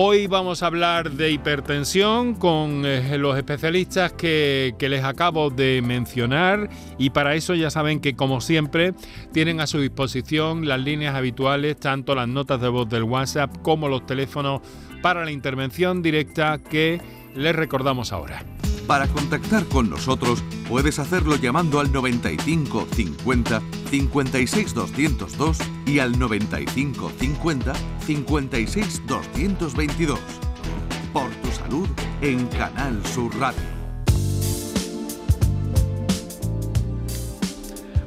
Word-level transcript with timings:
Hoy 0.00 0.28
vamos 0.28 0.62
a 0.62 0.68
hablar 0.68 1.10
de 1.10 1.32
hipertensión 1.32 2.36
con 2.36 2.86
eh, 2.86 3.18
los 3.18 3.36
especialistas 3.36 4.12
que, 4.12 4.76
les 4.78 5.02
acabo 5.02 5.50
de 5.50 5.82
mencionar 5.82 6.70
y 6.98 7.10
para 7.10 7.34
eso 7.34 7.52
ya 7.56 7.68
saben 7.68 7.98
que 7.98 8.14
como 8.14 8.40
siempre 8.40 8.94
tienen 9.32 9.60
a 9.60 9.66
su 9.66 9.80
disposición 9.80 10.68
las 10.68 10.78
líneas 10.78 11.16
habituales, 11.16 11.80
tanto 11.80 12.14
las 12.14 12.28
notas 12.28 12.60
de 12.60 12.68
voz 12.68 12.88
del 12.88 13.02
WhatsApp 13.02 13.50
como 13.62 13.88
los 13.88 14.06
teléfonos 14.06 14.60
para 15.02 15.24
la 15.24 15.32
intervención 15.32 16.00
directa 16.00 16.58
que 16.58 17.00
les 17.34 17.56
recordamos 17.56 18.12
ahora. 18.12 18.44
Para 18.88 19.06
contactar 19.06 19.66
con 19.66 19.90
nosotros 19.90 20.42
puedes 20.66 20.98
hacerlo 20.98 21.36
llamando 21.36 21.78
al 21.78 21.92
95 21.92 22.88
50 22.90 23.62
56 23.90 24.74
202 24.74 25.58
y 25.84 25.98
al 25.98 26.18
95 26.18 27.12
50 27.20 27.74
56 28.06 29.02
222. 29.06 30.18
Por 31.12 31.30
tu 31.30 31.50
salud 31.50 31.86
en 32.22 32.46
Canal 32.46 33.04
Sur 33.04 33.38
Radio. 33.38 33.60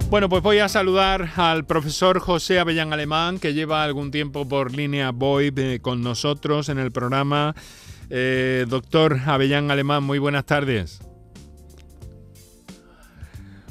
Bueno, 0.10 0.30
pues 0.30 0.42
voy 0.42 0.58
a 0.58 0.68
saludar 0.68 1.30
al 1.36 1.64
profesor 1.66 2.20
José 2.20 2.60
Avellán 2.60 2.92
Alemán, 2.92 3.38
que 3.38 3.54
lleva 3.54 3.84
algún 3.84 4.10
tiempo 4.10 4.48
por 4.48 4.74
línea 4.74 5.12
VoIP 5.12 5.60
eh, 5.60 5.80
con 5.80 6.02
nosotros 6.02 6.70
en 6.70 6.80
el 6.80 6.92
programa 6.92 7.54
eh, 8.12 8.66
doctor 8.68 9.18
Avellán 9.26 9.72
Alemán, 9.72 10.04
muy 10.04 10.20
buenas 10.20 10.46
tardes. 10.46 11.00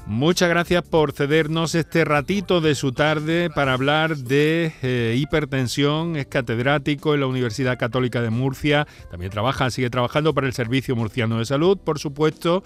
Muchas 0.07 0.49
gracias 0.49 0.83
por 0.83 1.13
cedernos 1.13 1.77
este 1.77 2.05
ratito 2.05 2.61
de 2.61 2.75
su 2.75 2.91
tarde 2.91 3.49
para 3.49 3.75
hablar 3.75 4.17
de 4.17 4.73
eh, 4.83 5.15
hipertensión. 5.17 6.17
Es 6.17 6.27
catedrático 6.27 7.15
en 7.15 7.21
la 7.21 7.27
Universidad 7.29 7.79
Católica 7.79 8.21
de 8.21 8.31
Murcia. 8.31 8.89
También 9.11 9.31
trabaja, 9.31 9.71
sigue 9.71 9.89
trabajando 9.89 10.35
para 10.35 10.49
el 10.49 10.53
Servicio 10.53 10.97
Murciano 10.97 11.39
de 11.39 11.45
Salud, 11.45 11.79
por 11.79 12.01
supuesto. 12.01 12.65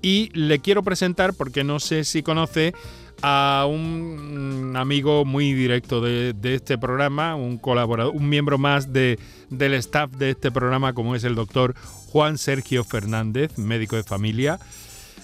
Y 0.00 0.30
le 0.32 0.60
quiero 0.60 0.82
presentar, 0.82 1.34
porque 1.34 1.64
no 1.64 1.80
sé 1.80 2.04
si 2.04 2.22
conoce, 2.22 2.72
a 3.22 3.66
un 3.68 4.74
amigo 4.76 5.24
muy 5.24 5.52
directo 5.52 6.00
de, 6.00 6.34
este 6.42 6.78
programa, 6.78 7.34
un 7.34 7.58
colaborador, 7.58 8.14
un 8.14 8.28
miembro 8.28 8.58
más 8.58 8.92
de, 8.92 9.18
del 9.50 9.74
staff 9.74 10.10
de 10.12 10.30
este 10.30 10.50
programa, 10.50 10.92
como 10.92 11.14
es 11.14 11.24
el 11.24 11.34
doctor 11.34 11.74
Juan 12.08 12.38
Sergio 12.38 12.84
Fernández, 12.84 13.58
médico 13.58 13.96
de 13.96 14.02
familia. 14.02 14.58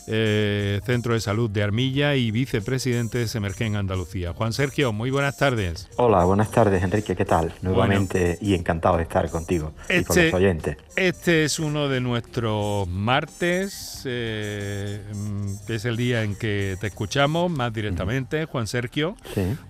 Eh, 0.06 0.80
Centro 0.84 1.14
de 1.14 1.20
Salud 1.20 1.50
de 1.50 1.62
Armilla 1.62 2.16
y 2.16 2.30
vicepresidente 2.30 3.18
de 3.18 3.28
Semergen 3.28 3.76
Andalucía. 3.76 4.32
Juan 4.32 4.52
Sergio, 4.52 4.92
muy 4.92 5.10
buenas 5.10 5.36
tardes. 5.36 5.88
Hola, 5.96 6.24
buenas 6.24 6.50
tardes 6.50 6.82
Enrique, 6.82 7.14
¿qué 7.14 7.24
tal? 7.24 7.52
Nuevamente 7.62 8.38
y 8.40 8.54
encantado 8.54 8.96
de 8.96 9.04
estar 9.04 9.28
contigo 9.30 9.72
y 9.88 10.02
con 10.02 10.16
los 10.16 10.24
este 10.24 10.36
oyentes. 10.36 10.76
Este 10.96 11.44
es 11.44 11.58
uno 11.58 11.88
de 11.88 12.00
nuestros 12.00 12.88
martes, 12.88 14.02
eh, 14.04 15.00
que 15.66 15.74
es 15.76 15.84
el 15.84 15.96
día 15.96 16.22
en 16.22 16.36
que 16.36 16.76
te 16.80 16.88
escuchamos 16.88 17.50
más 17.50 17.72
directamente, 17.72 18.46
Juan 18.46 18.66
Sergio. 18.66 19.16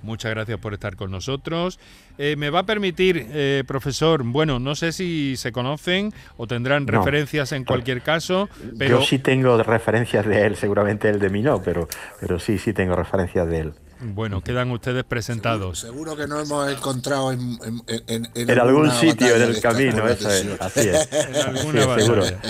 Muchas 0.03 0.31
gracias 0.31 0.59
por 0.59 0.75
estar 0.75 0.97
con 0.97 1.11
nosotros. 1.11 1.79
Eh, 2.19 2.37
me 2.37 2.51
va 2.51 2.61
a 2.61 2.67
permitir, 2.67 3.27
eh, 3.31 3.65
profesor, 3.67 4.23
bueno, 4.23 4.59
no 4.59 4.75
sé 4.75 4.93
si 4.93 5.37
se 5.37 5.51
conocen 5.51 6.13
o 6.37 6.47
tendrán 6.47 6.87
referencias 6.87 7.53
en 7.53 7.65
cualquier 7.65 8.03
caso, 8.03 8.49
pero... 8.79 9.01
Yo 9.01 9.07
sí 9.07 9.19
tengo 9.19 9.61
referencias 9.63 10.22
de 10.27 10.47
él, 10.47 10.57
seguramente 10.57 11.09
él 11.09 11.19
de 11.19 11.31
mí 11.31 11.43
no, 11.43 11.63
pero, 11.63 11.89
pero 12.21 12.39
sí, 12.39 12.59
sí 12.59 12.73
tengo 12.73 12.97
referencias 12.97 13.49
de 13.49 13.59
él. 13.61 13.75
Bueno, 14.05 14.41
quedan 14.41 14.71
ustedes 14.73 15.05
presentados. 15.05 15.79
Seguro, 15.79 16.17
que 16.17 16.27
nos 16.27 16.49
hemos 16.49 16.73
encontrado 16.73 17.31
en, 17.31 17.57
en, 17.87 18.59
algún 18.59 18.91
sitio 18.91 19.37
en 19.37 19.43
el 19.43 19.61
camino, 19.61 20.09
eso 20.09 20.29
es, 20.29 20.61
así 20.61 20.89
es. 20.89 21.09
En 21.13 21.57
alguna 21.57 21.87
batalla. 21.87 22.41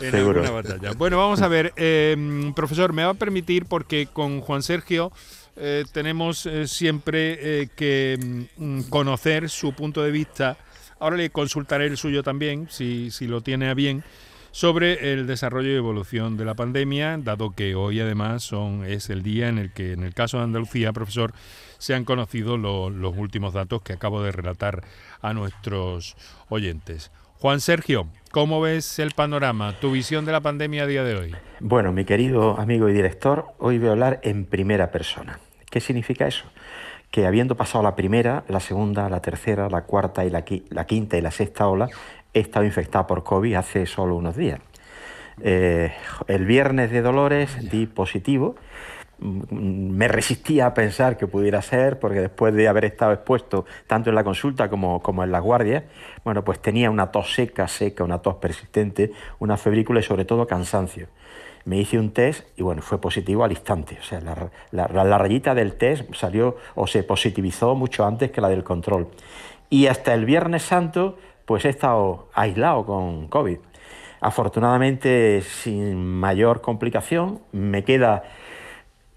En 0.00 0.14
alguna 0.14 0.50
batalla. 0.50 0.92
Bueno, 0.92 1.18
vamos 1.18 1.42
a 1.42 1.48
ver, 1.48 1.72
eh, 1.76 2.52
profesor, 2.54 2.92
me 2.92 3.02
va 3.02 3.10
a 3.10 3.14
permitir 3.14 3.66
porque 3.66 4.06
con 4.12 4.40
Juan 4.40 4.62
Sergio 4.62 5.10
eh, 5.56 5.84
tenemos 5.92 6.46
eh, 6.46 6.66
siempre 6.66 7.62
eh, 7.62 7.68
que 7.76 8.46
mm, 8.56 8.82
conocer 8.82 9.50
su 9.50 9.74
punto 9.74 10.02
de 10.02 10.10
vista. 10.10 10.56
Ahora 10.98 11.16
le 11.16 11.30
consultaré 11.30 11.86
el 11.86 11.96
suyo 11.96 12.22
también, 12.22 12.68
si, 12.70 13.10
si 13.10 13.26
lo 13.26 13.42
tiene 13.42 13.68
a 13.68 13.74
bien, 13.74 14.02
sobre 14.50 15.12
el 15.12 15.26
desarrollo 15.26 15.70
y 15.70 15.76
evolución 15.76 16.36
de 16.36 16.44
la 16.44 16.54
pandemia, 16.54 17.18
dado 17.18 17.50
que 17.50 17.74
hoy 17.74 18.00
además 18.00 18.50
es 18.86 19.10
el 19.10 19.22
día 19.22 19.48
en 19.48 19.58
el 19.58 19.72
que, 19.72 19.92
en 19.92 20.02
el 20.02 20.14
caso 20.14 20.38
de 20.38 20.44
Andalucía, 20.44 20.92
profesor, 20.92 21.32
se 21.78 21.94
han 21.94 22.04
conocido 22.04 22.58
los 22.58 23.16
últimos 23.16 23.54
datos 23.54 23.82
que 23.82 23.92
acabo 23.92 24.22
de 24.22 24.32
relatar 24.32 24.82
a 25.22 25.32
nuestros 25.32 26.16
oyentes. 26.48 27.10
Juan 27.40 27.60
Sergio, 27.60 28.06
¿cómo 28.32 28.60
ves 28.60 28.98
el 28.98 29.12
panorama, 29.12 29.72
tu 29.80 29.90
visión 29.90 30.26
de 30.26 30.32
la 30.32 30.42
pandemia 30.42 30.82
a 30.82 30.86
día 30.86 31.04
de 31.04 31.14
hoy? 31.14 31.34
Bueno, 31.60 31.90
mi 31.90 32.04
querido 32.04 32.60
amigo 32.60 32.90
y 32.90 32.92
director, 32.92 33.46
hoy 33.58 33.78
voy 33.78 33.88
a 33.88 33.92
hablar 33.92 34.20
en 34.24 34.44
primera 34.44 34.90
persona. 34.90 35.40
¿Qué 35.70 35.80
significa 35.80 36.26
eso? 36.26 36.44
Que 37.10 37.26
habiendo 37.26 37.56
pasado 37.56 37.82
la 37.82 37.96
primera, 37.96 38.44
la 38.48 38.60
segunda, 38.60 39.08
la 39.08 39.22
tercera, 39.22 39.70
la 39.70 39.84
cuarta 39.84 40.26
y 40.26 40.30
la, 40.30 40.44
quinta 40.44 41.16
y 41.16 41.22
la 41.22 41.30
sexta 41.30 41.66
ola, 41.66 41.88
he 42.34 42.40
estado 42.40 42.64
infectado 42.64 43.06
por 43.06 43.22
COVID 43.22 43.54
hace 43.54 43.86
solo 43.86 44.16
unos 44.16 44.36
días. 44.36 44.60
Eh, 45.42 45.92
el 46.26 46.44
viernes 46.44 46.90
de 46.90 47.02
Dolores 47.02 47.70
di 47.70 47.86
positivo. 47.86 48.56
Mm, 49.18 49.90
me 49.96 50.08
resistía 50.08 50.66
a 50.66 50.74
pensar 50.74 51.16
que 51.16 51.26
pudiera 51.26 51.62
ser, 51.62 51.98
porque 51.98 52.20
después 52.20 52.54
de 52.54 52.68
haber 52.68 52.84
estado 52.84 53.12
expuesto 53.12 53.66
tanto 53.86 54.10
en 54.10 54.16
la 54.16 54.24
consulta 54.24 54.68
como, 54.68 55.02
como 55.02 55.24
en 55.24 55.32
la 55.32 55.40
guardia, 55.40 55.84
bueno, 56.24 56.44
pues 56.44 56.60
tenía 56.60 56.90
una 56.90 57.10
tos 57.10 57.34
seca, 57.34 57.68
seca, 57.68 58.04
una 58.04 58.22
tos 58.22 58.36
persistente, 58.36 59.12
una 59.38 59.56
febrícula 59.56 60.00
y 60.00 60.02
sobre 60.02 60.24
todo 60.24 60.46
cansancio 60.46 61.08
me 61.64 61.78
hice 61.78 61.98
un 61.98 62.12
test 62.12 62.46
y 62.56 62.62
bueno, 62.62 62.82
fue 62.82 63.00
positivo 63.00 63.44
al 63.44 63.52
instante. 63.52 63.98
O 64.00 64.02
sea, 64.02 64.20
la, 64.70 65.18
rayita 65.18 65.54
del 65.54 65.74
test 65.74 66.12
salió 66.14 66.56
o 66.74 66.86
se 66.86 67.02
positivizó 67.02 67.74
mucho 67.74 68.04
antes 68.04 68.30
que 68.30 68.40
la 68.40 68.48
del 68.48 68.64
control. 68.64 69.08
Y 69.68 69.86
hasta 69.86 70.14
el 70.14 70.24
Viernes 70.24 70.62
Santo, 70.62 71.18
pues 71.44 71.64
he 71.64 71.68
estado 71.68 72.28
aislado 72.34 72.84
con 72.86 73.28
COVID. 73.28 73.58
Afortunadamente, 74.20 75.42
sin 75.42 75.96
mayor 75.96 76.60
complicación, 76.60 77.40
me 77.52 77.84
queda 77.84 78.22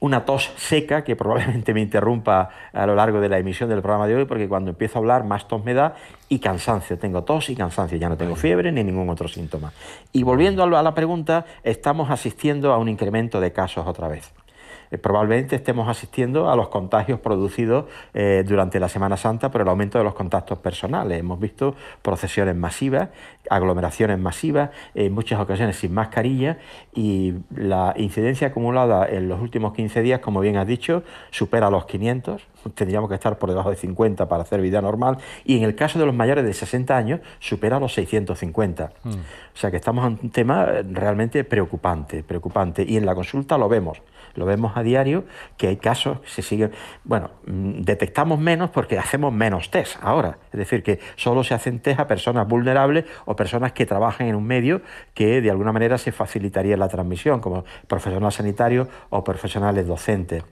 una 0.04 0.26
tos 0.26 0.52
seca 0.58 1.06
que 1.06 1.16
probablemente 1.16 1.74
me 1.74 1.80
interrumpa 1.80 2.50
a 2.74 2.86
lo 2.86 2.94
largo 2.94 3.22
de 3.22 3.30
la 3.30 3.38
emisión 3.38 3.70
del 3.70 3.82
programa 3.82 4.06
de 4.06 4.16
hoy, 4.16 4.26
porque 4.26 4.50
cuando 4.50 4.72
empiezo 4.72 4.98
a 4.98 5.00
hablar 5.00 5.24
más 5.24 5.48
tos 5.48 5.64
me 5.64 5.74
da 5.74 5.96
y 6.28 6.40
cansancio. 6.40 7.00
Tengo 7.00 7.24
tos 7.24 7.50
y 7.50 7.56
cansancio, 7.56 7.98
ya 7.98 8.10
no 8.10 8.18
tengo 8.18 8.36
fiebre 8.36 8.72
ni 8.74 8.84
ningún 8.84 9.10
otro 9.10 9.30
síntoma. 9.30 9.72
Y 10.12 10.24
volviendo 10.24 10.62
a 10.64 10.84
la 10.84 10.94
pregunta, 10.94 11.46
estamos 11.64 12.10
asistiendo 12.10 12.74
a 12.74 12.78
un 12.78 12.90
incremento 12.90 13.40
de 13.40 13.54
casos 13.54 13.88
otra 13.88 14.10
vez. 14.10 14.34
Eh, 14.94 15.00
probablemente 15.00 15.56
estemos 15.56 15.90
asistiendo 15.90 16.52
a 16.52 16.56
los 16.56 16.70
contagios 16.70 17.20
producidos 17.20 17.86
eh, 18.14 18.44
durante 18.46 18.80
la 18.80 18.88
Semana 18.88 19.18
Santa 19.18 19.50
por 19.50 19.62
el 19.62 19.68
aumento 19.68 19.98
de 19.98 20.04
los 20.04 20.14
contactos 20.14 20.60
personales. 20.60 21.20
Hemos 21.20 21.40
visto 21.40 21.76
procesiones 22.04 22.56
masivas, 22.56 23.10
aglomeraciones 23.50 24.20
masivas, 24.20 24.70
en 24.94 25.12
muchas 25.12 25.40
ocasiones 25.40 25.78
sin 25.78 25.96
mascarilla 25.96 26.60
y 26.94 27.34
la 27.56 27.96
incidencia 27.98 28.50
acumulada 28.50 29.08
en 29.10 29.28
los 29.28 29.42
últimos 29.42 29.74
15 29.74 30.04
días, 30.04 30.20
como 30.20 30.42
bien 30.42 30.58
has 30.58 30.68
dicho, 30.68 31.02
supera 31.32 31.72
los 31.72 31.86
500 31.86 32.54
tendríamos 32.76 33.10
que 33.10 33.16
estar 33.16 33.38
por 33.38 33.50
debajo 33.50 33.70
de 33.70 33.76
50 33.76 34.28
para 34.28 34.44
hacer 34.44 34.62
vida 34.62 34.82
normal, 34.82 35.18
y 35.46 35.58
en 35.58 35.64
el 35.64 35.76
caso 35.76 36.00
de 36.00 36.06
los 36.06 36.16
mayores 36.16 36.46
de 36.46 36.54
60 36.54 36.96
años 36.96 37.20
supera 37.40 37.80
los 37.80 37.94
650. 37.94 38.92
Mm. 39.04 39.10
O 39.10 39.58
sea 39.58 39.72
que 39.72 39.78
estamos 39.78 40.06
en 40.06 40.20
un 40.22 40.30
tema 40.30 40.66
realmente 40.90 41.44
preocupante, 41.44 42.24
preocupante, 42.24 42.86
y 42.88 42.98
en 42.98 43.06
la 43.06 43.16
consulta 43.16 43.58
lo 43.58 43.70
vemos, 43.70 44.02
lo 44.36 44.46
vemos 44.46 44.76
a 44.76 44.84
diario, 44.84 45.26
que 45.58 45.68
hay 45.68 45.78
casos 45.78 46.20
que 46.22 46.30
se 46.30 46.42
siguen, 46.42 46.72
bueno, 47.04 47.32
mm, 47.46 47.82
detectamos 47.82 48.40
menos 48.40 48.70
porque 48.70 48.98
hacemos 48.98 49.34
menos 49.34 49.72
test 49.72 49.98
ahora, 50.02 50.38
es 50.52 50.58
decir, 50.58 50.84
que 50.84 51.00
solo 51.16 51.44
se 51.44 51.54
hacen 51.54 51.80
test 51.80 52.00
a 52.00 52.08
personas 52.08 52.48
vulnerables 52.48 53.06
o 53.26 53.36
personas 53.36 53.74
que 53.74 53.86
trabajan 53.86 54.28
en 54.28 54.36
un 54.36 54.46
medio 54.46 54.82
que 55.14 55.42
de 55.42 55.52
alguna 55.52 55.72
manera 55.72 55.98
se 55.98 56.12
facilitaría 56.12 56.78
la 56.78 56.88
transmisión, 56.88 57.40
como 57.40 57.66
profesionales 57.88 58.36
sanitarios 58.36 58.88
o 59.10 59.24
profesionales 59.24 59.88
docentes. 59.88 60.44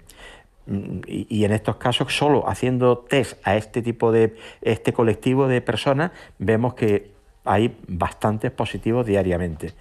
Y, 1.08 1.44
en 1.44 1.52
estos 1.52 1.78
casos, 1.78 2.16
solo 2.16 2.48
haciendo 2.48 3.00
test 3.00 3.46
a 3.46 3.58
este 3.58 3.82
tipo 3.82 4.12
de 4.12 4.36
este 4.62 4.94
colectivo 4.94 5.48
de 5.48 5.60
personas, 5.60 6.12
vemos 6.38 6.76
que 6.76 7.11
hay 7.44 7.76
bastantes 7.88 8.52
positivos 8.52 9.06
diariamente. 9.06 9.74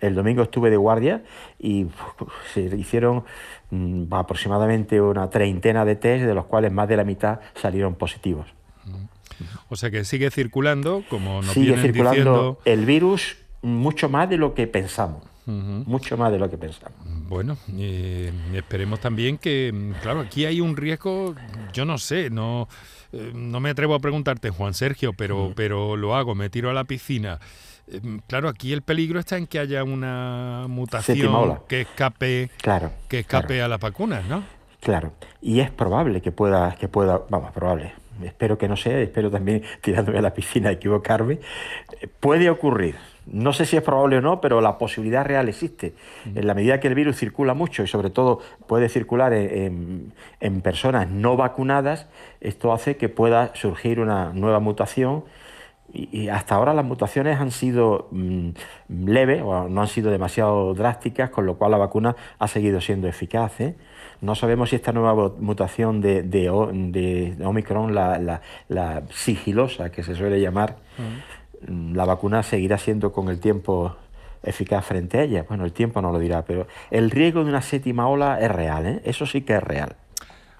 El 0.00 0.14
domingo 0.14 0.42
estuve 0.42 0.70
de 0.70 0.76
guardia 0.76 1.22
y 1.58 1.86
se 2.52 2.60
hicieron 2.76 3.24
mm, 3.70 4.12
aproximadamente 4.12 5.00
una 5.00 5.28
treintena 5.28 5.84
de 5.84 5.96
test, 5.96 6.24
de 6.24 6.34
los 6.34 6.46
cuales 6.46 6.72
más 6.72 6.88
de 6.88 6.96
la 6.96 7.04
mitad 7.04 7.40
salieron 7.54 7.94
positivos. 7.94 8.46
O 9.68 9.76
sea 9.76 9.90
que 9.90 10.04
sigue 10.04 10.30
circulando, 10.30 11.04
como 11.08 11.42
nos 11.42 11.52
sigue 11.52 11.76
circulando 11.76 12.58
el 12.64 12.84
virus 12.84 13.36
mucho 13.62 14.08
más 14.08 14.28
de 14.28 14.36
lo 14.36 14.54
que 14.54 14.66
pensamos, 14.66 15.22
mucho 15.46 16.16
más 16.16 16.32
de 16.32 16.38
lo 16.38 16.50
que 16.50 16.58
pensamos. 16.58 16.98
Bueno, 17.28 17.58
eh, 17.76 18.32
esperemos 18.54 19.00
también 19.00 19.36
que, 19.36 19.92
claro, 20.00 20.20
aquí 20.20 20.46
hay 20.46 20.62
un 20.62 20.78
riesgo, 20.78 21.34
yo 21.74 21.84
no 21.84 21.98
sé, 21.98 22.30
no, 22.30 22.68
eh, 23.12 23.32
no 23.34 23.60
me 23.60 23.68
atrevo 23.68 23.94
a 23.94 23.98
preguntarte, 23.98 24.48
Juan 24.48 24.72
Sergio, 24.72 25.12
pero, 25.12 25.52
pero 25.54 25.98
lo 25.98 26.16
hago, 26.16 26.34
me 26.34 26.48
tiro 26.48 26.70
a 26.70 26.72
la 26.72 26.84
piscina. 26.84 27.38
Eh, 27.86 28.00
claro, 28.26 28.48
aquí 28.48 28.72
el 28.72 28.80
peligro 28.80 29.20
está 29.20 29.36
en 29.36 29.46
que 29.46 29.58
haya 29.58 29.84
una 29.84 30.64
mutación 30.70 31.58
que 31.68 31.82
escape, 31.82 32.50
claro, 32.62 32.92
que 33.08 33.18
escape 33.18 33.60
a 33.60 33.68
las 33.68 33.78
vacunas, 33.78 34.24
¿no? 34.24 34.42
Claro, 34.80 35.12
y 35.42 35.60
es 35.60 35.70
probable 35.70 36.22
que 36.22 36.32
pueda, 36.32 36.76
que 36.76 36.88
pueda, 36.88 37.20
vamos, 37.28 37.52
probable, 37.52 37.92
espero 38.22 38.56
que 38.56 38.68
no 38.68 38.76
sea, 38.76 38.98
espero 39.00 39.30
también 39.30 39.62
tirándome 39.82 40.16
a 40.16 40.22
la 40.22 40.32
piscina 40.32 40.70
equivocarme, 40.70 41.40
puede 42.20 42.48
ocurrir, 42.48 42.94
no 43.30 43.52
sé 43.52 43.66
si 43.66 43.76
es 43.76 43.82
probable 43.82 44.18
o 44.18 44.20
no, 44.20 44.40
pero 44.40 44.60
la 44.60 44.78
posibilidad 44.78 45.24
real 45.24 45.48
existe. 45.48 45.94
En 46.34 46.46
la 46.46 46.54
medida 46.54 46.80
que 46.80 46.88
el 46.88 46.94
virus 46.94 47.16
circula 47.16 47.54
mucho 47.54 47.82
y 47.82 47.86
sobre 47.86 48.10
todo 48.10 48.40
puede 48.66 48.88
circular 48.88 49.32
en, 49.32 50.12
personas 50.62 51.08
no 51.08 51.36
vacunadas, 51.36 52.08
esto 52.40 52.72
hace 52.72 52.96
que 52.96 53.08
pueda 53.08 53.54
surgir 53.54 54.00
una 54.00 54.32
nueva 54.32 54.60
mutación 54.60 55.24
y, 55.92 56.28
hasta 56.28 56.54
ahora 56.54 56.74
las 56.74 56.84
mutaciones 56.84 57.40
han 57.40 57.50
sido 57.50 58.08
mm, 58.10 58.50
leves 58.88 59.42
o 59.42 59.68
no 59.68 59.80
han 59.80 59.88
sido 59.88 60.10
demasiado 60.10 60.74
drásticas, 60.74 61.30
con 61.30 61.46
lo 61.46 61.56
cual 61.56 61.70
la 61.70 61.78
vacuna 61.78 62.14
ha 62.38 62.48
seguido 62.48 62.80
siendo 62.80 63.08
eficaz. 63.08 63.60
¿eh? 63.60 63.74
No 64.20 64.34
sabemos 64.34 64.70
si 64.70 64.76
esta 64.76 64.92
nueva 64.92 65.32
mutación 65.38 66.00
de, 66.00 66.22
de, 66.22 66.50
Omicron, 66.50 67.94
la, 67.94 69.02
sigilosa 69.10 69.90
que 69.90 70.02
se 70.02 70.14
suele 70.14 70.40
llamar, 70.40 70.76
la 71.66 72.04
vacuna 72.04 72.42
seguirá 72.42 72.78
siendo 72.78 73.12
con 73.12 73.28
el 73.28 73.40
tiempo 73.40 73.96
eficaz 74.42 74.84
frente 74.84 75.18
a 75.18 75.22
ella. 75.22 75.44
Bueno, 75.48 75.64
el 75.64 75.72
tiempo 75.72 76.00
no 76.00 76.12
lo 76.12 76.18
dirá, 76.18 76.44
pero 76.44 76.66
el 76.90 77.10
riesgo 77.10 77.44
de 77.44 77.50
una 77.50 77.62
séptima 77.62 78.08
ola 78.08 78.40
es 78.40 78.50
real, 78.50 78.86
¿eh? 78.86 79.00
eso 79.04 79.26
sí 79.26 79.42
que 79.42 79.56
es 79.56 79.62
real. 79.62 79.96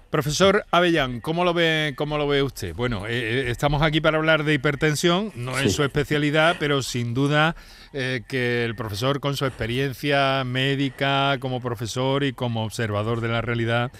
Profesor 0.09 0.65
Avellán, 0.71 1.21
¿cómo 1.21 1.43
lo 1.45 1.53
ve, 1.53 1.93
cómo 1.95 2.17
lo 2.17 2.27
ve 2.27 2.41
usted? 2.41 2.73
Bueno, 2.73 3.05
eh, 3.05 3.11
eh, 3.11 3.51
estamos 3.51 3.83
aquí 3.83 4.01
para 4.01 4.17
hablar 4.17 4.43
de 4.43 4.55
hipertensión, 4.55 5.31
no 5.35 5.57
es 5.59 5.73
su 5.73 5.83
especialidad, 5.83 6.55
pero 6.59 6.81
sin 6.81 7.13
duda 7.13 7.55
que 7.91 8.65
el 8.65 8.75
profesor 8.75 9.19
con 9.19 9.37
su 9.37 9.45
experiencia 9.45 10.43
médica 10.45 11.37
como 11.39 11.61
profesor 11.61 12.23
y 12.23 12.33
como 12.33 12.63
observador 12.63 13.21
de 13.21 13.27
la 13.27 13.41
realidad, 13.41 13.91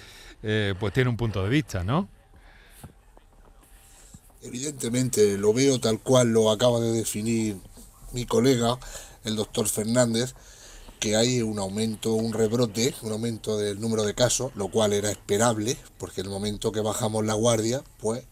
pues 0.42 0.94
tiene 0.94 1.12
un 1.12 1.18
punto 1.18 1.44
de 1.44 1.50
vista, 1.50 1.84
¿no? 1.84 2.10
Evidentemente, 4.42 5.38
lo 5.38 5.54
veo 5.54 5.80
tal 5.80 6.00
cual 6.00 6.30
lo 6.30 6.50
acaba 6.50 6.80
de 6.80 6.92
definir 6.92 7.58
mi 8.14 8.26
colega, 8.26 8.80
el 9.24 9.36
doctor 9.36 9.68
Fernández, 9.68 10.34
que 11.00 11.16
hay 11.16 11.42
un 11.42 11.60
aumento, 11.60 12.14
un 12.14 12.34
rebrote, 12.34 12.94
un 13.02 13.12
aumento 13.12 13.58
del 13.58 13.80
número 13.80 14.04
de 14.04 14.14
casos, 14.14 14.52
lo 14.56 14.70
cual 14.70 14.94
era 14.94 15.12
esperable, 15.12 15.78
porque 15.98 16.22
el 16.22 16.30
momento 16.30 16.72
que 16.72 16.82
bajamos 16.82 17.26
la 17.26 17.34
guardia, 17.34 17.84
pues 18.00 18.24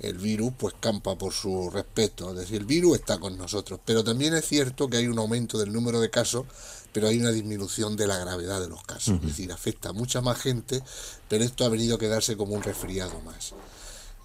el 0.00 0.18
virus 0.18 0.52
pues 0.58 0.74
campa 0.78 1.16
por 1.16 1.32
su 1.32 1.70
respeto, 1.70 2.30
es 2.30 2.36
decir, 2.36 2.56
el 2.56 2.66
virus 2.66 2.98
está 2.98 3.18
con 3.18 3.38
nosotros, 3.38 3.78
pero 3.84 4.02
también 4.02 4.34
es 4.34 4.44
cierto 4.44 4.88
que 4.88 4.96
hay 4.96 5.06
un 5.06 5.18
aumento 5.18 5.56
del 5.56 5.72
número 5.72 6.00
de 6.00 6.10
casos, 6.10 6.46
pero 6.92 7.06
hay 7.08 7.20
una 7.20 7.30
disminución 7.30 7.96
de 7.96 8.08
la 8.08 8.18
gravedad 8.18 8.60
de 8.60 8.68
los 8.68 8.82
casos, 8.82 9.14
es 9.16 9.26
decir, 9.26 9.52
afecta 9.52 9.90
a 9.90 9.92
mucha 9.92 10.20
más 10.20 10.38
gente, 10.38 10.82
pero 11.28 11.44
esto 11.44 11.64
ha 11.64 11.68
venido 11.68 11.94
a 11.96 11.98
quedarse 11.98 12.36
como 12.36 12.54
un 12.54 12.62
resfriado 12.62 13.20
más. 13.20 13.54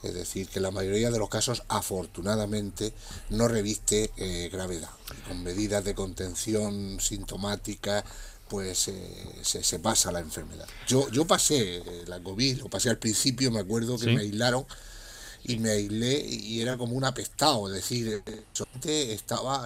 Es 0.01 0.13
decir, 0.13 0.48
que 0.48 0.60
la 0.60 0.72
mayoría 0.72 1.12
de 1.12 1.19
los 1.19 1.30
casos, 1.30 1.63
afortunadamente, 1.68 2.94
no 3.30 3.48
reviste 3.48 4.12
eh, 4.18 4.50
gravedad. 4.51 4.90
Con 5.28 5.44
medidas 5.44 5.84
de 5.84 5.94
contención 5.94 7.00
sintomática, 7.01 8.04
pues 8.48 8.88
eh, 8.88 9.25
se, 9.42 9.80
pasa 9.80 10.12
la 10.12 10.19
enfermedad. 10.19 10.68
Yo, 10.88 11.10
yo 11.10 11.25
pasé 11.25 11.78
eh, 11.78 12.04
la 12.07 12.19
COVID, 12.22 12.60
lo 12.60 12.69
pasé 12.69 12.90
al 12.90 12.98
principio, 12.98 13.51
me 13.51 13.60
acuerdo 13.60 14.00
que 14.00 14.07
me 14.07 14.22
aislaron 14.22 14.66
y 15.44 15.57
me 15.57 15.72
aislé 15.72 16.19
y 16.25 16.62
era 16.62 16.78
como 16.78 16.95
un 16.95 17.06
apestado, 17.06 17.68
es 17.68 17.74
decir, 17.74 18.22
estaba 18.84 19.66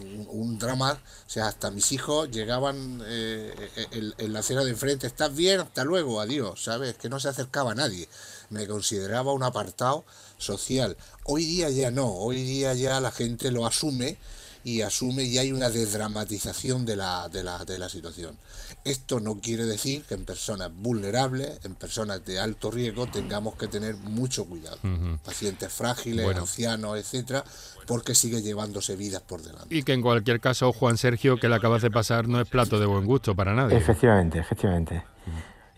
un, 0.00 0.26
un, 0.28 0.58
drama, 0.58 0.92
o 0.92 1.30
sea, 1.30 1.46
hasta 1.46 1.70
mis 1.70 1.92
hijos 1.92 2.28
llegaban 2.30 3.00
en, 3.06 4.14
en, 4.18 4.32
la 4.32 4.40
acera 4.40 4.64
de 4.64 4.70
enfrente, 4.70 5.06
¿estás 5.06 5.34
bien? 5.34 5.60
Hasta 5.60 5.84
luego, 5.84 6.20
adiós, 6.20 6.64
¿sabes? 6.64 6.96
Que 6.96 7.08
no 7.08 7.20
se 7.20 7.28
acercaba 7.28 7.74
nadie 7.74 8.08
me 8.52 8.66
consideraba 8.66 9.32
un 9.32 9.42
apartado 9.42 10.04
social. 10.38 10.96
Hoy 11.24 11.44
día 11.44 11.70
ya 11.70 11.90
no, 11.90 12.06
hoy 12.06 12.42
día 12.42 12.74
ya 12.74 13.00
la 13.00 13.10
gente 13.10 13.50
lo 13.50 13.66
asume 13.66 14.18
y 14.64 14.82
asume 14.82 15.24
y 15.24 15.38
hay 15.38 15.52
una 15.52 15.70
desdramatización 15.70 16.86
de 16.86 16.96
la, 16.96 17.28
de 17.28 17.42
la, 17.42 17.64
de 17.64 17.78
la 17.78 17.88
situación. 17.88 18.36
Esto 18.84 19.20
no 19.20 19.40
quiere 19.40 19.64
decir 19.64 20.04
que 20.04 20.14
en 20.14 20.24
personas 20.24 20.70
vulnerables, 20.72 21.60
en 21.64 21.74
personas 21.74 22.24
de 22.24 22.38
alto 22.38 22.70
riesgo, 22.70 23.06
tengamos 23.06 23.54
que 23.54 23.68
tener 23.68 23.96
mucho 23.96 24.44
cuidado. 24.44 24.78
Pacientes 25.24 25.72
frágiles, 25.72 26.36
ancianos, 26.36 26.98
etcétera, 26.98 27.44
porque 27.86 28.14
sigue 28.14 28.42
llevándose 28.42 28.96
vidas 28.96 29.22
por 29.22 29.42
delante. 29.42 29.74
Y 29.74 29.82
que 29.82 29.92
en 29.92 30.02
cualquier 30.02 30.40
caso, 30.40 30.72
Juan 30.72 30.98
Sergio, 30.98 31.36
que 31.38 31.48
le 31.48 31.56
acabas 31.56 31.82
de 31.82 31.90
pasar, 31.90 32.28
no 32.28 32.40
es 32.40 32.48
plato 32.48 32.78
de 32.78 32.86
buen 32.86 33.04
gusto 33.04 33.34
para 33.34 33.54
nadie. 33.54 33.76
Efectivamente, 33.76 34.38
efectivamente. 34.38 35.04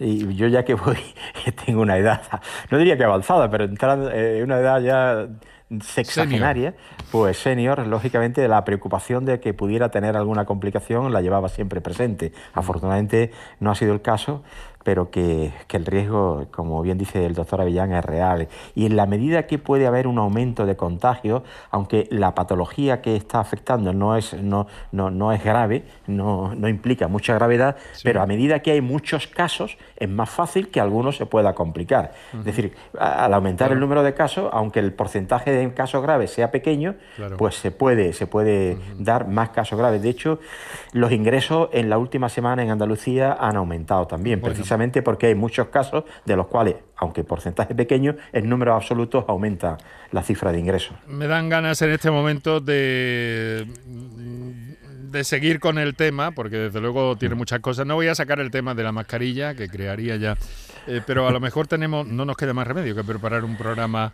Y 0.05 0.35
yo 0.35 0.49
ya 0.49 0.65
que 0.65 0.75
voy, 0.75 0.99
tengo 1.65 1.81
una 1.81 1.97
edad, 1.97 2.21
no 2.71 2.79
diría 2.79 2.97
que 2.97 3.05
avanzada, 3.05 3.51
pero 3.51 3.65
entrando 3.65 4.11
en 4.11 4.43
una 4.43 4.59
edad 4.59 4.81
ya 4.81 5.29
sexagenaria, 5.81 6.75
pues 7.11 7.39
senior, 7.39 7.87
lógicamente 7.87 8.47
la 8.49 8.65
preocupación 8.65 9.25
de 9.25 9.41
que 9.41 9.55
pudiera 9.55 9.91
tener 9.91 10.17
alguna 10.17 10.45
complicación 10.45 11.13
la 11.13 11.23
llevaba 11.23 11.49
siempre 11.49 11.81
presente. 11.81 12.33
Afortunadamente 12.53 13.31
no 13.61 13.71
ha 13.71 13.75
sido 13.75 13.95
el 13.95 14.03
caso 14.03 14.43
pero 14.85 15.11
que, 15.11 15.51
el 15.71 15.87
riesgo, 15.87 16.47
como 16.53 16.81
bien 16.83 16.99
dice 16.99 17.27
el 17.27 17.35
doctor 17.35 17.61
Avillán, 17.63 17.93
es 17.93 18.05
real. 18.05 18.47
Y 18.77 18.87
en 18.87 18.95
la 18.95 19.07
medida 19.07 19.47
que 19.47 19.59
puede 19.59 19.89
haber 19.89 20.07
un 20.07 20.19
aumento 20.19 20.67
de 20.67 20.77
contagio, 20.77 21.43
aunque 21.71 22.07
la 22.11 22.35
patología 22.37 23.01
que 23.03 23.17
está 23.17 23.41
afectando 23.41 23.93
no 23.93 24.17
es, 24.17 24.35
no, 24.35 24.69
no, 24.93 25.11
no 25.11 25.33
es 25.33 25.43
grave, 25.43 25.85
no, 26.07 26.55
no, 26.55 26.69
implica 26.69 27.09
mucha 27.09 27.35
gravedad, 27.35 27.77
pero 28.05 28.23
a 28.23 28.27
medida 28.27 28.61
que 28.61 28.71
hay 28.71 28.81
muchos 28.83 29.27
casos, 29.27 29.79
es 29.97 30.09
más 30.09 30.31
fácil 30.31 30.69
que 30.69 30.81
algunos 30.81 31.17
se 31.17 31.27
pueda 31.27 31.55
complicar. 31.55 32.13
Es 32.33 32.45
decir, 32.45 32.77
al 32.99 33.35
aumentar 33.35 33.73
el 33.73 33.81
número 33.81 34.03
de 34.03 34.15
casos, 34.15 34.51
aunque 34.53 34.81
el 34.81 34.93
porcentaje 34.93 35.51
de 35.51 35.73
casos 35.73 36.03
graves 36.03 36.31
sea 36.31 36.51
pequeño, 36.51 36.95
pues 37.39 37.57
se 37.57 37.71
puede, 37.71 38.13
se 38.13 38.27
puede 38.27 38.77
dar 38.99 39.27
más 39.27 39.49
casos 39.49 39.79
graves. 39.79 40.03
De 40.03 40.11
hecho, 40.11 40.39
los 40.93 41.11
ingresos 41.11 41.71
en 41.73 41.89
la 41.89 41.99
última 41.99 42.29
semana 42.29 42.63
en 42.63 42.71
Andalucía 42.71 43.37
han 43.41 43.57
aumentado 43.57 44.07
también, 44.07 44.41
precisamente 44.41 44.74
porque 45.03 45.27
hay 45.27 45.35
muchos 45.35 45.69
casos 45.69 46.05
de 46.25 46.37
los 46.37 46.47
cuales, 46.47 46.77
aunque 46.97 47.25
porcentaje 47.25 47.75
pequeño, 47.75 48.17
el 48.33 48.49
número 48.49 48.75
absoluto 48.75 49.25
aumenta 49.29 49.79
la 50.11 50.23
cifra 50.23 50.53
de 50.53 50.61
ingresos. 50.61 50.97
Me 51.07 51.27
dan 51.27 51.49
ganas 51.49 51.81
en 51.83 51.91
este 51.91 52.11
momento 52.11 52.61
de 52.61 53.67
de 55.15 55.23
seguir 55.23 55.61
con 55.61 55.79
el 55.79 55.95
tema, 55.95 56.33
porque 56.33 56.57
desde 56.57 56.81
luego 56.81 57.17
tiene 57.17 57.37
muchas 57.37 57.61
cosas. 57.61 57.87
No 57.87 57.95
voy 57.95 58.09
a 58.09 58.17
sacar 58.17 58.41
el 58.41 58.51
tema 58.51 58.75
de 58.75 58.83
la 58.83 58.91
mascarilla, 58.91 59.55
que 59.55 59.69
crearía 59.69 60.17
ya, 60.17 60.37
eh, 60.89 61.01
pero 61.07 61.29
a 61.29 61.31
lo 61.31 61.39
mejor 61.39 61.69
tenemos, 61.69 62.07
no 62.07 62.25
nos 62.25 62.37
queda 62.37 62.53
más 62.53 62.67
remedio 62.67 62.97
que 62.97 63.05
preparar 63.05 63.45
un 63.45 63.57
programa 63.57 64.13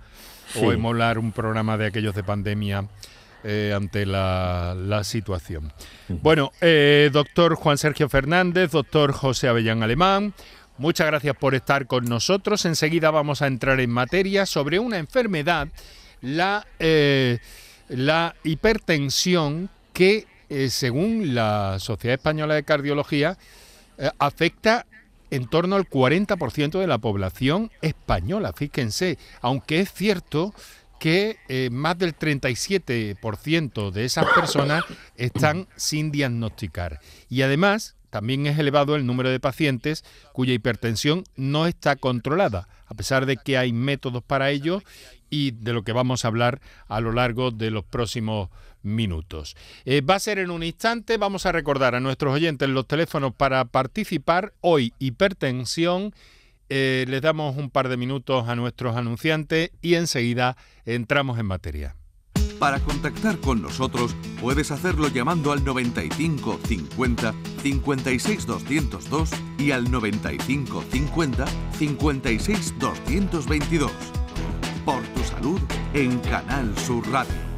o 0.63 0.73
emular 0.73 1.19
un 1.19 1.33
programa 1.33 1.79
de 1.79 1.87
aquellos 1.87 2.15
de 2.15 2.23
pandemia 2.23 2.85
eh, 3.43 3.73
ante 3.75 4.05
la, 4.05 5.01
situación. 5.03 5.73
Bueno, 6.09 6.53
eh, 6.61 7.09
doctor 7.13 7.55
Juan 7.55 7.79
Sergio 7.79 8.09
Fernández, 8.09 8.71
doctor 8.71 9.13
José 9.13 9.49
Avellán 9.49 9.83
Alemán, 9.83 10.35
muchas 10.77 11.07
gracias 11.07 11.37
por 11.37 11.55
estar 11.55 11.87
con 11.87 12.05
nosotros. 12.05 12.65
Enseguida 12.67 13.11
vamos 13.11 13.41
a 13.41 13.47
entrar 13.47 13.81
en 13.81 13.91
materia 13.91 14.45
sobre 14.45 14.79
una 14.79 14.99
enfermedad, 14.99 15.69
la, 16.21 16.67
eh, 16.79 17.39
la 17.89 18.35
hipertensión, 18.45 19.71
que 19.93 20.27
según 20.69 21.35
la 21.35 21.77
Sociedad 21.79 22.17
Española 22.17 22.55
de 22.55 22.65
Cardiología 22.65 23.39
afecta 24.19 24.85
en 25.31 25.47
torno 25.47 25.77
al 25.77 25.89
40% 25.89 26.81
de 26.81 26.87
la 26.87 26.99
población 26.99 27.71
española, 27.83 28.53
fíjense, 28.53 29.17
aunque 29.41 29.81
es 29.81 29.93
cierto 29.93 30.53
que 31.01 31.39
eh, 31.49 31.71
más 31.73 31.99
del 31.99 32.15
37% 32.15 33.91
de 33.91 34.05
esas 34.05 34.27
personas 34.35 34.85
están 35.17 35.67
sin 35.75 36.13
diagnosticar. 36.13 37.01
Y 37.31 37.43
además, 37.43 37.97
también 38.11 38.47
es 38.47 38.59
elevado 38.59 38.95
el 38.95 39.07
número 39.07 39.31
de 39.31 39.41
pacientes 39.41 40.05
cuya 40.33 40.53
hipertensión 40.53 41.25
no 41.37 41.67
está 41.67 41.97
controlada, 41.97 42.69
a 42.87 42.95
pesar 42.95 43.25
de 43.25 43.39
que 43.39 43.57
hay 43.57 43.73
métodos 43.73 44.23
para 44.23 44.51
ello 44.51 44.83
y 45.31 45.53
de 45.53 45.73
lo 45.73 45.85
que 45.85 45.93
vamos 45.93 46.25
a 46.25 46.29
hablar 46.29 46.61
a 46.87 47.01
lo 47.01 47.13
largo 47.13 47.51
de 47.51 47.71
los 47.71 47.85
próximos 47.85 48.51
minutos. 48.83 49.57
Eh, 49.87 50.03
va 50.03 50.17
a 50.17 50.21
ser 50.21 50.39
en 50.39 50.51
un 50.51 50.63
instante, 50.63 51.17
vamos 51.17 51.47
a 51.47 51.53
recordar 51.53 51.95
a 51.95 52.01
nuestros 52.01 52.35
oyentes 52.35 52.69
los 52.69 52.87
teléfonos 52.87 53.35
para 53.35 53.65
participar. 53.65 54.53
Hoy, 54.61 54.93
hipertensión 54.99 56.13
eh, 56.71 57.05
les 57.09 57.21
damos 57.21 57.57
un 57.57 57.69
par 57.69 57.89
de 57.89 57.97
minutos 57.97 58.49
a 58.49 58.55
nuestros 58.55 58.97
anunciantes 58.97 59.73
y 59.83 59.95
enseguida 59.95 60.57
entramos 60.85 61.39
en 61.39 61.47
materia. 61.47 61.97
Para 62.61 62.79
contactar 62.81 63.39
con 63.39 63.63
nosotros 63.63 64.15
puedes 64.41 64.71
hacerlo 64.71 65.09
llamando 65.09 65.51
al 65.51 65.65
95 65.65 66.61
50 66.67 67.35
56 67.63 68.47
202 68.47 69.31
y 69.59 69.71
al 69.71 69.91
95 69.91 70.85
50 70.91 71.47
56 71.79 72.79
222. 72.79 73.91
Por 74.85 75.03
tu 75.03 75.25
salud 75.25 75.61
en 75.95 76.19
Canal 76.21 76.77
Sur 76.79 77.11
Radio. 77.11 77.50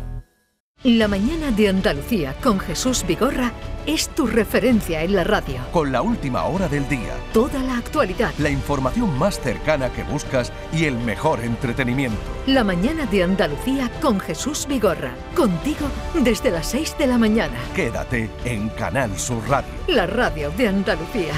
La 0.85 1.07
mañana 1.07 1.53
de 1.53 1.69
Andalucía 1.69 2.35
con 2.43 2.59
Jesús 2.59 3.05
Vigorra 3.07 3.53
es 3.87 4.09
tu 4.09 4.27
referencia 4.27 5.05
en 5.05 5.15
la 5.15 5.23
radio. 5.23 5.61
Con 5.71 5.93
la 5.93 6.03
última 6.03 6.43
hora 6.47 6.67
del 6.67 6.89
día. 6.89 7.15
Toda 7.33 7.63
la 7.63 7.77
actualidad. 7.77 8.33
La 8.39 8.51
información 8.51 9.17
más 9.17 9.39
cercana 9.39 9.93
que 9.93 10.03
buscas 10.03 10.53
y 10.73 10.87
el 10.87 10.99
mejor 10.99 11.39
entretenimiento. 11.39 12.19
La 12.47 12.65
mañana 12.65 13.07
de 13.07 13.23
Andalucía 13.23 13.93
con 14.01 14.19
Jesús 14.19 14.67
Vigorra. 14.67 15.15
Contigo 15.37 15.87
desde 16.15 16.51
las 16.51 16.67
6 16.71 16.97
de 16.99 17.07
la 17.07 17.17
mañana. 17.17 17.61
Quédate 17.77 18.29
en 18.45 18.69
Canal 18.71 19.17
Sur 19.17 19.49
Radio. 19.49 19.71
La 19.87 20.09
radio 20.09 20.51
de 20.51 20.67
Andalucía. 20.67 21.35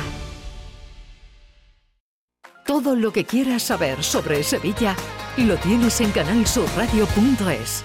Todo 2.65 2.97
lo 2.97 3.13
que 3.13 3.27
quieras 3.27 3.63
saber 3.63 4.03
sobre 4.03 4.43
Sevilla 4.43 4.97
lo 5.37 5.57
tienes 5.57 6.01
en 6.01 6.13
canalsurradio.es. 6.13 7.85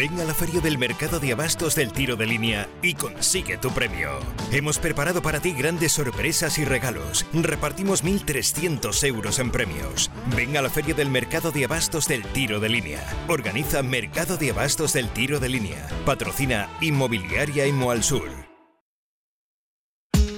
Ven 0.00 0.18
a 0.18 0.24
la 0.24 0.32
feria 0.32 0.62
del 0.62 0.78
mercado 0.78 1.20
de 1.20 1.32
abastos 1.32 1.74
del 1.74 1.92
tiro 1.92 2.16
de 2.16 2.24
línea 2.24 2.66
y 2.80 2.94
consigue 2.94 3.58
tu 3.58 3.70
premio. 3.70 4.08
Hemos 4.50 4.78
preparado 4.78 5.20
para 5.20 5.40
ti 5.40 5.52
grandes 5.52 5.92
sorpresas 5.92 6.58
y 6.58 6.64
regalos. 6.64 7.26
Repartimos 7.34 8.02
1.300 8.02 9.06
euros 9.06 9.38
en 9.38 9.50
premios. 9.50 10.10
Ven 10.34 10.56
a 10.56 10.62
la 10.62 10.70
feria 10.70 10.94
del 10.94 11.10
mercado 11.10 11.52
de 11.52 11.66
abastos 11.66 12.08
del 12.08 12.22
tiro 12.22 12.60
de 12.60 12.70
línea. 12.70 13.06
Organiza 13.28 13.82
Mercado 13.82 14.38
de 14.38 14.52
Abastos 14.52 14.94
del 14.94 15.10
Tiro 15.10 15.38
de 15.38 15.50
Línea. 15.50 15.86
Patrocina 16.06 16.70
Inmobiliaria 16.80 17.66
Imo 17.66 17.94
Sur. 18.00 18.49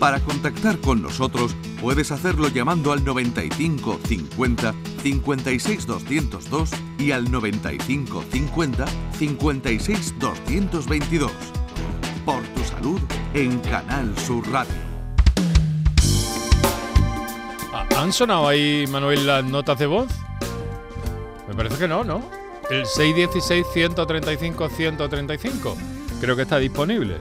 Para 0.02 0.18
contactar 0.18 0.80
con 0.80 1.00
nosotros 1.00 1.54
puedes 1.80 2.10
hacerlo 2.10 2.48
llamando 2.48 2.90
al 2.90 3.04
95 3.04 4.00
50 4.04 4.74
56 5.00 5.86
202 5.86 6.70
y 6.98 7.12
al 7.12 7.30
95 7.30 8.24
50 8.32 8.84
56 9.16 10.14
222. 10.18 11.30
Por 12.24 12.42
tu 12.42 12.64
salud 12.64 13.00
en 13.34 13.60
Canal 13.60 14.18
Sur 14.18 14.44
Radio. 14.50 14.74
Ah, 17.72 17.86
¿Han 17.98 18.12
sonado 18.12 18.48
ahí, 18.48 18.84
Manuel, 18.88 19.24
las 19.24 19.44
notas 19.44 19.78
de 19.78 19.86
voz? 19.86 20.08
Me 21.46 21.54
parece 21.54 21.78
que 21.78 21.86
no, 21.86 22.02
¿no? 22.02 22.28
El 22.70 22.86
616-135-135. 22.86 25.76
Creo 26.20 26.34
que 26.34 26.42
está 26.42 26.58
disponible 26.58 27.20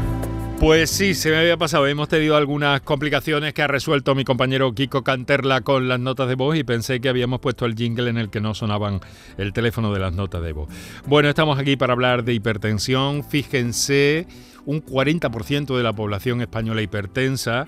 Pues 0.61 0.91
sí, 0.91 1.15
se 1.15 1.31
me 1.31 1.37
había 1.37 1.57
pasado. 1.57 1.87
Hemos 1.87 2.07
tenido 2.07 2.35
algunas 2.35 2.81
complicaciones 2.81 3.51
que 3.51 3.63
ha 3.63 3.67
resuelto 3.67 4.13
mi 4.13 4.23
compañero 4.23 4.71
Kiko 4.75 5.03
Canterla 5.03 5.61
con 5.61 5.87
las 5.87 5.99
notas 5.99 6.29
de 6.29 6.35
voz 6.35 6.55
y 6.55 6.63
pensé 6.63 7.01
que 7.01 7.09
habíamos 7.09 7.39
puesto 7.39 7.65
el 7.65 7.73
jingle 7.73 8.11
en 8.11 8.19
el 8.19 8.29
que 8.29 8.41
no 8.41 8.53
sonaban 8.53 8.99
el 9.39 9.53
teléfono 9.53 9.91
de 9.91 9.99
las 9.99 10.13
notas 10.13 10.43
de 10.43 10.51
voz. 10.53 10.69
Bueno, 11.07 11.29
estamos 11.29 11.57
aquí 11.57 11.77
para 11.77 11.93
hablar 11.93 12.23
de 12.23 12.35
hipertensión. 12.35 13.23
Fíjense, 13.23 14.27
un 14.65 14.85
40% 14.85 15.75
de 15.75 15.81
la 15.81 15.93
población 15.93 16.41
española 16.41 16.83
hipertensa. 16.83 17.65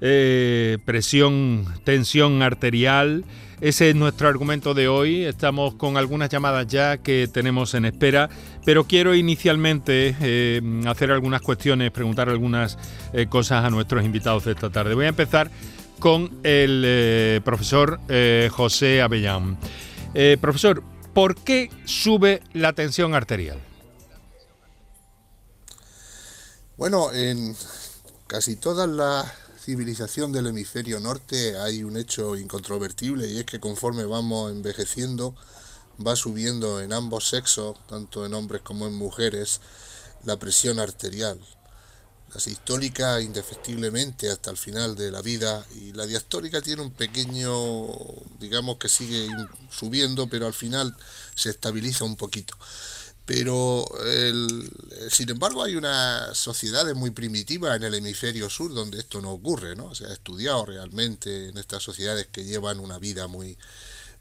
eh, 0.00 0.78
presión, 0.84 1.66
tensión 1.84 2.42
arterial. 2.42 3.24
Ese 3.60 3.90
es 3.90 3.96
nuestro 3.96 4.28
argumento 4.28 4.74
de 4.74 4.88
hoy. 4.88 5.24
Estamos 5.24 5.74
con 5.74 5.96
algunas 5.96 6.28
llamadas 6.28 6.66
ya 6.66 6.98
que 6.98 7.28
tenemos 7.28 7.74
en 7.74 7.84
espera, 7.84 8.28
pero 8.64 8.84
quiero 8.84 9.14
inicialmente 9.14 10.16
eh, 10.20 10.60
hacer 10.86 11.10
algunas 11.12 11.40
cuestiones, 11.40 11.90
preguntar 11.90 12.28
algunas 12.28 12.76
eh, 13.12 13.26
cosas 13.26 13.64
a 13.64 13.70
nuestros 13.70 14.04
invitados 14.04 14.44
de 14.44 14.52
esta 14.52 14.70
tarde. 14.70 14.94
Voy 14.94 15.06
a 15.06 15.08
empezar 15.08 15.50
con 16.00 16.40
el 16.42 16.82
eh, 16.84 17.40
profesor 17.44 18.00
José 18.50 19.00
Avellán. 19.00 19.56
Profesor, 20.40 20.82
¿por 21.12 21.36
qué 21.36 21.70
sube 21.84 22.42
la 22.52 22.72
tensión 22.72 23.14
arterial? 23.14 23.58
Bueno, 26.76 27.12
en 27.12 27.56
casi 28.26 28.56
toda 28.56 28.86
la 28.86 29.32
civilización 29.64 30.30
del 30.30 30.48
hemisferio 30.48 31.00
norte 31.00 31.56
hay 31.58 31.84
un 31.84 31.96
hecho 31.96 32.36
incontrovertible 32.36 33.26
y 33.26 33.38
es 33.38 33.46
que 33.46 33.60
conforme 33.60 34.04
vamos 34.04 34.52
envejeciendo 34.52 35.34
va 36.06 36.16
subiendo 36.16 36.82
en 36.82 36.92
ambos 36.92 37.28
sexos, 37.28 37.78
tanto 37.88 38.26
en 38.26 38.34
hombres 38.34 38.60
como 38.60 38.86
en 38.86 38.94
mujeres, 38.94 39.62
la 40.24 40.38
presión 40.38 40.80
arterial. 40.80 41.40
La 42.34 42.40
sistólica 42.40 43.22
indefectiblemente 43.22 44.28
hasta 44.28 44.50
el 44.50 44.58
final 44.58 44.96
de 44.96 45.10
la 45.10 45.22
vida 45.22 45.64
y 45.76 45.92
la 45.92 46.04
diastólica 46.04 46.60
tiene 46.60 46.82
un 46.82 46.90
pequeño, 46.90 47.86
digamos 48.38 48.76
que 48.76 48.90
sigue 48.90 49.28
subiendo, 49.70 50.28
pero 50.28 50.46
al 50.46 50.52
final 50.52 50.94
se 51.34 51.48
estabiliza 51.48 52.04
un 52.04 52.16
poquito. 52.16 52.54
Pero, 53.26 53.86
el- 54.06 54.70
sin 55.10 55.30
embargo, 55.30 55.62
hay 55.64 55.76
unas 55.76 56.36
sociedades 56.36 56.94
muy 56.94 57.10
primitivas 57.10 57.76
en 57.76 57.84
el 57.84 57.94
hemisferio 57.94 58.50
sur 58.50 58.74
donde 58.74 58.98
esto 58.98 59.20
no 59.22 59.30
ocurre, 59.32 59.76
¿no? 59.76 59.94
Se 59.94 60.04
ha 60.06 60.12
estudiado 60.12 60.66
realmente 60.66 61.48
en 61.48 61.56
estas 61.56 61.82
sociedades 61.82 62.26
que 62.30 62.44
llevan 62.44 62.80
una 62.80 62.98
vida 62.98 63.26
muy, 63.26 63.56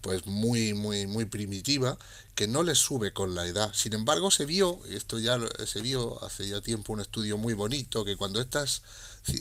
pues 0.04 0.28
muy, 0.28 0.74
muy, 0.74 1.08
muy 1.08 1.24
primitiva, 1.24 1.98
que 2.36 2.46
no 2.46 2.62
les 2.62 2.78
sube 2.78 3.14
con 3.14 3.36
la 3.36 3.48
edad. 3.48 3.72
Sin 3.74 3.94
embargo, 3.94 4.32
se 4.32 4.46
vio, 4.46 4.82
esto 4.90 5.18
ya 5.18 5.40
se 5.66 5.82
vio 5.82 6.22
hace 6.26 6.46
ya 6.46 6.60
tiempo 6.60 6.92
un 6.92 7.00
estudio 7.00 7.38
muy 7.38 7.54
bonito, 7.54 8.04
que 8.04 8.18
cuando 8.18 8.42
estas, 8.42 8.82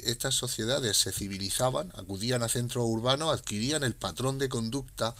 estas 0.04 0.36
sociedades 0.36 0.96
se 0.96 1.10
civilizaban, 1.10 1.90
acudían 1.96 2.44
a 2.44 2.48
centros 2.48 2.84
urbanos, 2.86 3.34
adquirían 3.34 3.82
el 3.82 3.96
patrón 3.96 4.38
de 4.38 4.48
conducta 4.48 5.16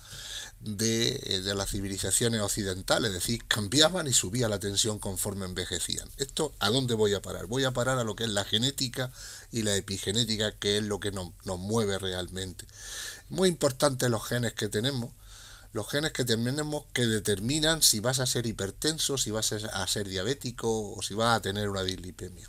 de, 0.60 1.20
eh, 1.24 1.40
de 1.40 1.54
las 1.56 1.70
civilizaciones 1.70 2.40
occidentales, 2.40 3.08
es 3.08 3.14
decir, 3.14 3.44
cambiaban 3.48 4.06
y 4.06 4.12
subía 4.12 4.48
la 4.48 4.60
tensión 4.60 5.00
conforme 5.00 5.46
envejecían. 5.46 6.08
¿Esto 6.18 6.54
a 6.60 6.70
dónde 6.70 6.94
voy 6.94 7.14
a 7.14 7.22
parar? 7.22 7.46
Voy 7.46 7.64
a 7.64 7.72
parar 7.72 7.98
a 7.98 8.04
lo 8.04 8.14
que 8.14 8.24
es 8.24 8.30
la 8.30 8.44
genética 8.44 9.10
y 9.50 9.62
la 9.62 9.74
epigenética, 9.74 10.52
que 10.52 10.78
es 10.78 10.84
lo 10.84 11.00
que 11.00 11.10
nos, 11.10 11.30
nos 11.44 11.58
mueve 11.58 11.98
realmente. 11.98 12.64
Muy 13.28 13.48
importante 13.48 14.08
los 14.08 14.24
genes 14.24 14.52
que 14.52 14.68
tenemos, 14.68 15.10
los 15.72 15.88
genes 15.88 16.12
que 16.12 16.24
tenemos 16.24 16.84
que 16.92 17.06
determinan 17.06 17.82
si 17.82 18.00
vas 18.00 18.20
a 18.20 18.26
ser 18.26 18.46
hipertenso, 18.46 19.16
si 19.16 19.30
vas 19.30 19.52
a 19.52 19.86
ser 19.86 20.08
diabético 20.08 20.92
o 20.92 21.02
si 21.02 21.14
vas 21.14 21.36
a 21.36 21.42
tener 21.42 21.68
una 21.68 21.82
dislipemia. 21.82 22.48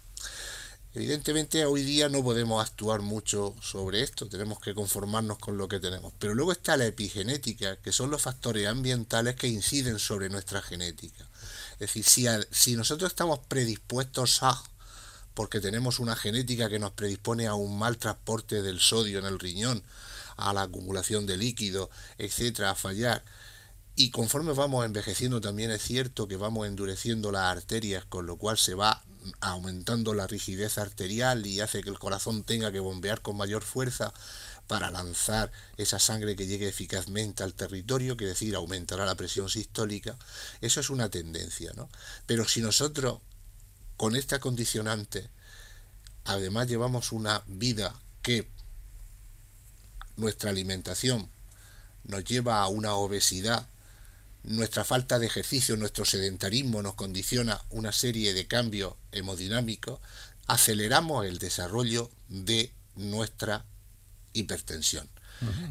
Evidentemente 0.96 1.66
hoy 1.66 1.82
día 1.82 2.08
no 2.08 2.24
podemos 2.24 2.64
actuar 2.64 3.02
mucho 3.02 3.56
sobre 3.62 4.04
esto, 4.04 4.28
tenemos 4.28 4.60
que 4.60 4.76
conformarnos 4.76 5.40
con 5.40 5.58
lo 5.58 5.68
que 5.68 5.80
tenemos. 5.80 6.14
Pero 6.20 6.36
luego 6.36 6.52
está 6.52 6.78
la 6.78 6.86
epigenética, 6.86 7.78
que 7.78 7.92
son 7.92 8.12
los 8.12 8.22
factores 8.22 8.68
ambientales 8.68 9.36
que 9.36 9.48
inciden 9.48 9.98
sobre 9.98 10.30
nuestra 10.30 10.62
genética. 10.62 11.28
Es 11.74 11.80
decir, 11.80 12.04
si, 12.04 12.28
si 12.52 12.76
nosotros 12.76 13.12
estamos 13.12 13.40
predispuestos 13.40 14.44
a, 14.44 14.62
porque 15.34 15.60
tenemos 15.60 15.98
una 15.98 16.16
genética 16.16 16.70
que 16.70 16.78
nos 16.78 16.92
predispone 16.92 17.48
a 17.48 17.56
un 17.56 17.80
mal 17.80 17.98
transporte 17.98 18.62
del 18.62 18.80
sodio 18.80 19.18
en 19.18 19.26
el 19.26 19.40
riñón, 19.40 19.84
a 20.38 20.54
la 20.54 20.64
acumulación 20.64 21.26
de 21.26 21.38
líquido, 21.38 21.90
etcétera, 22.18 22.72
a 22.72 22.76
fallar, 22.76 23.24
y 23.96 24.10
conforme 24.10 24.54
vamos 24.54 24.86
envejeciendo 24.86 25.40
también 25.40 25.70
es 25.70 25.84
cierto 25.84 26.28
que 26.28 26.36
vamos 26.36 26.68
endureciendo 26.68 27.32
las 27.32 27.44
arterias, 27.44 28.06
con 28.06 28.26
lo 28.26 28.38
cual 28.38 28.58
se 28.58 28.74
va 28.74 29.04
aumentando 29.40 30.14
la 30.14 30.28
rigidez 30.28 30.78
arterial 30.78 31.46
y 31.46 31.62
hace 31.62 31.84
que 31.84 31.90
el 31.90 32.00
corazón 32.00 32.44
tenga 32.44 32.72
que 32.72 32.80
bombear 32.80 33.22
con 33.22 33.38
mayor 33.38 33.62
fuerza 33.62 34.12
para 34.68 34.90
lanzar 34.90 35.52
esa 35.78 36.00
sangre 36.00 36.36
que 36.36 36.48
llegue 36.48 36.68
eficazmente 36.68 37.44
al 37.44 37.54
territorio, 37.54 38.18
que 38.18 38.26
decir, 38.26 38.56
aumentará 38.56 39.06
la 39.06 39.16
presión 39.16 39.50
sistólica. 39.50 40.18
Eso 40.62 40.80
es 40.80 40.90
una 40.90 41.10
tendencia, 41.10 41.72
¿no? 41.76 41.90
Pero 42.26 42.48
si 42.48 42.62
nosotros, 42.62 43.20
con 43.96 44.16
esta 44.16 44.40
condicionante, 44.40 45.30
además 46.26 46.68
llevamos 46.68 47.12
una 47.12 47.44
vida 47.46 47.94
que 48.24 48.50
nuestra 50.16 50.50
alimentación 50.50 51.30
nos 52.04 52.24
lleva 52.26 52.62
a 52.62 52.68
una 52.68 52.96
obesidad 52.96 53.68
nuestra 54.44 54.84
falta 54.84 55.20
de 55.20 55.26
ejercicio, 55.26 55.78
nuestro 55.78 56.06
sedentarismo 56.06 56.82
nos 56.82 56.96
condiciona 56.96 57.62
una 57.70 57.92
serie 57.92 58.34
de 58.34 58.46
cambios 58.46 58.94
hemodinámicos, 59.12 60.00
aceleramos 60.48 61.26
el 61.26 61.40
desarrollo 61.40 62.12
de 62.28 62.74
nuestra 62.96 63.66
hipertensión. 64.34 65.10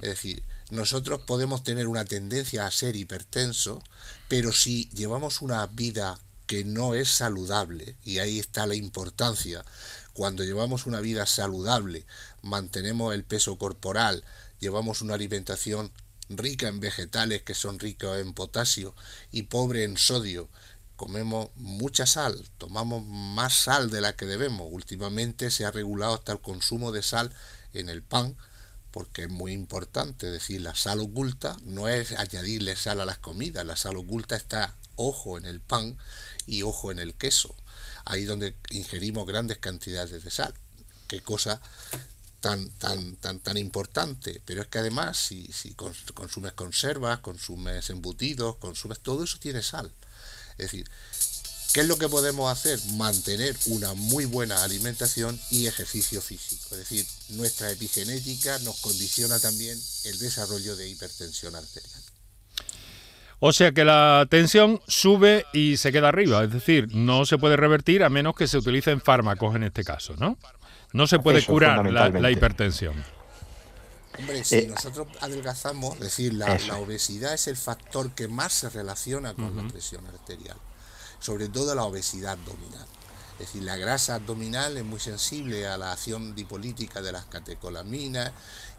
Es 0.02 0.08
decir, 0.08 0.42
nosotros 0.70 1.22
podemos 1.22 1.62
tener 1.62 1.86
una 1.86 2.04
tendencia 2.04 2.66
a 2.66 2.70
ser 2.70 2.96
hipertenso, 2.96 3.82
pero 4.28 4.52
si 4.52 4.88
llevamos 4.90 5.40
una 5.40 5.66
vida 5.66 6.18
que 6.46 6.64
no 6.64 6.94
es 6.94 7.08
saludable, 7.08 7.96
y 8.04 8.18
ahí 8.18 8.38
está 8.38 8.66
la 8.66 8.74
importancia, 8.74 9.64
cuando 10.12 10.44
llevamos 10.44 10.86
una 10.86 11.00
vida 11.00 11.26
saludable, 11.26 12.06
mantenemos 12.42 13.14
el 13.14 13.24
peso 13.24 13.56
corporal, 13.56 14.24
llevamos 14.60 15.02
una 15.02 15.14
alimentación 15.14 15.92
rica 16.28 16.68
en 16.68 16.80
vegetales 16.80 17.42
que 17.42 17.54
son 17.54 17.78
ricos 17.78 18.18
en 18.18 18.34
potasio 18.34 18.94
y 19.30 19.42
pobre 19.44 19.84
en 19.84 19.96
sodio. 19.96 20.48
Comemos 20.96 21.50
mucha 21.56 22.06
sal, 22.06 22.48
tomamos 22.58 23.04
más 23.04 23.54
sal 23.54 23.90
de 23.90 24.00
la 24.00 24.14
que 24.14 24.26
debemos. 24.26 24.68
Últimamente 24.70 25.50
se 25.50 25.64
ha 25.64 25.70
regulado 25.70 26.14
hasta 26.14 26.32
el 26.32 26.40
consumo 26.40 26.92
de 26.92 27.02
sal 27.02 27.32
en 27.72 27.88
el 27.88 28.02
pan, 28.02 28.36
porque 28.90 29.22
es 29.22 29.30
muy 29.30 29.52
importante. 29.52 30.30
decir, 30.30 30.60
la 30.60 30.74
sal 30.74 31.00
oculta 31.00 31.56
no 31.64 31.88
es 31.88 32.12
añadirle 32.12 32.76
sal 32.76 33.00
a 33.00 33.06
las 33.06 33.18
comidas, 33.18 33.66
la 33.66 33.76
sal 33.76 33.96
oculta 33.96 34.36
está 34.36 34.76
ojo 34.96 35.38
en 35.38 35.46
el 35.46 35.60
pan 35.60 35.96
y 36.46 36.62
ojo 36.62 36.92
en 36.92 36.98
el 36.98 37.14
queso. 37.14 37.56
Ahí 38.04 38.24
donde 38.24 38.54
ingerimos 38.70 39.26
grandes 39.26 39.58
cantidades 39.58 40.24
de 40.24 40.30
sal. 40.30 40.54
Qué 41.08 41.20
cosa 41.20 41.60
tan, 42.42 42.68
tan, 42.70 43.16
tan, 43.16 43.38
tan 43.38 43.56
importante. 43.56 44.42
Pero 44.44 44.62
es 44.62 44.66
que 44.66 44.78
además, 44.78 45.16
si, 45.16 45.50
si 45.52 45.74
consumes 45.74 46.52
conservas, 46.52 47.20
consumes 47.20 47.88
embutidos, 47.88 48.56
consumes 48.56 49.00
todo 49.00 49.24
eso 49.24 49.38
tiene 49.38 49.62
sal. 49.62 49.90
Es 50.52 50.70
decir, 50.70 50.90
¿qué 51.72 51.80
es 51.80 51.86
lo 51.86 51.96
que 51.96 52.08
podemos 52.08 52.50
hacer? 52.52 52.78
Mantener 52.96 53.56
una 53.66 53.94
muy 53.94 54.24
buena 54.24 54.62
alimentación 54.64 55.40
y 55.50 55.66
ejercicio 55.66 56.20
físico. 56.20 56.66
Es 56.72 56.78
decir, 56.78 57.06
nuestra 57.30 57.70
epigenética 57.70 58.58
nos 58.58 58.76
condiciona 58.78 59.38
también 59.38 59.80
el 60.04 60.18
desarrollo 60.18 60.76
de 60.76 60.88
hipertensión 60.88 61.54
arterial. 61.54 62.01
O 63.44 63.52
sea 63.52 63.72
que 63.72 63.84
la 63.84 64.24
tensión 64.30 64.80
sube 64.86 65.46
y 65.52 65.76
se 65.76 65.90
queda 65.90 66.10
arriba, 66.10 66.44
es 66.44 66.52
decir, 66.52 66.94
no 66.94 67.26
se 67.26 67.38
puede 67.38 67.56
revertir 67.56 68.04
a 68.04 68.08
menos 68.08 68.36
que 68.36 68.46
se 68.46 68.56
utilicen 68.56 69.00
fármacos 69.00 69.56
en 69.56 69.64
este 69.64 69.82
caso, 69.82 70.14
¿no? 70.16 70.38
No 70.92 71.08
se 71.08 71.18
puede 71.18 71.44
curar 71.44 71.84
la, 71.90 72.30
hipertensión. 72.30 72.94
Hombre, 74.16 74.44
si 74.44 74.58
eh, 74.58 74.68
nosotros 74.68 75.08
adelgazamos, 75.20 75.94
es 75.94 76.00
decir, 76.02 76.34
la, 76.34 76.54
obesidad 76.78 77.34
es 77.34 77.48
el 77.48 77.56
factor 77.56 78.12
que 78.12 78.28
más 78.28 78.52
se 78.52 78.70
relaciona 78.70 79.34
con 79.34 79.56
la 79.56 79.66
presión 79.66 80.06
arterial, 80.06 80.56
sobre 81.18 81.48
todo 81.48 81.74
la 81.74 81.82
obesidad 81.82 82.34
abdominal. 82.34 82.86
Es 83.42 83.48
decir, 83.48 83.64
la 83.64 83.76
grasa 83.76 84.14
abdominal 84.14 84.76
es 84.76 84.84
muy 84.84 85.00
sensible 85.00 85.66
a 85.66 85.76
la 85.76 85.90
acción 85.90 86.32
dipolítica 86.32 87.02
de 87.02 87.10
las 87.10 87.24
catecolaminas 87.24 88.30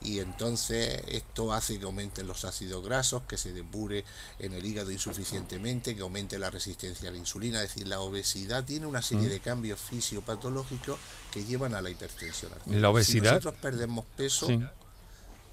y 0.02 0.20
entonces 0.20 1.02
esto 1.10 1.52
hace 1.52 1.78
que 1.78 1.84
aumenten 1.84 2.28
los 2.28 2.46
ácidos 2.46 2.82
grasos, 2.82 3.24
que 3.28 3.38
se 3.38 3.52
depure 3.52 4.06
en 4.40 4.54
el 4.54 4.66
hígado 4.66 4.90
insuficientemente, 4.90 5.98
que 5.98 6.02
aumente 6.02 6.40
la 6.40 6.50
resistencia 6.50 7.10
a 7.10 7.12
la 7.12 7.18
insulina. 7.18 7.62
Es 7.62 7.74
decir, 7.74 7.90
la 7.90 8.00
obesidad 8.00 8.64
tiene 8.64 8.86
una 8.86 9.02
serie 9.02 9.28
mm. 9.28 9.32
de 9.32 9.40
cambios 9.42 9.82
fisiopatológicos 9.82 10.98
que 11.30 11.44
llevan 11.44 11.76
a 11.76 11.82
la 11.82 11.90
hipertensión 11.90 12.54
arterial. 12.54 12.82
La 12.82 12.90
obesidad. 12.90 13.32
Si 13.32 13.36
nosotros 13.36 13.56
perdemos 13.62 14.06
peso, 14.16 14.48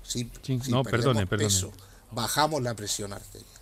sí. 0.05 0.31
no, 0.69 0.85
perdone, 0.85 1.27
perdone. 1.27 1.73
bajamos 2.13 2.63
la 2.63 2.75
presión 2.75 3.13
arterial. 3.13 3.60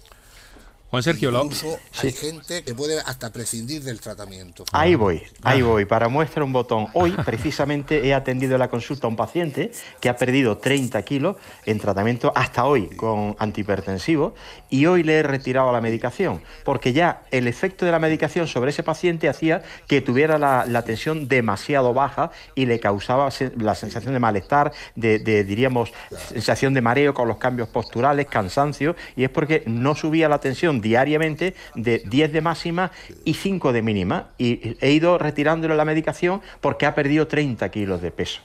Juan 0.91 1.03
Sergio, 1.03 1.31
Incluso 1.31 1.79
hay 2.03 2.13
gente 2.13 2.63
que 2.63 2.75
puede 2.75 2.99
hasta 3.01 3.31
prescindir 3.31 3.83
del 3.83 4.01
tratamiento. 4.01 4.65
Ahí 4.73 4.95
voy, 4.95 5.23
ahí 5.43 5.61
voy. 5.61 5.85
Para 5.85 6.09
muestra 6.09 6.43
un 6.43 6.53
botón. 6.53 6.87
Hoy, 6.95 7.13
precisamente, 7.27 8.07
he 8.07 8.15
atendido 8.15 8.55
en 8.55 8.61
la 8.61 8.69
consulta 8.69 9.07
a 9.07 9.11
un 9.11 9.17
paciente 9.17 9.71
que 10.01 10.09
ha 10.09 10.17
perdido 10.17 10.57
30 10.57 11.03
kilos 11.03 11.37
en 11.67 11.79
tratamiento 11.79 12.33
hasta 12.35 12.65
hoy 12.65 12.89
con 12.89 13.37
antihipertensivo 13.39 14.35
y 14.71 14.87
hoy 14.87 15.03
le 15.03 15.19
he 15.19 15.23
retirado 15.23 15.71
la 15.73 15.83
medicación 15.83 16.41
porque 16.65 16.93
ya 16.93 17.23
el 17.31 17.47
efecto 17.47 17.85
de 17.85 17.93
la 17.93 17.99
medicación 17.99 18.47
sobre 18.47 18.71
ese 18.71 18.83
paciente 18.83 19.29
hacía 19.29 19.63
que 19.87 20.01
tuviera 20.01 20.39
la, 20.39 20.83
tensión 20.83 21.29
demasiado 21.29 21.93
baja 21.93 22.31
y 22.55 22.67
le 22.67 22.81
causaba 22.81 23.29
la 23.57 23.75
sensación 23.75 24.15
de 24.15 24.21
malestar, 24.21 24.73
de, 24.95 25.19
de, 25.19 25.45
diríamos, 25.45 25.93
sensación 26.29 26.73
de 26.73 26.81
mareo 26.81 27.13
con 27.13 27.29
los 27.29 27.37
cambios 27.37 27.69
posturales, 27.69 28.27
cansancio, 28.27 28.97
y 29.17 29.25
es 29.25 29.31
porque 29.31 29.65
no 29.67 29.95
subía 29.95 30.29
la 30.29 30.39
tensión 30.39 30.78
diariamente 30.81 31.55
de 31.75 32.03
10 32.07 32.33
de 32.33 32.41
máxima 32.41 32.91
y 33.25 33.35
5 33.35 33.73
de 33.73 33.83
mínima. 33.83 34.29
Y 34.39 34.77
he 34.81 34.93
ido 34.93 35.19
retirándole 35.19 35.77
la 35.77 35.85
medicación 35.85 36.41
porque 36.61 36.87
ha 36.87 36.95
perdido 36.95 37.27
30 37.27 37.69
kilos 37.71 38.03
de 38.03 38.11
peso. 38.11 38.41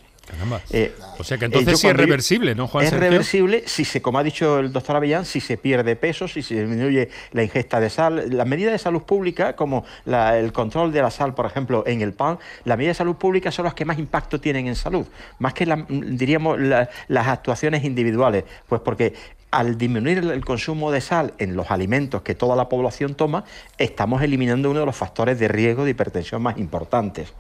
Eh, 0.72 0.96
o 1.20 1.24
sea 1.24 1.38
que 1.38 1.46
entonces 1.46 1.80
sí 1.80 1.88
es 1.88 1.96
reversible, 1.96 2.56
¿no, 2.56 2.68
Juan? 2.68 2.86
Es 2.86 2.94
reversible 2.94 3.64
si 3.66 3.84
se, 3.84 4.02
como 4.02 4.20
ha 4.20 4.24
dicho 4.24 4.60
el 4.60 4.72
doctor 4.72 4.96
Avellán, 4.96 5.26
si 5.26 5.42
se 5.42 5.58
pierde 5.58 5.98
peso, 5.98 6.30
si 6.30 6.42
se 6.42 6.62
disminuye 6.62 7.10
la 7.34 7.44
ingesta 7.44 7.80
de 7.80 7.90
sal. 7.90 8.30
Las 8.30 8.48
medidas 8.48 8.72
de 8.72 8.80
salud 8.80 9.04
pública, 9.04 9.56
como 9.56 9.86
el 10.06 10.54
control 10.54 10.94
de 10.94 11.02
la 11.02 11.12
sal, 11.12 11.34
por 11.34 11.46
ejemplo, 11.46 11.84
en 11.86 12.02
el 12.02 12.14
pan, 12.14 12.40
las 12.64 12.78
medidas 12.78 12.96
de 12.96 13.00
salud 13.00 13.16
pública 13.16 13.52
son 13.52 13.66
las 13.66 13.74
que 13.74 13.84
más 13.84 14.00
impacto 14.00 14.40
tienen 14.40 14.68
en 14.68 14.76
salud, 14.76 15.06
más 15.40 15.54
que 15.54 15.66
diríamos 15.90 16.58
las 16.60 17.28
actuaciones 17.28 17.84
individuales, 17.84 18.46
pues 18.68 18.82
porque 18.82 19.14
al 19.54 19.78
disminuir 19.78 20.18
el 20.18 20.44
consumo 20.44 20.92
de 20.92 21.00
sal 21.00 21.36
en 21.38 21.56
los 21.56 21.70
alimentos 21.70 22.24
que 22.24 22.34
toda 22.34 22.56
la 22.56 22.70
población 22.70 23.14
toma, 23.14 23.44
estamos 23.78 24.24
eliminando 24.24 24.72
uno 24.72 24.80
de 24.80 24.86
los 24.88 24.96
factores 24.96 25.38
de 25.38 25.48
riesgo 25.48 25.84
de 25.84 25.92
hipertensión 25.92 26.42
más 26.42 26.58
importantes. 26.58 27.34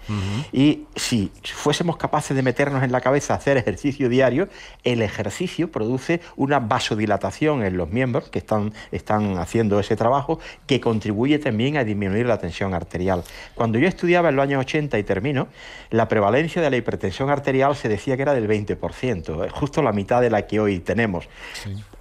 Y 0.51 0.83
si 0.95 1.31
fuésemos 1.43 1.97
capaces 1.97 2.35
de 2.35 2.43
meternos 2.43 2.83
en 2.83 2.91
la 2.91 3.01
cabeza 3.01 3.33
hacer 3.33 3.57
ejercicio 3.57 4.09
diario, 4.09 4.47
el 4.83 5.01
ejercicio 5.01 5.71
produce 5.71 6.21
una 6.35 6.59
vasodilatación 6.59 7.63
en 7.63 7.77
los 7.77 7.89
miembros 7.89 8.29
que 8.29 8.37
están, 8.37 8.73
están 8.91 9.39
haciendo 9.39 9.79
ese 9.79 9.95
trabajo, 9.95 10.39
que 10.67 10.79
contribuye 10.79 11.39
también 11.39 11.77
a 11.77 11.83
disminuir 11.83 12.27
la 12.27 12.37
tensión 12.37 12.75
arterial. 12.75 13.23
Cuando 13.55 13.79
yo 13.79 13.87
estudiaba 13.87 14.29
en 14.29 14.35
los 14.35 14.43
años 14.43 14.59
80 14.59 14.99
y 14.99 15.03
termino, 15.03 15.47
la 15.89 16.07
prevalencia 16.07 16.61
de 16.61 16.69
la 16.69 16.77
hipertensión 16.77 17.31
arterial 17.31 17.75
se 17.75 17.89
decía 17.89 18.15
que 18.17 18.21
era 18.21 18.35
del 18.35 18.47
20%, 18.47 19.49
justo 19.49 19.81
la 19.81 19.93
mitad 19.93 20.21
de 20.21 20.29
la 20.29 20.45
que 20.45 20.59
hoy 20.59 20.77
tenemos. 20.77 21.27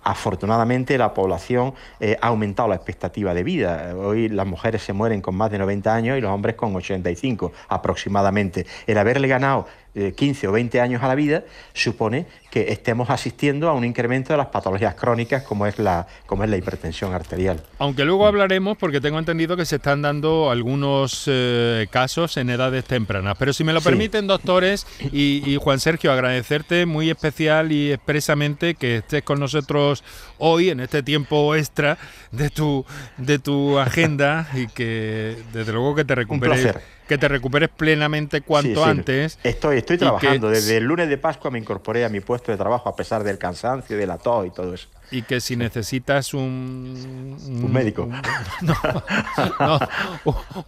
Afortunadamente 0.04 0.98
la 0.98 1.14
población 1.14 1.74
eh, 2.00 2.16
ha 2.20 2.28
aumentado 2.28 2.68
la 2.68 2.74
expectativa 2.74 3.34
de 3.34 3.42
vida. 3.44 3.94
Hoy 3.96 4.28
las 4.28 4.46
mujeres 4.46 4.82
se 4.82 4.92
mueren 4.92 5.20
con 5.20 5.34
más 5.36 5.50
de 5.50 5.58
90 5.58 5.94
años 5.94 6.18
y 6.18 6.20
los 6.20 6.30
hombres 6.30 6.56
con 6.56 6.74
85 6.74 7.52
aproximadamente. 7.68 8.66
El 8.86 8.98
haberle 8.98 9.28
ganado 9.28 9.66
15 9.94 10.48
o 10.48 10.52
20 10.52 10.80
años 10.80 11.02
a 11.02 11.08
la 11.08 11.14
vida, 11.14 11.44
supone 11.74 12.26
que 12.50 12.72
estemos 12.72 13.10
asistiendo 13.10 13.68
a 13.68 13.72
un 13.72 13.84
incremento 13.84 14.32
de 14.32 14.36
las 14.36 14.48
patologías 14.48 14.94
crónicas 14.94 15.42
como 15.42 15.66
es 15.66 15.78
la, 15.78 16.06
como 16.26 16.44
es 16.44 16.50
la 16.50 16.56
hipertensión 16.56 17.14
arterial. 17.14 17.62
Aunque 17.78 18.04
luego 18.04 18.26
hablaremos, 18.26 18.76
porque 18.76 19.00
tengo 19.00 19.18
entendido 19.18 19.56
que 19.56 19.64
se 19.64 19.76
están 19.76 20.02
dando 20.02 20.50
algunos 20.50 21.24
eh, 21.26 21.86
casos 21.90 22.36
en 22.36 22.50
edades 22.50 22.84
tempranas. 22.84 23.36
Pero 23.38 23.52
si 23.52 23.64
me 23.64 23.72
lo 23.72 23.80
permiten, 23.80 24.26
doctores, 24.26 24.86
y, 25.12 25.56
Juan 25.56 25.80
Sergio, 25.80 26.12
agradecerte 26.12 26.86
muy 26.86 27.10
especial 27.10 27.72
y 27.72 27.92
expresamente 27.92 28.74
que 28.74 28.98
estés 28.98 29.22
con 29.22 29.40
nosotros 29.40 30.04
hoy, 30.38 30.70
en 30.70 30.80
este 30.80 31.02
tiempo 31.02 31.54
extra 31.54 31.98
de 32.30 32.50
tu, 32.50 32.84
de 33.18 33.38
tu 33.38 33.78
agenda, 33.78 34.48
y 34.54 34.66
que 34.68 35.36
desde 35.52 35.72
luego 35.72 35.94
que 35.94 36.04
te 36.04 36.14
recuperes 36.14 36.74
que 37.12 37.18
te 37.18 37.28
recuperes 37.28 37.68
plenamente 37.68 38.40
cuanto 38.40 38.82
antes. 38.82 39.38
Estoy, 39.44 39.76
estoy 39.76 39.98
trabajando. 39.98 40.48
Desde 40.48 40.78
el 40.78 40.84
lunes 40.84 41.10
de 41.10 41.18
Pascua 41.18 41.50
me 41.50 41.58
incorporé 41.58 42.06
a 42.06 42.08
mi 42.08 42.20
puesto 42.20 42.50
de 42.50 42.56
trabajo 42.56 42.88
a 42.88 42.96
pesar 42.96 43.22
del 43.22 43.36
cansancio, 43.36 43.98
de 43.98 44.06
la 44.06 44.16
tos 44.16 44.46
y 44.46 44.50
todo 44.50 44.72
eso. 44.72 44.88
Y 45.10 45.20
que 45.20 45.42
si 45.42 45.56
necesitas 45.56 46.32
un... 46.32 47.36
Un, 47.38 47.70
médico. 47.70 48.08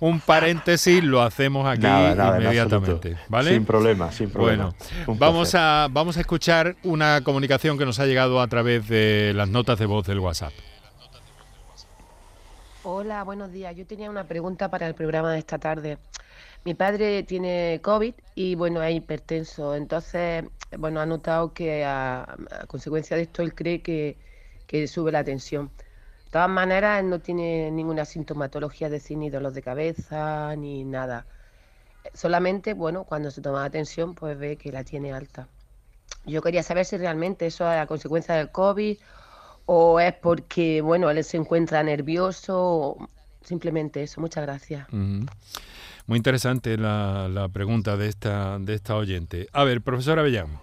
Un, 0.00 0.20
paréntesis 0.26 1.02
lo 1.02 1.22
hacemos 1.22 1.66
aquí 1.66 1.86
inmediatamente. 1.86 3.16
¿vale? 3.28 3.52
Sin 3.52 3.64
problema, 3.64 4.12
sin 4.12 4.28
problema. 4.28 4.74
Bueno, 5.06 5.18
vamos 5.18 5.54
a, 5.54 5.88
vamos 5.90 6.18
a 6.18 6.20
escuchar 6.20 6.76
una 6.82 7.22
comunicación 7.22 7.78
que 7.78 7.86
nos 7.86 7.98
ha 8.00 8.04
llegado 8.04 8.42
a 8.42 8.46
través 8.48 8.86
de 8.86 9.32
las 9.34 9.48
notas 9.48 9.78
de 9.78 9.86
voz 9.86 10.06
del 10.06 10.18
WhatsApp. 10.18 10.52
Hola, 12.82 13.24
buenos 13.24 13.50
días. 13.50 13.74
Yo 13.74 13.86
tenía 13.86 14.10
una 14.10 14.24
pregunta 14.24 14.70
para 14.70 14.86
el 14.86 14.94
programa 14.94 15.32
de 15.32 15.38
esta 15.38 15.56
tarde. 15.56 15.96
Mi 16.64 16.72
padre 16.72 17.22
tiene 17.24 17.80
COVID 17.82 18.14
y 18.34 18.54
bueno, 18.54 18.82
es 18.82 18.96
hipertenso. 18.96 19.74
Entonces, 19.74 20.44
bueno, 20.78 21.00
ha 21.00 21.06
notado 21.06 21.52
que 21.52 21.84
a, 21.84 22.36
consecuencia 22.68 23.16
de 23.16 23.24
esto 23.24 23.42
él 23.42 23.54
cree 23.54 23.82
que, 23.82 24.16
sube 24.88 25.12
la 25.12 25.22
tensión. 25.22 25.70
De 26.24 26.30
todas 26.30 26.48
maneras, 26.48 27.00
él 27.00 27.10
no 27.10 27.20
tiene 27.20 27.70
ninguna 27.70 28.04
sintomatología, 28.04 28.88
es 28.88 28.92
decir, 28.92 29.16
ni 29.18 29.30
dolor 29.30 29.52
de 29.52 29.62
cabeza 29.62 30.56
ni 30.56 30.84
nada. 30.84 31.26
Solamente, 32.12 32.74
bueno, 32.74 33.04
cuando 33.04 33.30
se 33.30 33.40
toma 33.40 33.62
la 33.62 33.70
tensión, 33.70 34.14
pues 34.14 34.36
ve 34.38 34.56
que 34.56 34.72
la 34.72 34.84
tiene 34.84 35.12
alta. 35.12 35.46
Yo 36.26 36.42
quería 36.42 36.62
saber 36.62 36.86
si 36.86 36.96
realmente 36.96 37.46
eso 37.46 37.70
es 37.70 37.78
a 37.78 37.86
consecuencia 37.86 38.34
del 38.34 38.50
COVID 38.50 38.96
o 39.66 40.00
es 40.00 40.14
porque, 40.14 40.80
bueno, 40.80 41.10
él 41.10 41.22
se 41.22 41.36
encuentra 41.36 41.82
nervioso, 41.82 42.96
simplemente 43.42 44.02
eso. 44.02 44.20
Muchas 44.20 44.44
gracias. 44.44 44.88
Muy 46.06 46.18
interesante 46.18 46.76
la, 46.76 47.48
pregunta 47.52 47.96
de 47.96 48.08
esta, 48.08 48.58
de 48.58 48.74
esta 48.74 48.96
oyente. 48.96 49.48
A 49.52 49.64
ver, 49.64 49.80
profesor 49.80 50.18
Avellán. 50.18 50.60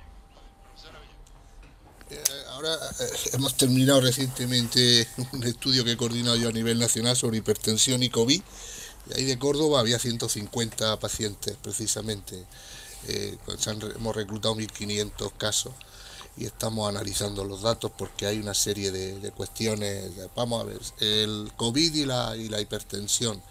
Eh, 2.11 2.21
ahora 2.49 2.75
eh, 2.75 3.05
hemos 3.33 3.57
terminado 3.57 4.01
recientemente 4.01 5.07
un 5.31 5.43
estudio 5.43 5.83
que 5.83 5.93
he 5.93 5.97
coordinado 5.97 6.35
yo 6.35 6.49
a 6.49 6.51
nivel 6.51 6.77
nacional 6.77 7.15
sobre 7.15 7.37
hipertensión 7.37 8.03
y 8.03 8.09
COVID. 8.09 8.39
Y 9.09 9.17
ahí 9.17 9.25
de 9.25 9.39
Córdoba 9.39 9.79
había 9.79 9.97
150 9.97 10.99
pacientes 10.99 11.57
precisamente. 11.61 12.45
Eh, 13.07 13.35
pues 13.43 13.65
hemos 13.65 14.15
reclutado 14.15 14.55
1.500 14.55 15.31
casos 15.37 15.73
y 16.37 16.45
estamos 16.45 16.87
analizando 16.87 17.43
los 17.43 17.63
datos 17.63 17.91
porque 17.97 18.27
hay 18.27 18.37
una 18.37 18.53
serie 18.53 18.91
de, 18.91 19.31
cuestiones. 19.31 20.11
Vamos 20.35 20.61
a 20.61 20.65
ver, 20.65 20.79
el 20.99 21.51
COVID 21.57 21.95
y 21.95 22.05
la, 22.05 22.37
y 22.37 22.47
la 22.47 22.61
hipertensión. 22.61 23.41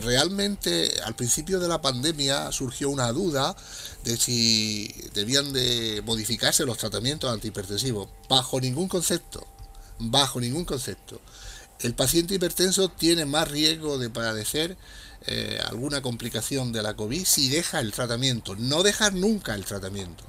Realmente 0.00 1.00
al 1.04 1.14
principio 1.14 1.60
de 1.60 1.68
la 1.68 1.80
pandemia 1.80 2.50
surgió 2.52 2.90
una 2.90 3.12
duda 3.12 3.56
de 4.04 4.16
si 4.16 4.94
debían 5.14 5.52
de 5.52 6.02
modificarse 6.04 6.64
los 6.64 6.78
tratamientos 6.78 7.32
antihipertensivos. 7.32 8.08
Bajo 8.28 8.60
ningún 8.60 8.88
concepto, 8.88 9.46
bajo 9.98 10.40
ningún 10.40 10.64
concepto. 10.64 11.20
El 11.80 11.94
paciente 11.94 12.34
hipertenso 12.34 12.88
tiene 12.88 13.24
más 13.24 13.48
riesgo 13.48 13.98
de 13.98 14.10
padecer 14.10 14.76
eh, 15.26 15.60
alguna 15.68 16.00
complicación 16.00 16.72
de 16.72 16.82
la 16.82 16.94
COVID 16.94 17.24
si 17.24 17.48
deja 17.48 17.80
el 17.80 17.92
tratamiento, 17.92 18.56
no 18.56 18.82
dejar 18.82 19.14
nunca 19.14 19.54
el 19.54 19.64
tratamiento. 19.64 20.24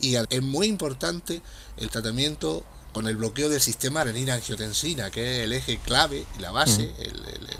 Y 0.00 0.16
es 0.16 0.42
muy 0.42 0.66
importante 0.66 1.40
el 1.76 1.90
tratamiento 1.90 2.64
con 2.92 3.06
el 3.06 3.16
bloqueo 3.16 3.48
del 3.48 3.60
sistema 3.60 4.04
renina-angiotensina, 4.04 5.10
que 5.10 5.38
es 5.38 5.44
el 5.44 5.52
eje 5.52 5.78
clave 5.78 6.26
y 6.36 6.42
la 6.42 6.50
base, 6.50 6.92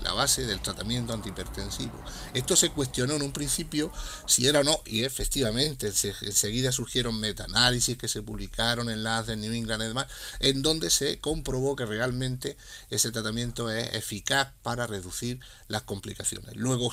la 0.02 0.12
base 0.12 0.46
del 0.46 0.60
tratamiento 0.60 1.12
antihipertensivo. 1.12 2.02
Esto 2.34 2.54
se 2.54 2.70
cuestionó 2.70 3.14
en 3.14 3.22
un 3.22 3.32
principio 3.32 3.90
si 4.26 4.46
era 4.46 4.60
o 4.60 4.64
no, 4.64 4.80
y 4.84 5.04
efectivamente 5.04 5.90
enseguida 6.22 6.70
surgieron 6.70 7.18
metaanálisis 7.18 7.96
que 7.96 8.08
se 8.08 8.22
publicaron 8.22 8.90
en 8.90 9.02
las 9.02 9.26
de 9.26 9.36
New 9.36 9.52
England 9.52 9.82
y 9.82 9.86
demás, 9.86 10.06
en 10.40 10.62
donde 10.62 10.90
se 10.90 11.18
comprobó 11.18 11.76
que 11.76 11.86
realmente 11.86 12.56
ese 12.90 13.10
tratamiento 13.10 13.70
es 13.70 13.94
eficaz 13.94 14.52
para 14.62 14.86
reducir 14.86 15.40
las 15.68 15.82
complicaciones. 15.82 16.56
Luego, 16.56 16.90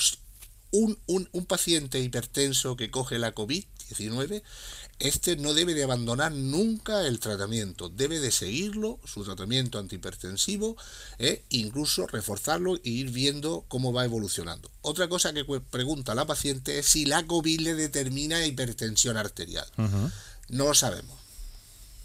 un, 0.72 0.98
un, 1.08 1.30
un 1.32 1.46
paciente 1.46 2.00
hipertenso 2.00 2.76
que 2.76 2.92
coge 2.92 3.20
la 3.20 3.34
COVID-19 3.34 4.44
este 5.00 5.38
no 5.38 5.54
debe 5.54 5.74
de 5.74 5.84
abandonar 5.84 6.34
nunca 6.34 7.08
el 7.08 7.22
tratamiento, 7.22 7.88
debe 7.88 8.20
de 8.20 8.32
seguirlo, 8.32 9.00
su 9.06 9.24
tratamiento 9.24 9.80
antihipertensivo, 9.80 10.76
e 11.18 11.44
incluso 11.50 12.06
reforzarlo 12.06 12.76
e 12.76 12.82
ir 12.84 13.10
viendo 13.10 13.64
cómo 13.70 13.94
va 13.94 14.04
evolucionando. 14.04 14.70
Otra 14.82 15.08
cosa 15.08 15.32
que 15.32 15.46
pregunta 15.72 16.16
la 16.16 16.28
paciente 16.28 16.80
es 16.80 16.86
si 16.86 17.06
la 17.06 17.26
COVID 17.26 17.62
le 17.62 17.76
determina 17.76 18.46
hipertensión 18.46 19.16
arterial. 19.16 19.68
No 20.50 20.66
lo 20.66 20.74
sabemos, 20.74 21.18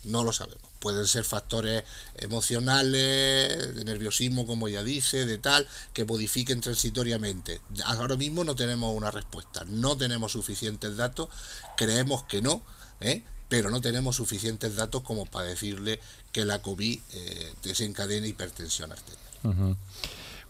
no 0.04 0.22
lo 0.22 0.32
sabemos. 0.32 0.70
Pueden 0.84 1.06
ser 1.06 1.24
factores 1.24 1.82
emocionales, 2.18 3.74
de 3.74 3.84
nerviosismo, 3.86 4.46
como 4.46 4.68
ya 4.68 4.82
dice, 4.82 5.24
de 5.24 5.38
tal, 5.38 5.66
que 5.94 6.04
modifiquen 6.04 6.60
transitoriamente. 6.60 7.62
Ahora 7.86 8.16
mismo 8.16 8.44
no 8.44 8.54
tenemos 8.54 8.94
una 8.94 9.10
respuesta, 9.10 9.64
no 9.66 9.96
tenemos 9.96 10.32
suficientes 10.32 10.98
datos, 10.98 11.30
creemos 11.78 12.24
que 12.24 12.42
no, 12.42 12.62
¿eh? 13.00 13.22
pero 13.48 13.70
no 13.70 13.80
tenemos 13.80 14.16
suficientes 14.16 14.76
datos 14.76 15.00
como 15.00 15.24
para 15.24 15.46
decirle 15.46 16.00
que 16.32 16.44
la 16.44 16.60
COVID 16.60 16.98
eh, 17.14 17.52
desencadena 17.62 18.26
hipertensión 18.26 18.92
arterial. 18.92 19.76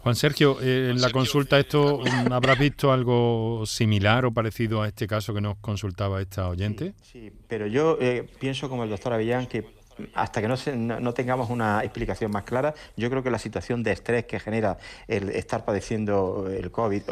Juan 0.03 0.17
Sergio, 0.17 0.61
eh, 0.61 0.91
en 0.91 1.01
la 1.01 1.11
consulta 1.11 1.61
esto, 1.61 2.03
¿habrás 2.33 2.59
visto 2.59 2.91
algo 2.91 3.63
similar 3.67 4.25
o 4.27 4.33
parecido 4.33 4.83
a 4.83 4.89
este 4.89 5.07
caso 5.07 5.33
que 5.33 5.41
nos 5.41 5.59
consultaba 5.59 6.21
esta 6.21 6.49
oyente? 6.49 6.93
Sí, 7.13 7.31
pero 7.47 7.69
yo 7.69 7.97
pienso 8.41 8.69
como 8.69 8.83
el 8.83 8.91
doctor 8.91 9.13
Avellán 9.13 9.47
que 9.47 9.84
hasta 10.15 10.41
que 10.41 10.49
no, 10.49 10.57
no, 11.01 11.15
tengamos 11.15 11.51
una 11.51 11.83
explicación 11.83 12.31
más 12.31 12.45
clara, 12.45 12.75
yo 12.97 13.11
creo 13.11 13.23
que 13.23 13.31
la 13.31 13.39
situación 13.39 13.83
de 13.83 13.93
estrés 13.93 14.25
que 14.27 14.41
genera 14.41 14.79
el 15.09 15.31
estar 15.31 15.65
padeciendo 15.65 16.49
el 16.49 16.71
COVID 16.71 17.03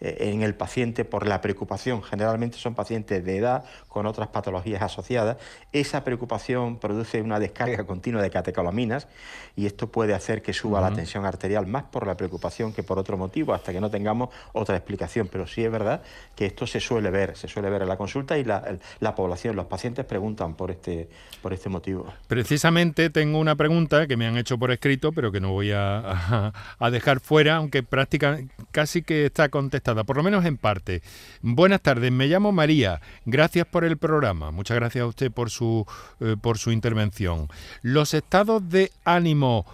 eh, 0.00 0.16
en 0.20 0.42
el 0.42 0.54
paciente 0.54 1.04
por 1.04 1.26
la 1.26 1.40
preocupación, 1.40 2.02
generalmente 2.02 2.58
son 2.58 2.74
pacientes 2.74 3.24
de 3.24 3.36
edad 3.36 3.64
con 3.88 4.06
otras 4.06 4.28
patologías 4.28 4.82
asociadas, 4.82 5.36
esa 5.72 6.04
preocupación 6.04 6.78
produce 6.78 7.20
una 7.22 7.38
descarga 7.38 7.84
continua 7.84 8.22
de 8.22 8.30
catecolaminas 8.30 9.08
y 9.56 9.66
esto 9.66 9.88
puede 9.88 10.14
hacer 10.14 10.42
que 10.42 10.52
suba 10.52 10.80
la 10.80 10.92
tensión 10.92 11.24
arterial 11.24 11.66
más 11.66 11.84
por 11.84 12.06
la 12.06 12.16
preocupación 12.16 12.72
que 12.72 12.82
por 12.82 12.98
otro 12.98 13.16
motivo, 13.16 13.52
hasta 13.52 13.72
que 13.72 13.80
no 13.80 13.90
tengamos 13.90 14.30
otra 14.52 14.76
explicación. 14.76 15.28
Pero 15.28 15.46
sí 15.46 15.64
es 15.64 15.70
verdad 15.70 16.02
que 16.34 16.46
esto 16.46 16.66
se 16.66 16.80
suele 16.80 17.10
ver, 17.10 17.36
se 17.36 17.48
suele 17.48 17.70
ver 17.70 17.82
en 17.82 17.88
la 17.88 17.96
consulta 17.96 18.38
y 18.38 18.44
la, 18.44 18.78
la 19.00 19.14
población, 19.14 19.56
los 19.56 19.66
pacientes 19.66 20.04
preguntan 20.04 20.54
por 20.54 20.70
este, 20.70 21.08
por 21.42 21.52
este 21.52 21.68
motivo. 21.68 22.06
Precisamente 22.30 23.10
tengo 23.10 23.40
una 23.40 23.56
pregunta 23.56 24.06
que 24.06 24.16
me 24.16 24.24
han 24.24 24.36
hecho 24.36 24.56
por 24.56 24.70
escrito, 24.70 25.10
pero 25.10 25.32
que 25.32 25.40
no 25.40 25.50
voy 25.50 25.72
a, 25.74 26.52
dejar 26.92 27.18
fuera, 27.18 27.56
aunque 27.56 27.82
prácticamente 27.82 28.54
casi 28.70 29.02
que 29.02 29.26
está 29.26 29.48
contestada, 29.48 30.04
por 30.04 30.16
lo 30.16 30.22
menos 30.22 30.44
en 30.44 30.56
parte. 30.56 31.02
Buenas 31.42 31.80
tardes, 31.80 32.12
me 32.12 32.28
llamo 32.28 32.52
María. 32.52 33.00
Gracias 33.24 33.66
por 33.66 33.82
el 33.82 33.96
programa. 33.96 34.52
Muchas 34.52 34.76
gracias 34.76 35.02
a 35.02 35.06
usted 35.08 35.32
por 35.32 35.50
su, 35.50 35.84
eh, 36.20 36.36
por 36.40 36.58
su 36.58 36.70
intervención. 36.70 37.48
Los 37.82 38.14
estados 38.14 38.68
de 38.68 38.92
ánimo, 39.04 39.66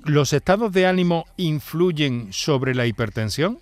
¿los 0.00 0.34
estados 0.34 0.70
de 0.70 0.86
ánimo 0.86 1.24
influyen 1.38 2.30
sobre 2.30 2.74
la 2.74 2.84
hipertensión? 2.84 3.58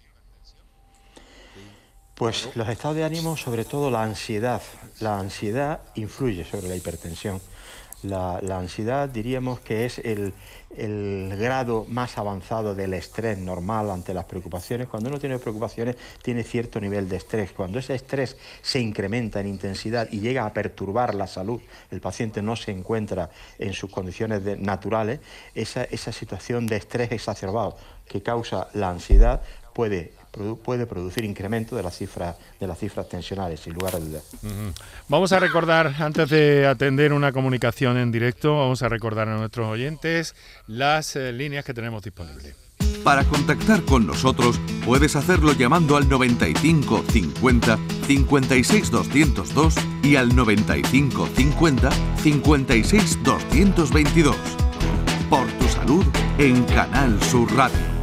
Pues 2.16 2.48
los 2.56 2.68
estados 2.68 2.96
de 2.96 3.04
ánimo, 3.04 3.36
sobre 3.36 3.64
todo 3.64 3.92
la 3.92 4.02
ansiedad. 4.02 4.60
La 4.98 5.20
ansiedad 5.20 5.82
influye 5.94 6.44
sobre 6.44 6.66
la 6.66 6.74
hipertensión. 6.74 7.40
La, 8.02 8.38
ansiedad 8.58 9.08
diríamos 9.08 9.60
que 9.60 9.86
es 9.86 9.98
el, 9.98 10.32
grado 11.38 11.86
más 11.88 12.18
avanzado 12.18 12.74
del 12.74 12.92
estrés 12.92 13.38
normal 13.38 13.90
ante 13.90 14.12
las 14.12 14.26
preocupaciones. 14.26 14.88
Cuando 14.88 15.08
uno 15.08 15.18
tiene 15.18 15.38
preocupaciones 15.38 15.96
tiene 16.22 16.44
cierto 16.44 16.80
nivel 16.80 17.08
de 17.08 17.16
estrés. 17.16 17.52
Cuando 17.52 17.78
ese 17.78 17.94
estrés 17.94 18.36
se 18.60 18.80
incrementa 18.80 19.40
en 19.40 19.46
intensidad 19.46 20.08
y 20.10 20.20
llega 20.20 20.44
a 20.44 20.52
perturbar 20.52 21.14
la 21.14 21.26
salud, 21.26 21.60
el 21.90 22.00
paciente 22.00 22.42
no 22.42 22.56
se 22.56 22.72
encuentra 22.72 23.30
en 23.58 23.72
sus 23.72 23.90
condiciones 23.90 24.42
naturales, 24.58 25.20
esa, 25.54 25.84
esa 25.84 26.12
situación 26.12 26.66
de 26.66 26.76
estrés 26.76 27.12
exacerbado 27.12 27.76
que 28.06 28.22
causa 28.22 28.68
la 28.74 28.90
ansiedad 28.90 29.40
puede 29.72 30.12
puede 30.62 30.86
producir 30.86 31.24
incremento 31.24 31.76
de 31.76 31.82
las 31.82 31.96
cifras 31.96 32.36
de 32.60 32.66
las 32.66 32.78
cifras 32.78 33.08
tensionales, 33.08 33.60
sin 33.60 33.74
lugar 33.74 33.96
a 33.96 33.98
dudas. 33.98 34.22
Vamos 35.08 35.32
a 35.32 35.40
recordar, 35.40 35.94
antes 35.98 36.28
de 36.30 36.66
atender 36.66 37.12
una 37.12 37.32
comunicación 37.32 37.96
en 37.96 38.12
directo, 38.12 38.56
vamos 38.56 38.82
a 38.82 38.88
recordar 38.88 39.28
a 39.28 39.36
nuestros 39.36 39.68
oyentes 39.68 40.34
las 40.66 41.16
eh, 41.16 41.32
líneas 41.32 41.64
que 41.64 41.74
tenemos 41.74 42.02
disponibles. 42.02 42.54
Para 43.04 43.24
contactar 43.24 43.82
con 43.82 44.06
nosotros 44.06 44.60
puedes 44.84 45.14
hacerlo 45.14 45.52
llamando 45.52 45.96
al 45.96 46.08
95 46.08 47.04
50 47.08 47.78
56 48.06 48.90
202 48.90 49.74
y 50.02 50.16
al 50.16 50.34
95 50.34 51.28
50 51.36 51.90
56 52.16 53.22
222. 53.22 54.36
Por 55.30 55.46
tu 55.52 55.68
salud 55.68 56.04
en 56.38 56.64
Canal 56.64 57.22
Sur 57.22 57.54
Radio. 57.56 57.95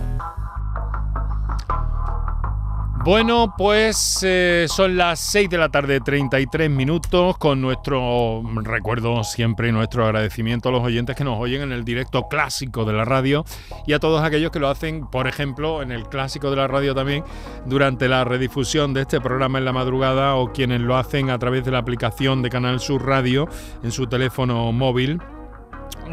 Bueno, 3.03 3.53
pues 3.57 4.23
eh, 4.23 4.65
son 4.69 4.95
las 4.95 5.19
6 5.19 5.49
de 5.49 5.57
la 5.57 5.67
tarde, 5.67 5.99
33 5.99 6.69
minutos, 6.69 7.37
con 7.37 7.59
nuestro 7.59 8.41
recuerdo 8.63 9.25
siempre 9.25 9.67
y 9.67 9.71
nuestro 9.73 10.05
agradecimiento 10.05 10.69
a 10.69 10.71
los 10.71 10.83
oyentes 10.83 11.13
que 11.17 11.25
nos 11.25 11.37
oyen 11.37 11.63
en 11.63 11.73
el 11.73 11.83
directo 11.83 12.29
clásico 12.29 12.85
de 12.85 12.93
la 12.93 13.03
radio 13.03 13.43
y 13.85 13.91
a 13.91 13.99
todos 13.99 14.23
aquellos 14.23 14.51
que 14.51 14.59
lo 14.59 14.69
hacen, 14.69 15.05
por 15.05 15.27
ejemplo, 15.27 15.81
en 15.81 15.91
el 15.91 16.07
clásico 16.07 16.49
de 16.49 16.55
la 16.55 16.67
radio 16.67 16.95
también, 16.95 17.25
durante 17.65 18.07
la 18.07 18.23
redifusión 18.23 18.93
de 18.93 19.01
este 19.01 19.19
programa 19.19 19.57
en 19.57 19.65
la 19.65 19.73
madrugada 19.73 20.35
o 20.35 20.53
quienes 20.53 20.79
lo 20.79 20.95
hacen 20.95 21.29
a 21.29 21.37
través 21.37 21.65
de 21.65 21.71
la 21.71 21.79
aplicación 21.79 22.41
de 22.41 22.49
Canal 22.49 22.79
Sur 22.79 23.05
Radio 23.05 23.49
en 23.83 23.91
su 23.91 24.07
teléfono 24.07 24.71
móvil 24.71 25.19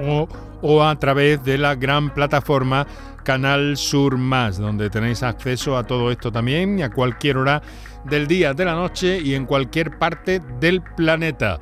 o, 0.04 0.28
o 0.60 0.82
a 0.82 0.98
través 0.98 1.44
de 1.44 1.56
la 1.56 1.76
gran 1.76 2.12
plataforma 2.12 2.84
Canal 3.24 3.76
Sur 3.76 4.16
Más, 4.16 4.58
donde 4.58 4.90
tenéis 4.90 5.22
acceso 5.22 5.76
a 5.76 5.84
todo 5.84 6.10
esto 6.10 6.30
también 6.32 6.78
y 6.78 6.82
a 6.82 6.90
cualquier 6.90 7.36
hora 7.36 7.62
del 8.04 8.26
día, 8.26 8.54
de 8.54 8.64
la 8.64 8.74
noche 8.74 9.20
y 9.20 9.34
en 9.34 9.46
cualquier 9.46 9.98
parte 9.98 10.40
del 10.58 10.82
planeta. 10.82 11.58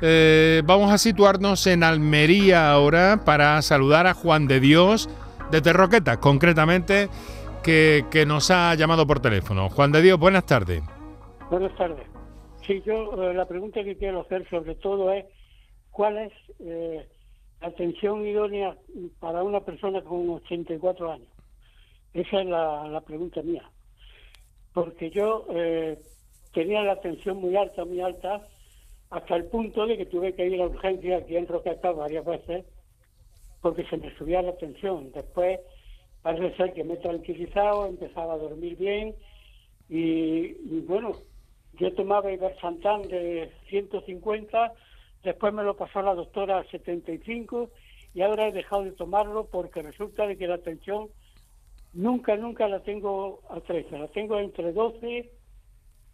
Eh, 0.00 0.62
vamos 0.64 0.92
a 0.92 0.98
situarnos 0.98 1.66
en 1.66 1.82
Almería 1.82 2.70
ahora 2.70 3.22
para 3.24 3.60
saludar 3.62 4.06
a 4.06 4.14
Juan 4.14 4.46
de 4.46 4.60
Dios 4.60 5.08
de 5.50 5.60
Terroqueta, 5.60 6.18
concretamente, 6.18 7.08
que, 7.62 8.24
nos 8.26 8.50
ha 8.50 8.74
llamado 8.74 9.06
por 9.06 9.20
teléfono. 9.20 9.68
Juan 9.68 9.92
de 9.92 10.00
Dios, 10.00 10.18
buenas 10.18 10.46
tardes. 10.46 10.82
Buenas 11.50 11.74
tardes. 11.76 12.06
Sí, 12.66 12.82
yo 12.86 13.22
eh, 13.22 13.34
la 13.34 13.46
pregunta 13.46 13.82
que 13.82 13.96
quiero 13.96 14.22
hacer 14.22 14.48
sobre 14.48 14.74
todo 14.76 15.12
es, 15.12 15.26
¿cuál 15.90 16.18
es 16.18 16.32
eh, 16.60 17.06
atención 17.60 18.26
idónea 18.26 18.76
para 19.20 19.42
una 19.42 19.60
persona 19.60 20.02
con 20.02 20.28
84 20.30 21.12
años? 21.12 21.28
Esa 22.14 22.40
es 22.40 22.46
la, 22.46 23.02
pregunta 23.06 23.42
mía. 23.42 23.68
Porque 24.72 25.10
yo 25.10 25.46
eh, 25.50 25.98
tenía 26.52 26.82
la 26.82 26.92
atención 26.92 27.38
muy 27.38 27.56
alta, 27.56 27.84
muy 27.84 28.00
alta, 28.00 28.46
hasta 29.10 29.36
el 29.36 29.44
punto 29.46 29.86
de 29.86 29.96
que 29.96 30.06
tuve 30.06 30.34
que 30.34 30.46
ir 30.46 30.60
a 30.60 30.66
urgencia 30.66 31.18
aquí 31.18 31.36
en 31.36 31.46
Roqueta 31.46 31.92
varias 31.92 32.24
veces 32.24 32.64
porque 33.60 33.84
se 33.84 33.96
me 33.96 34.14
subía 34.16 34.42
la 34.42 34.56
tensión. 34.56 35.10
Después 35.12 35.60
parece 36.22 36.56
ser 36.56 36.72
que 36.72 36.84
me 36.84 36.94
he 36.94 36.98
tranquilizado, 36.98 37.86
empezaba 37.86 38.34
a 38.34 38.38
dormir 38.38 38.76
bien 38.76 39.14
y, 39.88 40.52
bueno, 40.82 41.12
yo 41.74 41.92
tomaba 41.94 42.32
Ibersantán 42.32 43.02
de 43.02 43.50
150 43.68 44.72
después 45.22 45.52
me 45.52 45.62
lo 45.62 45.76
pasó 45.76 46.02
la 46.02 46.14
doctora 46.14 46.58
a 46.58 46.64
75 46.64 47.70
y 48.14 48.22
ahora 48.22 48.48
he 48.48 48.52
dejado 48.52 48.84
de 48.84 48.92
tomarlo 48.92 49.46
porque 49.46 49.82
resulta 49.82 50.26
de 50.26 50.36
que 50.36 50.46
la 50.46 50.58
tensión 50.58 51.08
nunca, 51.92 52.36
nunca 52.36 52.68
la 52.68 52.80
tengo 52.80 53.40
a 53.50 53.60
13, 53.60 53.98
la 53.98 54.08
tengo 54.08 54.38
entre 54.38 54.72
12, 54.72 55.30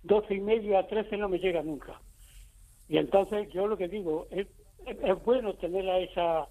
12 0.03 0.35
y 0.35 0.41
medio 0.41 0.79
a 0.79 0.87
13 0.87 1.17
no 1.17 1.29
me 1.29 1.39
llega 1.39 1.63
nunca. 1.63 2.01
Y 2.89 2.99
entonces 2.99 3.49
yo 3.51 3.67
lo 3.67 3.77
que 3.77 3.89
digo, 3.89 4.27
es, 4.31 4.47
es 4.87 5.25
bueno 5.25 5.55
tener 5.55 5.89
a 5.89 5.99
esa, 5.99 6.49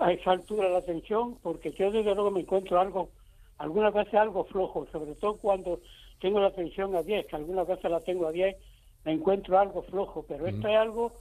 a 0.00 0.12
esa 0.12 0.30
altura 0.30 0.68
la 0.68 0.82
tensión 0.82 1.38
porque 1.42 1.72
yo 1.72 1.90
desde 1.90 2.14
luego 2.14 2.30
me 2.30 2.40
encuentro 2.40 2.80
algo, 2.80 3.10
algunas 3.58 3.92
veces 3.92 4.14
algo 4.14 4.44
flojo, 4.44 4.86
sobre 4.90 5.14
todo 5.14 5.36
cuando 5.36 5.80
tengo 6.20 6.40
la 6.40 6.52
tensión 6.52 6.94
a 6.96 7.02
10, 7.02 7.26
que 7.26 7.36
algunas 7.36 7.66
veces 7.66 7.90
la 7.90 8.00
tengo 8.00 8.26
a 8.26 8.32
10 8.32 8.56
me 9.04 9.12
encuentro 9.12 9.58
algo 9.58 9.82
flojo, 9.82 10.24
pero 10.28 10.46
esto 10.46 10.68
es 10.68 10.76
algo 10.76 11.12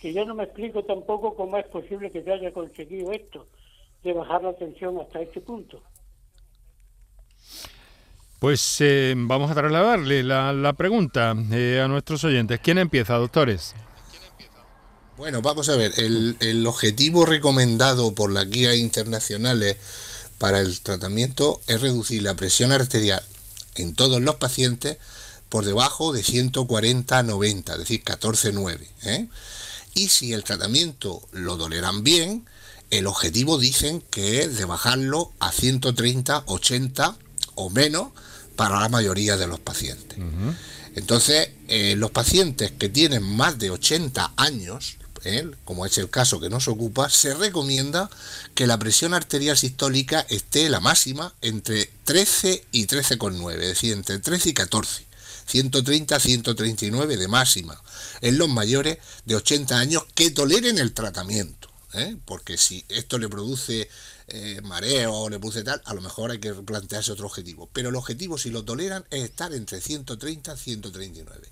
que 0.00 0.12
yo 0.12 0.24
no 0.24 0.34
me 0.34 0.44
explico 0.44 0.84
tampoco 0.84 1.34
cómo 1.36 1.56
es 1.56 1.66
posible 1.66 2.10
que 2.10 2.24
yo 2.24 2.34
haya 2.34 2.52
conseguido 2.52 3.12
esto, 3.12 3.46
de 4.02 4.12
bajar 4.12 4.42
la 4.42 4.52
tensión 4.54 4.98
hasta 5.00 5.20
este 5.20 5.40
punto. 5.40 5.80
Pues 8.38 8.80
eh, 8.80 9.14
vamos 9.16 9.50
a 9.50 9.54
trasladarle 9.54 10.24
la, 10.24 10.52
la 10.52 10.72
pregunta 10.72 11.34
eh, 11.52 11.80
a 11.82 11.86
nuestros 11.86 12.24
oyentes. 12.24 12.58
¿Quién 12.60 12.78
empieza, 12.78 13.14
doctores? 13.14 13.74
Bueno, 15.16 15.40
vamos 15.40 15.68
a 15.68 15.76
ver, 15.76 15.92
el, 15.98 16.36
el 16.40 16.66
objetivo 16.66 17.24
recomendado 17.24 18.12
por 18.14 18.32
las 18.32 18.50
guías 18.50 18.76
internacionales 18.76 19.76
para 20.38 20.58
el 20.58 20.80
tratamiento 20.80 21.60
es 21.68 21.80
reducir 21.80 22.24
la 22.24 22.34
presión 22.34 22.72
arterial 22.72 23.22
en 23.76 23.94
todos 23.94 24.20
los 24.20 24.34
pacientes 24.34 24.98
por 25.52 25.66
debajo 25.66 26.14
de 26.14 26.24
140-90, 26.24 27.72
es 27.72 27.78
decir, 27.78 28.02
14-9. 28.02 28.88
¿eh? 29.02 29.28
Y 29.92 30.08
si 30.08 30.32
el 30.32 30.44
tratamiento 30.44 31.28
lo 31.32 31.58
toleran 31.58 32.02
bien, 32.02 32.46
el 32.88 33.06
objetivo 33.06 33.58
dicen 33.58 34.02
que 34.10 34.40
es 34.40 34.56
de 34.56 34.64
bajarlo 34.64 35.30
a 35.40 35.52
130, 35.52 36.44
80 36.46 37.18
o 37.56 37.68
menos 37.68 38.12
para 38.56 38.80
la 38.80 38.88
mayoría 38.88 39.36
de 39.36 39.46
los 39.46 39.60
pacientes. 39.60 40.16
Entonces, 40.94 41.50
eh, 41.68 41.96
los 41.98 42.12
pacientes 42.12 42.72
que 42.72 42.88
tienen 42.88 43.22
más 43.22 43.58
de 43.58 43.72
80 43.72 44.32
años, 44.38 44.96
¿eh? 45.22 45.50
como 45.66 45.84
es 45.84 45.98
el 45.98 46.08
caso 46.08 46.40
que 46.40 46.48
nos 46.48 46.66
ocupa, 46.66 47.10
se 47.10 47.34
recomienda 47.34 48.08
que 48.54 48.66
la 48.66 48.78
presión 48.78 49.12
arterial 49.12 49.58
sistólica 49.58 50.24
esté 50.30 50.70
la 50.70 50.80
máxima 50.80 51.34
entre 51.42 51.90
13 52.04 52.64
y 52.72 52.86
13,9, 52.86 53.52
es 53.52 53.68
decir, 53.68 53.92
entre 53.92 54.18
13 54.18 54.48
y 54.48 54.54
14. 54.54 55.11
130 55.46 56.18
139 56.18 57.16
de 57.16 57.28
máxima 57.28 57.80
en 58.20 58.38
los 58.38 58.48
mayores 58.48 58.98
de 59.24 59.36
80 59.36 59.78
años 59.78 60.04
que 60.14 60.30
toleren 60.30 60.78
el 60.78 60.92
tratamiento. 60.92 61.70
¿eh? 61.94 62.16
Porque 62.24 62.56
si 62.56 62.84
esto 62.88 63.18
le 63.18 63.28
produce 63.28 63.88
eh, 64.28 64.60
mareo 64.62 65.12
o 65.12 65.30
le 65.30 65.38
produce 65.38 65.62
tal, 65.62 65.82
a 65.84 65.94
lo 65.94 66.00
mejor 66.00 66.30
hay 66.30 66.38
que 66.38 66.52
plantearse 66.54 67.12
otro 67.12 67.26
objetivo. 67.26 67.68
Pero 67.72 67.90
el 67.90 67.96
objetivo, 67.96 68.38
si 68.38 68.50
lo 68.50 68.64
toleran, 68.64 69.04
es 69.10 69.24
estar 69.24 69.52
entre 69.52 69.80
130 69.80 70.54
y 70.54 70.58
139. 70.58 71.48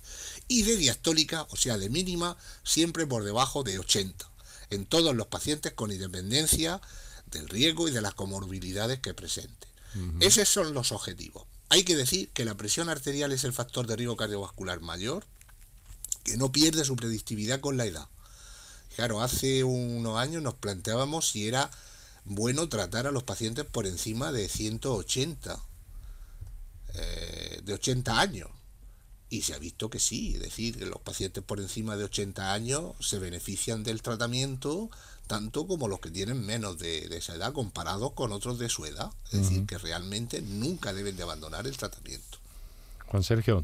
Y 0.48 0.62
de 0.62 0.76
diastólica, 0.76 1.46
o 1.50 1.56
sea, 1.56 1.78
de 1.78 1.90
mínima, 1.90 2.36
siempre 2.64 3.06
por 3.06 3.24
debajo 3.24 3.62
de 3.62 3.78
80. 3.78 4.30
En 4.70 4.86
todos 4.86 5.14
los 5.14 5.26
pacientes 5.26 5.72
con 5.72 5.92
independencia 5.92 6.80
del 7.30 7.48
riesgo 7.48 7.88
y 7.88 7.90
de 7.90 8.00
las 8.00 8.14
comorbilidades 8.14 9.00
que 9.00 9.14
presenten. 9.14 9.68
Esos 10.20 10.48
son 10.48 10.72
los 10.72 10.92
objetivos. 10.92 11.44
Hay 11.72 11.84
que 11.84 11.94
decir 11.94 12.30
que 12.30 12.44
la 12.44 12.56
presión 12.56 12.88
arterial 12.88 13.30
es 13.30 13.44
el 13.44 13.52
factor 13.52 13.86
de 13.86 13.94
riesgo 13.94 14.16
cardiovascular 14.16 14.80
mayor, 14.80 15.24
que 16.24 16.36
no 16.36 16.50
pierde 16.50 16.84
su 16.84 16.96
predictividad 16.96 17.60
con 17.60 17.76
la 17.76 17.86
edad. 17.86 18.08
Claro, 18.96 19.22
hace 19.22 19.62
unos 19.62 20.18
años 20.18 20.42
nos 20.42 20.54
planteábamos 20.54 21.30
si 21.30 21.46
era 21.46 21.70
bueno 22.24 22.68
tratar 22.68 23.06
a 23.06 23.12
los 23.12 23.22
pacientes 23.22 23.64
por 23.66 23.86
encima 23.86 24.32
de 24.32 24.48
180, 24.48 25.62
eh, 26.94 27.60
de 27.62 27.72
80 27.72 28.20
años. 28.20 28.48
Y 29.28 29.42
se 29.42 29.54
ha 29.54 29.58
visto 29.58 29.90
que 29.90 30.00
sí, 30.00 30.34
es 30.34 30.42
decir, 30.42 30.76
que 30.76 30.86
los 30.86 31.00
pacientes 31.00 31.44
por 31.44 31.60
encima 31.60 31.96
de 31.96 32.02
80 32.02 32.52
años 32.52 32.96
se 32.98 33.20
benefician 33.20 33.84
del 33.84 34.02
tratamiento 34.02 34.90
tanto 35.30 35.64
como 35.64 35.86
los 35.86 36.00
que 36.00 36.10
tienen 36.10 36.44
menos 36.44 36.80
de, 36.80 37.06
esa 37.16 37.36
edad 37.36 37.52
comparados 37.52 38.14
con 38.14 38.32
otros 38.32 38.58
de 38.58 38.68
su 38.68 38.84
edad. 38.84 39.12
Es 39.26 39.42
decir, 39.42 39.64
que 39.64 39.78
realmente 39.78 40.42
nunca 40.42 40.92
deben 40.92 41.16
de 41.16 41.22
abandonar 41.22 41.68
el 41.68 41.76
tratamiento. 41.76 42.38
Juan 43.06 43.22
Sergio. 43.22 43.62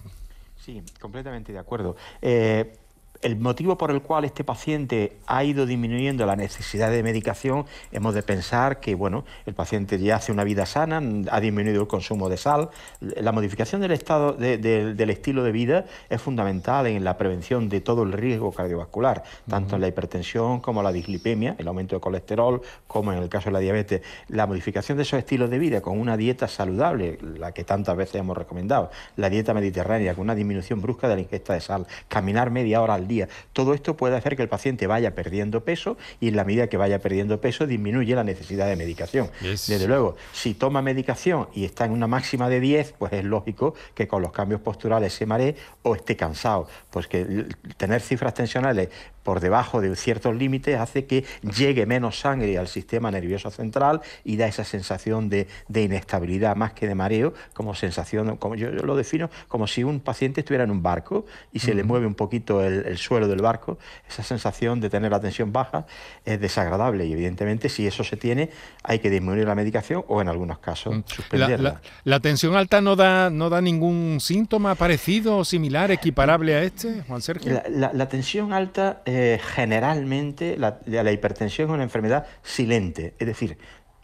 Sí, 0.64 0.80
completamente 1.00 1.52
de 1.52 1.58
acuerdo. 1.58 1.96
Eh, 2.22 2.78
el 3.22 3.36
motivo 3.36 3.78
por 3.78 3.90
el 3.90 4.02
cual 4.02 4.24
este 4.24 4.44
paciente 4.44 5.16
ha 5.26 5.44
ido 5.44 5.66
disminuyendo 5.66 6.26
la 6.26 6.36
necesidad 6.36 6.90
de 6.90 7.02
medicación, 7.02 7.66
hemos 7.92 8.14
de 8.14 8.22
pensar 8.22 8.80
que 8.80 8.94
bueno, 8.94 9.24
el 9.46 9.54
paciente 9.54 9.98
ya 9.98 10.16
hace 10.16 10.32
una 10.32 10.44
vida 10.44 10.66
sana, 10.66 11.02
ha 11.30 11.40
disminuido 11.40 11.82
el 11.82 11.88
consumo 11.88 12.28
de 12.28 12.36
sal. 12.36 12.70
La 13.00 13.32
modificación 13.32 13.80
del, 13.80 13.92
estado 13.92 14.32
del 14.32 15.10
estilo 15.10 15.42
de 15.42 15.52
vida 15.52 15.86
es 16.08 16.20
fundamental 16.20 16.86
en 16.86 17.04
la 17.04 17.16
prevención 17.16 17.68
de 17.68 17.80
todo 17.80 18.02
el 18.02 18.12
riesgo 18.12 18.52
cardiovascular, 18.52 19.22
tanto 19.48 19.76
en 19.76 19.80
la 19.80 19.88
hipertensión 19.88 20.60
como 20.60 20.82
la 20.82 20.92
dislipemia, 20.92 21.56
el 21.58 21.68
aumento 21.68 21.96
de 21.96 22.00
colesterol, 22.00 22.62
como 22.86 23.12
en 23.12 23.22
el 23.22 23.28
caso 23.28 23.46
de 23.46 23.52
la 23.52 23.60
diabetes. 23.60 24.02
La 24.28 24.46
modificación 24.46 24.96
de 24.98 25.02
esos 25.02 25.18
estilos 25.18 25.50
de 25.50 25.58
vida 25.58 25.80
con 25.80 25.98
una 25.98 26.16
dieta 26.16 26.48
saludable, 26.48 27.18
la 27.38 27.52
que 27.52 27.64
tantas 27.64 27.96
veces 27.96 28.16
hemos 28.16 28.36
recomendado, 28.36 28.90
la 29.16 29.30
dieta 29.30 29.54
mediterránea, 29.54 30.14
con 30.14 30.22
una 30.22 30.34
disminución 30.34 30.80
brusca 30.80 31.08
de 31.08 31.16
la 31.16 31.20
ingesta 31.22 31.54
de 31.54 31.60
sal, 31.60 31.86
caminar 32.08 32.50
media 32.50 32.82
hora 32.82 32.94
al 32.94 33.05
al 33.06 33.08
día. 33.08 33.28
Todo 33.52 33.72
esto 33.72 33.96
puede 33.96 34.16
hacer 34.16 34.36
que 34.36 34.42
el 34.42 34.48
paciente 34.48 34.86
vaya 34.86 35.14
perdiendo 35.14 35.64
peso 35.64 35.96
y 36.20 36.28
en 36.28 36.36
la 36.36 36.44
medida 36.44 36.68
que 36.68 36.76
vaya 36.76 36.98
perdiendo 36.98 37.40
peso 37.40 37.66
disminuye 37.66 38.14
la 38.14 38.24
necesidad 38.24 38.66
de 38.66 38.76
medicación. 38.76 39.30
Desde 39.40 39.86
luego, 39.86 40.16
si 40.32 40.54
toma 40.54 40.82
medicación 40.82 41.48
y 41.54 41.64
está 41.64 41.84
en 41.84 41.92
una 41.92 42.06
máxima 42.06 42.48
de 42.48 42.60
10, 42.60 42.94
pues 42.98 43.12
es 43.12 43.24
lógico 43.24 43.74
que 43.94 44.08
con 44.08 44.22
los 44.22 44.32
cambios 44.32 44.60
posturales 44.60 45.12
se 45.12 45.26
maree 45.26 45.56
o 45.82 45.94
esté 45.94 46.16
cansado. 46.16 46.68
Pues 46.90 47.06
que 47.06 47.46
tener 47.76 48.00
cifras 48.00 48.34
tensionales 48.34 48.88
por 49.26 49.40
debajo 49.40 49.80
de 49.80 49.96
ciertos 49.96 50.36
límites 50.36 50.78
hace 50.78 51.04
que 51.04 51.24
llegue 51.42 51.84
menos 51.84 52.20
sangre 52.20 52.56
al 52.58 52.68
sistema 52.68 53.10
nervioso 53.10 53.50
central 53.50 54.00
y 54.22 54.36
da 54.36 54.46
esa 54.46 54.62
sensación 54.62 55.28
de, 55.28 55.48
inestabilidad 55.68 56.54
más 56.54 56.74
que 56.74 56.86
de 56.86 56.94
mareo, 56.94 57.34
como 57.52 57.74
sensación, 57.74 58.36
como 58.36 58.54
yo, 58.54 58.70
lo 58.70 58.94
defino, 58.94 59.28
como 59.48 59.66
si 59.66 59.82
un 59.82 59.98
paciente 59.98 60.42
estuviera 60.42 60.62
en 60.62 60.70
un 60.70 60.80
barco 60.80 61.26
y 61.52 61.58
se 61.58 61.74
le 61.74 61.82
mueve 61.82 62.06
un 62.06 62.14
poquito 62.14 62.62
el, 62.62 62.96
suelo 62.98 63.26
del 63.26 63.42
barco, 63.42 63.78
esa 64.08 64.22
sensación 64.22 64.78
de 64.78 64.90
tener 64.90 65.10
la 65.10 65.18
tensión 65.18 65.52
baja 65.52 65.86
es 66.24 66.40
desagradable 66.40 67.04
y 67.04 67.12
evidentemente 67.12 67.68
si 67.68 67.84
eso 67.84 68.04
se 68.04 68.16
tiene 68.16 68.50
hay 68.84 69.00
que 69.00 69.10
disminuir 69.10 69.48
la 69.48 69.56
medicación 69.56 70.04
o 70.06 70.22
en 70.22 70.28
algunos 70.28 70.60
casos 70.60 70.94
mm. 70.94 71.02
suspenderla. 71.04 71.80
La, 72.04 72.20
tensión 72.20 72.54
alta 72.54 72.80
no 72.80 72.94
da, 72.94 73.28
no 73.30 73.50
da 73.50 73.60
ningún 73.60 74.18
síntoma 74.20 74.76
parecido 74.76 75.38
o 75.38 75.44
similar, 75.44 75.90
equiparable 75.90 76.54
a 76.54 76.62
este, 76.62 77.02
Juan 77.08 77.20
Sergio. 77.20 77.60
La, 77.68 78.08
tensión 78.08 78.52
alta... 78.52 79.02
Eh, 79.04 79.15
generalmente 79.54 80.56
la, 80.56 81.12
hipertensión 81.12 81.68
es 81.68 81.74
una 81.74 81.82
enfermedad 81.82 82.26
silente, 82.42 83.14
es 83.18 83.26
decir, 83.26 83.58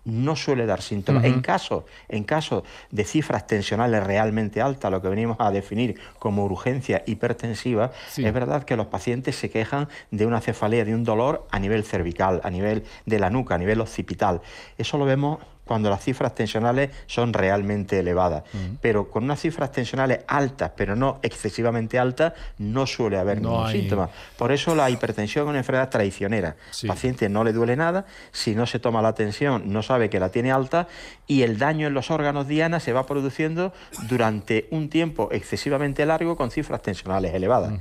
no 0.04 0.34
suele 0.34 0.66
dar 0.66 0.82
síntomas. 0.82 1.24
En 1.24 1.40
caso, 1.40 1.84
en 2.08 2.24
caso 2.24 2.64
de 2.90 3.04
cifras 3.04 3.46
tensionales 3.46 4.04
realmente 4.04 4.60
altas, 4.60 4.90
lo 4.90 5.00
que 5.00 5.08
venimos 5.08 5.36
a 5.38 5.50
definir 5.50 5.98
como 6.18 6.44
urgencia 6.44 7.02
hipertensiva, 7.06 7.92
es 8.16 8.32
verdad 8.32 8.64
que 8.64 8.76
los 8.76 8.86
pacientes 8.86 9.36
se 9.36 9.50
quejan 9.50 9.88
de 10.10 10.26
una 10.26 10.40
cefalea, 10.40 10.84
de 10.84 10.94
un 10.94 11.04
dolor 11.04 11.46
a 11.50 11.58
nivel 11.58 11.84
cervical, 11.84 12.40
a 12.42 12.50
nivel 12.50 12.84
de 13.06 13.18
la 13.18 13.30
nuca, 13.30 13.54
a 13.54 13.58
nivel 13.58 13.80
occipital. 13.80 14.40
Eso 14.76 14.98
lo 14.98 15.04
vemos 15.04 15.38
cuando 15.72 15.90
las 15.90 16.04
cifras 16.04 16.34
tensionales 16.34 16.90
son 17.06 17.32
realmente 17.32 17.98
elevadas. 17.98 18.44
Pero 18.80 19.10
con 19.10 19.24
unas 19.24 19.40
cifras 19.40 19.72
tensionales 19.72 20.20
altas, 20.26 20.72
pero 20.76 20.94
no 20.96 21.18
excesivamente 21.22 21.98
altas, 21.98 22.34
no 22.58 22.86
suele 22.86 23.18
haber 23.18 23.40
ningún 23.40 23.70
síntoma. 23.70 24.10
Por 24.36 24.52
eso 24.52 24.74
la 24.74 24.90
hipertensión 24.90 25.46
es 25.46 25.50
una 25.50 25.58
enfermedad 25.58 25.88
traicionera. 25.88 26.56
Al 26.82 26.88
paciente 26.88 27.28
no 27.28 27.42
le 27.42 27.52
duele 27.52 27.74
nada, 27.74 28.04
si 28.32 28.54
no 28.54 28.66
se 28.66 28.78
toma 28.78 29.00
la 29.02 29.14
tensión 29.14 29.62
no 29.64 29.82
sabe 29.82 30.10
que 30.10 30.20
la 30.20 30.28
tiene 30.28 30.52
alta 30.52 30.88
y 31.26 31.42
el 31.42 31.58
daño 31.58 31.86
en 31.86 31.94
los 31.94 32.10
órganos 32.10 32.46
diana 32.46 32.80
se 32.80 32.92
va 32.92 33.06
produciendo 33.06 33.72
durante 34.08 34.68
un 34.70 34.88
tiempo 34.88 35.28
excesivamente 35.32 36.04
largo 36.06 36.36
con 36.36 36.50
cifras 36.50 36.82
tensionales 36.82 37.34
elevadas. 37.34 37.72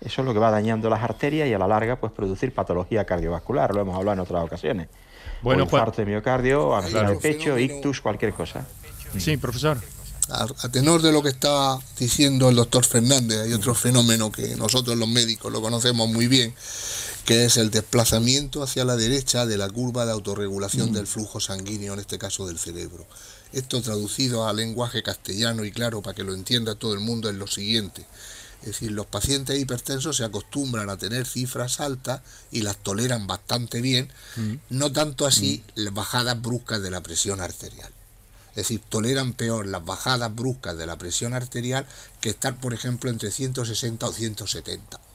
Eso 0.00 0.22
es 0.22 0.26
lo 0.26 0.34
que 0.34 0.38
va 0.38 0.50
dañando 0.50 0.90
las 0.90 1.02
arterias 1.02 1.48
y 1.48 1.54
a 1.54 1.58
la 1.58 1.66
larga 1.66 1.96
pues 1.96 2.12
producir 2.12 2.52
patología 2.52 3.04
cardiovascular, 3.04 3.74
lo 3.74 3.80
hemos 3.80 3.96
hablado 3.96 4.14
en 4.14 4.20
otras 4.20 4.44
ocasiones. 4.44 4.88
Bueno, 5.42 5.62
o 5.62 5.66
infarto 5.66 6.02
de 6.02 6.06
miocardio, 6.06 6.74
angina 6.74 7.10
de 7.10 7.16
pecho, 7.16 7.58
ictus, 7.58 8.00
cualquier 8.00 8.32
cosa. 8.32 8.66
Sí, 9.18 9.36
profesor. 9.36 9.78
A, 10.28 10.68
tenor 10.70 11.02
de 11.02 11.12
lo 11.12 11.22
que 11.22 11.28
está 11.28 11.78
diciendo 11.98 12.48
el 12.48 12.56
doctor 12.56 12.84
Fernández, 12.84 13.42
hay 13.42 13.52
otro 13.52 13.74
fenómeno 13.74 14.32
que 14.32 14.56
nosotros 14.56 14.96
los 14.96 15.08
médicos 15.08 15.52
lo 15.52 15.62
conocemos 15.62 16.08
muy 16.08 16.26
bien, 16.26 16.52
que 17.24 17.44
es 17.44 17.56
el 17.58 17.70
desplazamiento 17.70 18.62
hacia 18.62 18.84
la 18.84 18.96
derecha 18.96 19.46
de 19.46 19.56
la 19.56 19.68
curva 19.68 20.04
de 20.04 20.12
autorregulación 20.12 20.90
mm. 20.90 20.94
del 20.94 21.06
flujo 21.06 21.38
sanguíneo, 21.38 21.92
en 21.94 22.00
este 22.00 22.18
caso 22.18 22.46
del 22.46 22.58
cerebro. 22.58 23.06
Esto 23.52 23.80
traducido 23.80 24.48
a 24.48 24.52
lenguaje 24.52 25.04
castellano 25.04 25.64
y 25.64 25.70
claro 25.70 26.02
para 26.02 26.14
que 26.14 26.24
lo 26.24 26.34
entienda 26.34 26.74
todo 26.74 26.94
el 26.94 27.00
mundo 27.00 27.30
es 27.30 27.36
lo 27.36 27.46
siguiente. 27.46 28.04
Es 28.66 28.72
decir, 28.72 28.90
los 28.90 29.06
pacientes 29.06 29.60
hipertensos 29.60 30.16
se 30.16 30.24
acostumbran 30.24 30.90
a 30.90 30.96
tener 30.96 31.24
cifras 31.24 31.78
altas 31.78 32.22
y 32.50 32.62
las 32.62 32.76
toleran 32.76 33.28
bastante 33.28 33.80
bien, 33.80 34.10
mm. 34.34 34.54
no 34.70 34.90
tanto 34.90 35.24
así 35.24 35.62
mm. 35.64 35.80
las 35.82 35.94
bajadas 35.94 36.42
bruscas 36.42 36.82
de 36.82 36.90
la 36.90 37.00
presión 37.00 37.40
arterial. 37.40 37.92
Es 38.50 38.56
decir, 38.56 38.80
toleran 38.88 39.34
peor 39.34 39.66
las 39.66 39.84
bajadas 39.84 40.34
bruscas 40.34 40.76
de 40.76 40.86
la 40.86 40.98
presión 40.98 41.32
arterial 41.32 41.86
que 42.20 42.30
estar, 42.30 42.58
por 42.58 42.74
ejemplo, 42.74 43.08
entre 43.08 43.30
160 43.30 44.04
o 44.04 44.12
170 44.12 45.05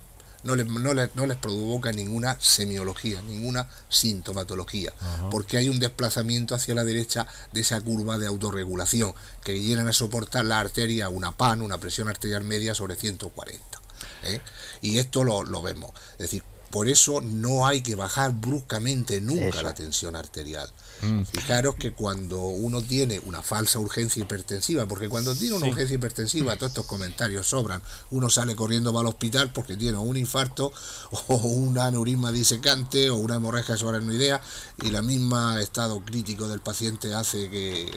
no 0.43 0.56
les, 0.56 0.67
no 0.67 0.93
les, 1.25 1.38
provoca 1.38 1.91
ninguna 1.91 2.38
semiología, 2.39 3.21
ninguna 3.21 3.67
sintomatología, 3.89 4.93
porque 5.30 5.58
hay 5.58 5.69
un 5.69 5.80
desplazamiento 5.80 6.56
hacia 6.56 6.75
la 6.75 6.84
derecha 6.84 7.27
de 7.51 7.62
esa 7.62 7.80
curva 7.82 8.17
de 8.17 8.27
autorregulación, 8.27 9.13
que 9.43 9.60
llegan 9.60 9.88
a 9.88 9.93
soportar 9.93 10.45
la 10.45 10.60
arteria 10.60 11.10
una 11.10 11.32
PAN, 11.32 11.62
una 11.62 11.77
presión 11.77 12.08
arterial 12.08 12.43
media 12.43 12.75
sobre 12.75 12.95
140. 12.95 13.82
¿eh? 14.23 14.41
Y 14.82 14.99
esto 14.99 15.23
lo, 15.23 15.43
lo, 15.43 15.62
vemos. 15.62 15.91
Es 16.13 16.19
decir, 16.19 16.43
por 16.72 16.88
eso 16.88 17.22
no 17.22 17.68
hay 17.68 17.82
que 17.82 17.96
bajar 17.96 18.34
bruscamente 18.34 19.22
nunca 19.22 19.62
la 19.62 19.74
tensión 19.74 20.16
arterial. 20.16 20.70
Mm. 21.02 21.24
Fijaros 21.24 21.76
que 21.76 21.94
cuando 21.94 22.42
uno 22.42 22.82
tiene 22.82 23.20
una 23.26 23.42
falsa 23.42 23.80
urgencia 23.80 24.22
hipertensiva, 24.22 24.86
porque 24.88 25.10
cuando 25.10 25.36
tiene 25.36 25.56
una 25.56 25.68
urgencia 25.68 25.96
hipertensiva, 25.96 26.56
todos 26.56 26.72
estos 26.72 26.86
comentarios 26.86 27.48
sobran. 27.48 27.82
Uno 28.12 28.30
sale 28.30 28.56
corriendo 28.56 28.92
para 28.94 29.02
el 29.02 29.08
hospital 29.08 29.52
porque 29.52 29.76
tiene 29.78 29.98
un 29.98 30.18
infarto 30.18 30.72
o 31.28 31.36
un 31.36 31.78
aneurisma 31.78 32.32
disecante 32.32 33.10
o 33.10 33.18
una 33.18 33.36
hemorragia 33.36 33.76
idea 34.12 34.42
y 34.82 34.90
la 34.90 35.02
misma 35.02 35.60
estado 35.62 36.00
crítico 36.04 36.48
del 36.48 36.62
paciente 36.62 37.14
hace 37.14 37.50
que 37.50 37.92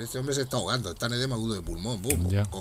este 0.00 0.18
hombre 0.18 0.34
se 0.34 0.42
está 0.42 0.56
ahogando, 0.56 0.90
está 0.90 1.06
en 1.06 1.14
edema 1.14 1.36
agudo 1.36 1.54
de 1.54 1.62
pulmón, 1.62 2.02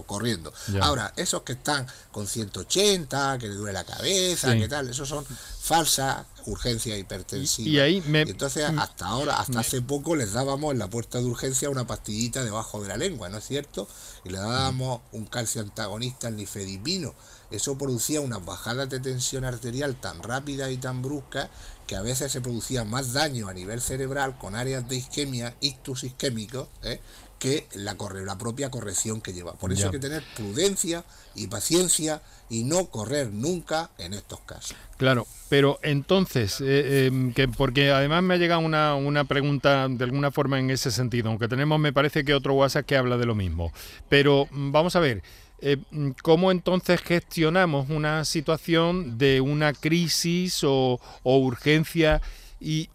corriendo. 0.06 0.54
Ahora, 0.82 1.13
esos 1.15 1.41
que 1.41 1.54
están 1.54 1.88
con 2.12 2.28
180, 2.28 3.38
que 3.39 3.47
le 3.47 3.56
duele 3.56 3.73
la 3.73 3.84
cabeza, 3.84 4.56
que 4.56 4.67
tal, 4.67 4.89
esos 4.89 5.08
son 5.08 5.25
falsa 5.65 6.28
urgencia 6.45 6.95
hipertensiva. 6.95 7.67
Y, 7.67 7.80
ahí 7.80 8.04
me... 8.06 8.21
entonces, 8.21 8.71
mm, 8.71 8.78
hasta 8.78 9.08
ahora, 9.08 9.39
hasta 9.39 9.62
hace 9.62 9.82
poco, 9.82 10.15
les 10.15 10.34
dábamos 10.34 10.73
en 10.73 10.80
la 10.80 10.89
puerta 10.91 11.17
de 11.17 11.25
urgencia 11.25 11.71
una 11.71 11.88
pastillita 11.88 12.43
debajo 12.43 12.84
de 12.84 12.89
la 12.89 12.97
lengua, 12.97 13.30
¿no 13.30 13.39
es 13.39 13.45
cierto? 13.45 13.88
Y 14.23 14.30
le 14.30 14.38
dábamos 14.38 15.01
un 15.12 15.25
calcio 15.25 15.62
antagonista, 15.62 16.28
el 16.28 16.36
nifedipino. 16.36 17.15
Eso 17.49 17.80
producía 17.80 18.21
una 18.21 18.38
bajada 18.38 18.86
de 18.86 18.99
tensión 18.99 19.43
arterial 19.43 19.95
tan 19.95 20.21
rápida 20.21 20.69
y 20.69 20.78
tan 20.78 21.01
brusca 21.01 21.49
que 21.88 21.95
a 21.95 22.01
veces 22.01 22.32
se 22.32 22.41
producía 22.41 22.84
más 22.84 23.13
daño 23.13 23.47
a 23.47 23.54
nivel 23.54 23.82
cerebral 23.82 24.38
con 24.38 24.56
áreas 24.56 24.88
de 24.88 24.97
isquemia, 24.97 25.56
ictus 25.62 26.04
isquémicos, 26.04 26.67
¿eh? 26.84 26.99
Que 27.39 27.67
la, 27.73 27.95
la 28.25 28.37
propia 28.37 28.69
corrección 28.69 29.21
que 29.21 29.33
lleva. 29.33 29.53
Por 29.53 29.73
eso 29.73 29.85
hay 29.85 29.91
que 29.91 29.99
tener 29.99 30.23
prudencia 30.35 31.03
y 31.35 31.47
paciencia 31.47 32.21
y 32.49 32.63
no 32.63 32.85
correr 32.87 33.31
nunca 33.31 33.89
en 33.97 34.13
estos 34.13 34.39
casos. 34.41 34.75
Claro, 34.97 35.27
pero 35.49 35.79
entonces, 35.83 36.61
eh, 36.61 37.07
em, 37.07 37.33
que 37.33 37.47
porque 37.47 37.91
además 37.91 38.23
me 38.23 38.35
ha 38.35 38.37
llegado 38.37 38.61
una, 38.61 38.95
una, 38.95 39.25
pregunta 39.25 39.87
de 39.89 40.03
alguna 40.03 40.31
forma 40.31 40.59
en 40.59 40.69
ese 40.69 40.91
sentido, 40.91 41.29
aunque 41.29 41.47
tenemos, 41.47 41.79
me 41.79 41.91
parece 41.91 42.23
que 42.23 42.33
otro 42.33 42.53
WhatsApp 42.53 42.85
que 42.85 42.95
habla 42.95 43.17
de 43.17 43.25
lo 43.25 43.35
mismo. 43.35 43.73
Pero 44.07 44.47
mm, 44.51 44.71
vamos 44.71 44.95
a 44.95 44.99
ver, 44.99 45.21
eh, 45.59 45.77
mm, 45.91 46.11
¿cómo 46.21 46.51
entonces 46.51 47.01
gestionamos 47.01 47.89
una 47.89 48.23
situación 48.23 49.17
de 49.17 49.41
una 49.41 49.73
crisis 49.73 50.63
o, 50.63 50.99
o 51.23 51.37
urgencia? 51.37 52.21
Y, 52.65 52.89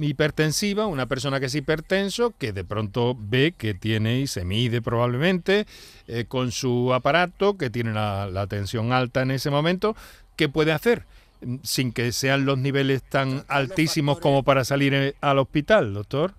hipertensiva, 0.00 0.86
una 0.86 1.04
persona 1.04 1.38
que 1.38 1.46
es 1.46 1.54
hipertenso, 1.54 2.32
que 2.38 2.54
de 2.54 2.64
pronto 2.64 3.14
ve 3.18 3.52
que 3.56 3.74
tiene 3.74 4.20
y 4.20 4.26
se 4.26 4.46
mide 4.46 4.80
probablemente 4.80 5.66
eh, 6.06 6.24
con 6.26 6.50
su 6.50 6.94
aparato, 6.94 7.58
que 7.58 7.68
tiene 7.68 7.92
la, 7.92 8.46
tensión 8.48 8.92
alta 8.92 9.20
en 9.20 9.32
ese 9.32 9.50
momento, 9.50 9.94
¿qué 10.34 10.48
puede 10.48 10.72
hacer? 10.72 11.04
Mm, 11.42 11.56
sin 11.62 11.92
que 11.92 12.10
sean 12.10 12.46
los 12.46 12.56
niveles 12.56 13.02
tan 13.02 13.44
altísimos 13.48 14.18
como 14.18 14.44
para 14.44 14.64
salir 14.64 14.94
eh, 14.94 15.14
al 15.20 15.38
hospital, 15.40 15.92
doctor. 15.92 16.32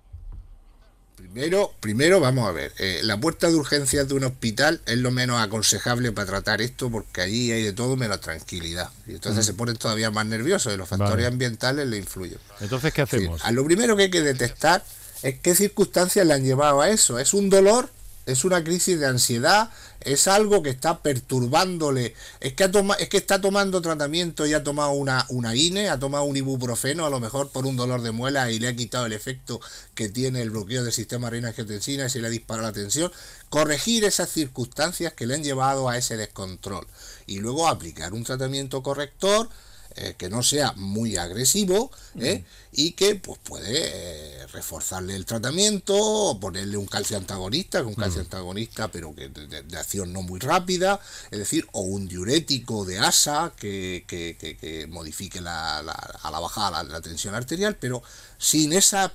Primero, 1.18 1.74
primero 1.80 2.20
vamos 2.20 2.48
a 2.48 2.52
ver, 2.52 2.72
eh, 2.78 3.00
la 3.02 3.18
puerta 3.18 3.48
de 3.48 3.56
urgencias 3.56 4.06
de 4.06 4.14
un 4.14 4.22
hospital 4.22 4.80
es 4.86 4.98
lo 4.98 5.10
menos 5.10 5.40
aconsejable 5.40 6.12
para 6.12 6.28
tratar 6.28 6.62
esto 6.62 6.90
porque 6.90 7.22
allí 7.22 7.50
hay 7.50 7.64
de 7.64 7.72
todo 7.72 7.96
menos 7.96 8.20
tranquilidad. 8.20 8.88
Y 9.04 9.14
entonces 9.14 9.44
se 9.44 9.52
ponen 9.52 9.76
todavía 9.76 10.12
más 10.12 10.26
nerviosos 10.26 10.72
y 10.72 10.76
los 10.76 10.88
factores 10.88 11.26
ambientales 11.26 11.88
le 11.88 11.96
influyen. 11.96 12.38
Entonces, 12.60 12.92
¿qué 12.92 13.02
hacemos? 13.02 13.44
a 13.44 13.50
lo 13.50 13.64
primero 13.64 13.96
que 13.96 14.04
hay 14.04 14.10
que 14.10 14.22
detectar 14.22 14.84
es 15.24 15.40
qué 15.40 15.56
circunstancias 15.56 16.24
le 16.24 16.34
han 16.34 16.44
llevado 16.44 16.80
a 16.82 16.88
eso. 16.88 17.18
¿Es 17.18 17.34
un 17.34 17.50
dolor 17.50 17.90
es 18.28 18.44
una 18.44 18.62
crisis 18.62 19.00
de 19.00 19.06
ansiedad, 19.06 19.70
es 20.00 20.28
algo 20.28 20.62
que 20.62 20.68
está 20.68 21.00
perturbándole, 21.02 22.14
es 22.40 22.52
que, 22.52 22.70
es 22.98 23.08
que 23.08 23.16
está 23.16 23.40
tomando 23.40 23.80
tratamiento 23.80 24.46
y 24.46 24.52
ha 24.52 24.62
tomado 24.62 24.92
una, 24.92 25.24
una 25.30 25.56
INE, 25.56 25.88
ha 25.88 25.98
tomado 25.98 26.24
un 26.24 26.36
ibuprofeno 26.36 27.06
a 27.06 27.10
lo 27.10 27.20
mejor 27.20 27.50
por 27.50 27.64
un 27.64 27.76
dolor 27.76 28.02
de 28.02 28.12
muela 28.12 28.50
y 28.50 28.58
le 28.58 28.68
ha 28.68 28.76
quitado 28.76 29.06
el 29.06 29.14
efecto 29.14 29.60
que 29.94 30.10
tiene 30.10 30.42
el 30.42 30.50
bloqueo 30.50 30.84
del 30.84 30.92
sistema 30.92 31.30
renina-angiotensina 31.30 32.04
y 32.04 32.10
se 32.10 32.20
le 32.20 32.26
ha 32.26 32.30
disparado 32.30 32.68
la 32.68 32.74
tensión, 32.74 33.10
corregir 33.48 34.04
esas 34.04 34.28
circunstancias 34.28 35.14
que 35.14 35.26
le 35.26 35.34
han 35.34 35.42
llevado 35.42 35.88
a 35.88 35.96
ese 35.96 36.18
descontrol. 36.18 36.86
Y 37.26 37.38
luego 37.38 37.66
aplicar 37.66 38.12
un 38.12 38.24
tratamiento 38.24 38.82
corrector 38.82 39.48
eh, 39.96 40.14
que 40.16 40.28
no 40.28 40.42
sea 40.42 40.72
muy 40.76 41.16
agresivo 41.16 41.90
¿eh? 42.20 42.44
y 42.72 42.92
que 42.92 43.16
pues 43.16 43.38
puede 43.42 44.42
eh, 44.42 44.46
reforzarle 44.48 45.16
el 45.16 45.26
tratamiento 45.26 45.94
o 45.96 46.38
ponerle 46.38 46.76
un 46.76 46.86
calcio 46.86 47.16
antagonista, 47.16 47.82
un 47.82 47.94
calcio 47.94 48.20
antagonista 48.20 48.88
pero 48.88 49.14
que 49.14 49.28
de, 49.28 49.78
acción 49.78 50.12
no 50.12 50.22
muy 50.22 50.40
rápida, 50.40 51.00
es 51.30 51.38
decir, 51.38 51.66
o 51.72 51.80
un 51.80 52.06
diurético 52.08 52.84
de 52.84 52.98
asa 52.98 53.52
que, 53.58 54.04
que, 54.06 54.36
que, 54.38 54.86
modifique 54.88 55.40
la, 55.40 55.78
a 55.78 56.30
la 56.30 56.40
bajada 56.40 56.82
la, 56.82 56.90
la 56.90 57.00
tensión 57.00 57.34
arterial, 57.34 57.76
pero 57.76 58.02
sin 58.38 58.72
esas 58.72 59.12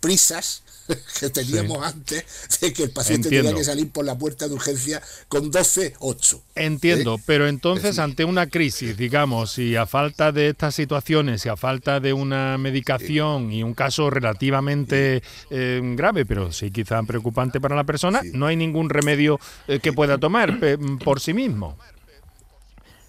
prisas 0.00 0.63
que 1.20 1.30
teníamos 1.30 1.84
antes 1.84 2.24
de 2.60 2.72
que 2.72 2.84
el 2.84 2.90
paciente 2.90 3.28
tenía 3.28 3.54
que 3.54 3.64
salir 3.64 3.90
por 3.90 4.04
la 4.04 4.16
puerta 4.16 4.48
de 4.48 4.54
urgencia 4.54 5.02
con 5.28 5.50
12-8. 5.50 6.40
Entiendo, 6.54 7.16
¿Eh? 7.16 7.22
pero 7.26 7.48
entonces 7.48 7.98
ante 7.98 8.24
una 8.24 8.48
crisis, 8.48 8.96
digamos, 8.96 9.58
y 9.58 9.76
a 9.76 9.86
falta 9.86 10.32
de 10.32 10.48
estas 10.48 10.74
situaciones 10.74 11.44
y 11.46 11.48
a 11.48 11.56
falta 11.56 12.00
de 12.00 12.12
una 12.12 12.58
medicación 12.58 13.52
y 13.52 13.62
un 13.62 13.74
caso 13.74 14.10
relativamente 14.10 15.22
eh, 15.50 15.80
grave, 15.96 16.26
pero 16.26 16.52
sí 16.52 16.70
quizá 16.70 17.02
preocupante 17.02 17.60
para 17.60 17.76
la 17.76 17.84
persona, 17.84 18.20
no 18.32 18.46
hay 18.46 18.56
ningún 18.56 18.90
remedio 18.90 19.40
eh, 19.68 19.80
que 19.80 19.92
pueda 19.92 20.18
tomar 20.18 20.58
por 21.04 21.20
sí 21.20 21.32
mismo. 21.32 21.76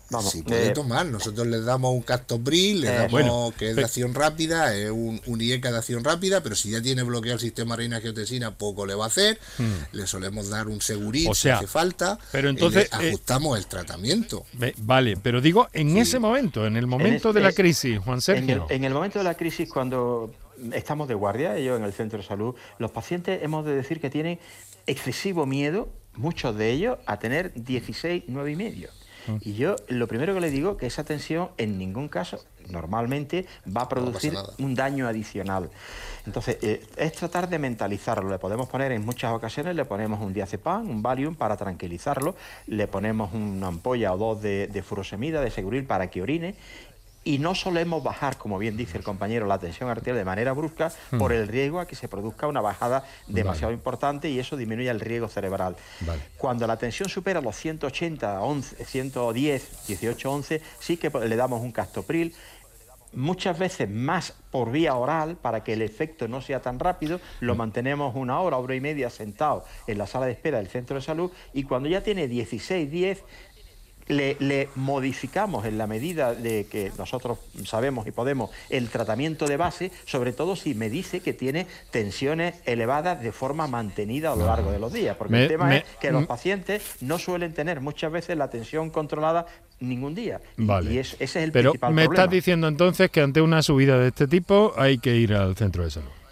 Vamos, 0.09 0.31
sí 0.31 0.43
puede 0.43 0.71
tomar. 0.71 1.05
Nosotros 1.07 1.47
les 1.47 1.65
damos 1.65 1.93
un 1.93 2.01
Captopril, 2.01 2.81
le 2.81 2.91
damos 2.91 3.53
que 3.55 3.71
es 3.71 3.75
de 3.75 3.83
acción 3.83 4.13
rápida, 4.13 4.75
es 4.75 4.91
un, 4.91 5.19
un, 5.25 5.41
IECA 5.41 5.71
de 5.71 5.77
acción 5.77 6.03
rápida, 6.03 6.41
pero 6.41 6.55
si 6.55 6.71
ya 6.71 6.81
tiene 6.81 7.03
bloqueado 7.03 7.35
el 7.35 7.41
sistema 7.41 7.75
reina 7.75 7.97
angiotensina, 7.97 8.51
poco 8.51 8.85
le 8.85 8.93
va 8.93 9.05
a 9.05 9.07
hacer. 9.07 9.39
Hmm. 9.57 9.95
Le 9.95 10.07
solemos 10.07 10.49
dar 10.49 10.67
un 10.67 10.81
segurito 10.81 11.33
si 11.33 11.49
hace 11.49 11.67
falta. 11.67 12.19
Pero 12.31 12.49
entonces 12.49 12.91
ajustamos 12.91 13.57
el 13.57 13.67
tratamiento. 13.67 14.45
Vale, 14.77 15.17
pero 15.17 15.41
digo 15.41 15.67
en 15.73 15.97
ese 15.97 16.19
momento, 16.19 16.65
en 16.65 16.77
el 16.77 16.87
momento 16.87 17.33
de 17.33 17.41
la 17.41 17.51
crisis, 17.51 17.99
Juan 17.99 18.21
Sergio. 18.21 18.67
En 18.69 18.83
el, 18.83 18.93
momento 18.93 19.19
de 19.19 19.25
la 19.25 19.35
crisis, 19.35 19.69
cuando 19.69 20.33
estamos 20.73 21.07
de 21.07 21.15
guardia, 21.15 21.57
ellos 21.57 21.77
en 21.77 21.83
el 21.83 21.93
centro 21.93 22.19
de 22.19 22.25
salud, 22.25 22.55
los 22.77 22.91
pacientes 22.91 23.41
hemos 23.43 23.65
de 23.65 23.75
decir 23.75 23.99
que 23.99 24.09
tienen 24.09 24.39
excesivo 24.87 25.45
miedo, 25.45 25.89
muchos 26.13 26.55
de 26.55 26.71
ellos, 26.71 26.97
a 27.05 27.17
tener 27.19 27.53
16, 27.55 28.25
9 28.27 28.51
y 28.51 28.55
medio. 28.55 28.89
Y 29.41 29.53
yo 29.53 29.75
lo 29.87 30.07
primero 30.07 30.33
que 30.33 30.41
le 30.41 30.49
digo 30.49 30.77
que 30.77 30.87
esa 30.87 31.03
tensión 31.03 31.49
en 31.57 31.77
ningún 31.77 32.07
caso 32.07 32.43
normalmente 32.69 33.45
va 33.75 33.81
a 33.81 33.89
producir 33.89 34.33
un 34.59 34.75
daño 34.75 35.07
adicional. 35.07 35.69
Entonces, 36.25 36.57
eh, 36.61 36.83
es 36.97 37.13
tratar 37.13 37.49
de 37.49 37.59
mentalizarlo. 37.59 38.29
Le 38.29 38.39
podemos 38.39 38.67
poner 38.67 38.91
en 38.91 39.05
muchas 39.05 39.31
ocasiones, 39.31 39.75
le 39.75 39.85
ponemos 39.85 40.21
un 40.21 40.33
diazepam, 40.33 40.89
un 40.89 41.03
Valium 41.03 41.35
para 41.35 41.55
tranquilizarlo, 41.57 42.35
le 42.67 42.87
ponemos 42.87 43.33
una 43.33 43.67
ampolla 43.67 44.13
o 44.13 44.17
dos 44.17 44.41
de, 44.41 44.67
de 44.67 44.83
furosemida, 44.83 45.41
de 45.41 45.51
seguril 45.51 45.85
para 45.85 46.09
que 46.09 46.21
orine 46.21 46.55
y 47.25 47.39
no 47.39 47.55
solemos 47.55 48.03
bajar, 48.03 48.37
como 48.37 48.59
bien 48.59 48.77
dice 48.77 48.99
el 48.99 49.03
compañero, 49.03 49.47
la 49.47 49.57
tensión 49.57 49.89
arterial 49.89 50.17
de 50.17 50.25
manera 50.25 50.53
brusca 50.53 50.93
hmm. 51.11 51.17
por 51.17 51.33
el 51.33 51.47
riesgo 51.47 51.79
a 51.79 51.87
que 51.87 51.95
se 51.95 52.07
produzca 52.07 52.47
una 52.47 52.61
bajada 52.61 53.03
demasiado 53.27 53.73
importante 53.73 54.29
y 54.29 54.39
eso 54.39 54.55
disminuye 54.55 54.89
el 54.89 54.99
riesgo 54.99 55.27
cerebral. 55.27 55.75
Cuando 56.37 56.67
la 56.67 56.77
tensión 56.77 57.09
supera 57.09 57.41
los 57.41 57.55
180, 57.57 58.41
11, 58.41 58.85
110, 58.85 59.87
18, 59.87 60.31
11, 60.31 60.61
sí 60.79 60.97
que 60.97 61.09
le 61.09 61.35
damos 61.35 61.61
un 61.61 61.71
castopril, 61.71 62.35
muchas 63.11 63.57
veces 63.57 63.89
más 63.89 64.33
por 64.51 64.71
vía 64.71 64.93
oral 64.93 65.35
para 65.37 65.63
que 65.63 65.73
el 65.73 65.81
efecto 65.81 66.27
no 66.27 66.41
sea 66.41 66.61
tan 66.61 66.77
rápido, 66.77 67.19
lo 67.39 67.55
hmm. 67.55 67.57
mantenemos 67.57 68.15
una 68.15 68.39
hora, 68.39 68.57
hora 68.57 68.75
y 68.75 68.81
media 68.81 69.09
sentado 69.09 69.65
en 69.87 69.97
la 69.97 70.05
sala 70.05 70.27
de 70.27 70.33
espera 70.33 70.59
del 70.59 70.67
centro 70.67 70.97
de 70.97 71.01
salud 71.01 71.31
y 71.53 71.63
cuando 71.63 71.89
ya 71.89 72.01
tiene 72.01 72.27
16, 72.27 72.91
10, 72.91 73.23
le, 74.07 74.69
modificamos 74.75 75.65
en 75.65 75.77
la 75.77 75.87
medida 75.87 76.33
de 76.33 76.65
que 76.65 76.91
nosotros 76.97 77.39
sabemos 77.65 78.07
y 78.07 78.11
podemos 78.11 78.49
el 78.69 78.89
tratamiento 78.89 79.47
de 79.47 79.57
base, 79.57 79.91
sobre 80.05 80.33
todo 80.33 80.55
si 80.55 80.75
me 80.75 80.89
dice 80.89 81.21
que 81.21 81.33
tiene 81.33 81.67
tensiones 81.91 82.55
elevadas 82.65 83.21
de 83.21 83.31
forma 83.31 83.67
mantenida 83.67 84.33
a 84.33 84.35
lo 84.35 84.45
largo 84.45 84.71
de 84.71 84.79
los 84.79 84.93
días. 84.93 85.15
Porque 85.17 85.43
el 85.43 85.47
tema 85.47 85.75
es 85.75 85.83
que 85.99 86.11
los 86.11 86.25
pacientes 86.25 86.83
no 87.01 87.17
suelen 87.19 87.53
tener 87.53 87.81
muchas 87.81 88.11
veces 88.11 88.37
la 88.37 88.49
tensión 88.49 88.89
controlada 88.89 89.45
ningún 89.79 90.15
día. 90.15 90.41
Y 90.57 90.97
ese 90.97 91.17
es 91.19 91.35
el 91.35 91.51
Pero 91.51 91.71
principal 91.71 91.93
me 91.93 92.03
estás 92.03 92.29
diciendo 92.29 92.67
entonces 92.67 93.09
que 93.09 93.21
ante 93.21 93.41
una 93.41 93.61
subida 93.61 93.97
de 93.99 94.09
este 94.09 94.27
tipo 94.27 94.73
hay 94.77 94.97
que 94.97 95.15
ir 95.15 95.33
al 95.33 95.55
centro 95.55 95.83
de 95.83 95.91
salud 95.91 96.24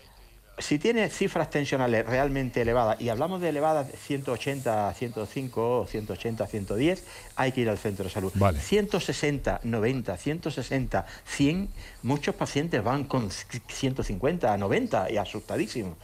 si 0.59 0.77
tiene 0.77 1.09
cifras 1.09 1.49
tensionales 1.49 2.05
realmente 2.05 2.61
elevadas, 2.61 3.01
y 3.01 3.09
hablamos 3.09 3.41
de 3.41 3.49
elevadas 3.49 3.87
180 4.05 4.89
a 4.89 4.93
105, 4.93 5.87
180 5.89 6.43
a 6.43 6.47
110, 6.47 7.03
hay 7.35 7.51
que 7.51 7.61
ir 7.61 7.69
al 7.69 7.77
centro 7.77 8.05
de 8.05 8.11
salud. 8.11 8.31
160, 8.31 9.61
90, 9.63 10.17
160, 10.17 11.05
100, 11.25 11.69
muchos 12.03 12.35
pacientes 12.35 12.83
van 12.83 13.05
con 13.05 13.29
150 13.31 14.53
a 14.53 14.57
90 14.57 15.11
y 15.11 15.17
asustadísimos. 15.17 15.97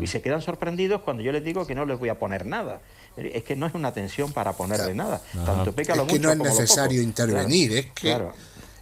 y, 0.00 0.06
se 0.06 0.20
quedan 0.20 0.42
sorprendidos 0.42 1.00
cuando 1.00 1.22
yo 1.22 1.32
les 1.32 1.42
digo 1.42 1.66
que 1.66 1.74
no 1.74 1.86
les 1.86 1.98
voy 1.98 2.10
a 2.10 2.18
poner 2.18 2.46
nada. 2.46 2.80
Es 3.16 3.44
que 3.44 3.56
no 3.56 3.66
es 3.66 3.74
una 3.74 3.92
tensión 3.92 4.32
para 4.32 4.52
ponerle 4.52 4.94
nada. 4.94 5.22
Tanto 5.46 5.72
es 5.76 5.86
que 5.86 6.18
no 6.18 6.30
es 6.30 6.38
necesario 6.38 7.00
intervenir, 7.00 7.72
es 7.72 7.86
que... 7.92 8.18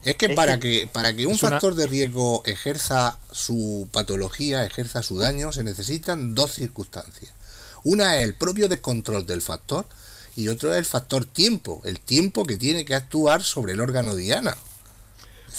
Es 0.05 0.17
que 0.17 0.31
para 0.31 0.59
que 0.59 0.89
para 0.93 1.15
que 1.15 1.27
un 1.27 1.39
factor 1.39 1.75
de 1.75 1.87
riesgo 1.87 2.43
ejerza 2.45 3.19
su 3.31 3.89
patología, 3.93 4.65
ejerza 4.65 5.03
su 5.03 5.19
daño, 5.19 5.53
se 5.53 5.63
necesitan 5.63 6.35
dos 6.35 6.53
circunstancias. 6.53 7.33
Una 7.85 8.17
es 8.17 8.25
el 8.25 8.35
propio 8.35 8.69
descontrol 8.69 9.27
del 9.27 9.43
factor 9.43 9.87
y 10.35 10.49
otro 10.49 10.73
es 10.73 10.79
el 10.79 10.85
factor 10.85 11.25
tiempo, 11.25 11.83
el 11.85 12.01
tiempo 12.01 12.45
que 12.45 12.57
tiene 12.57 12.85
que 12.85 12.95
actuar 12.95 13.43
sobre 13.43 13.75
el 13.75 13.81
órgano 13.81 14.15
diana. 14.17 14.57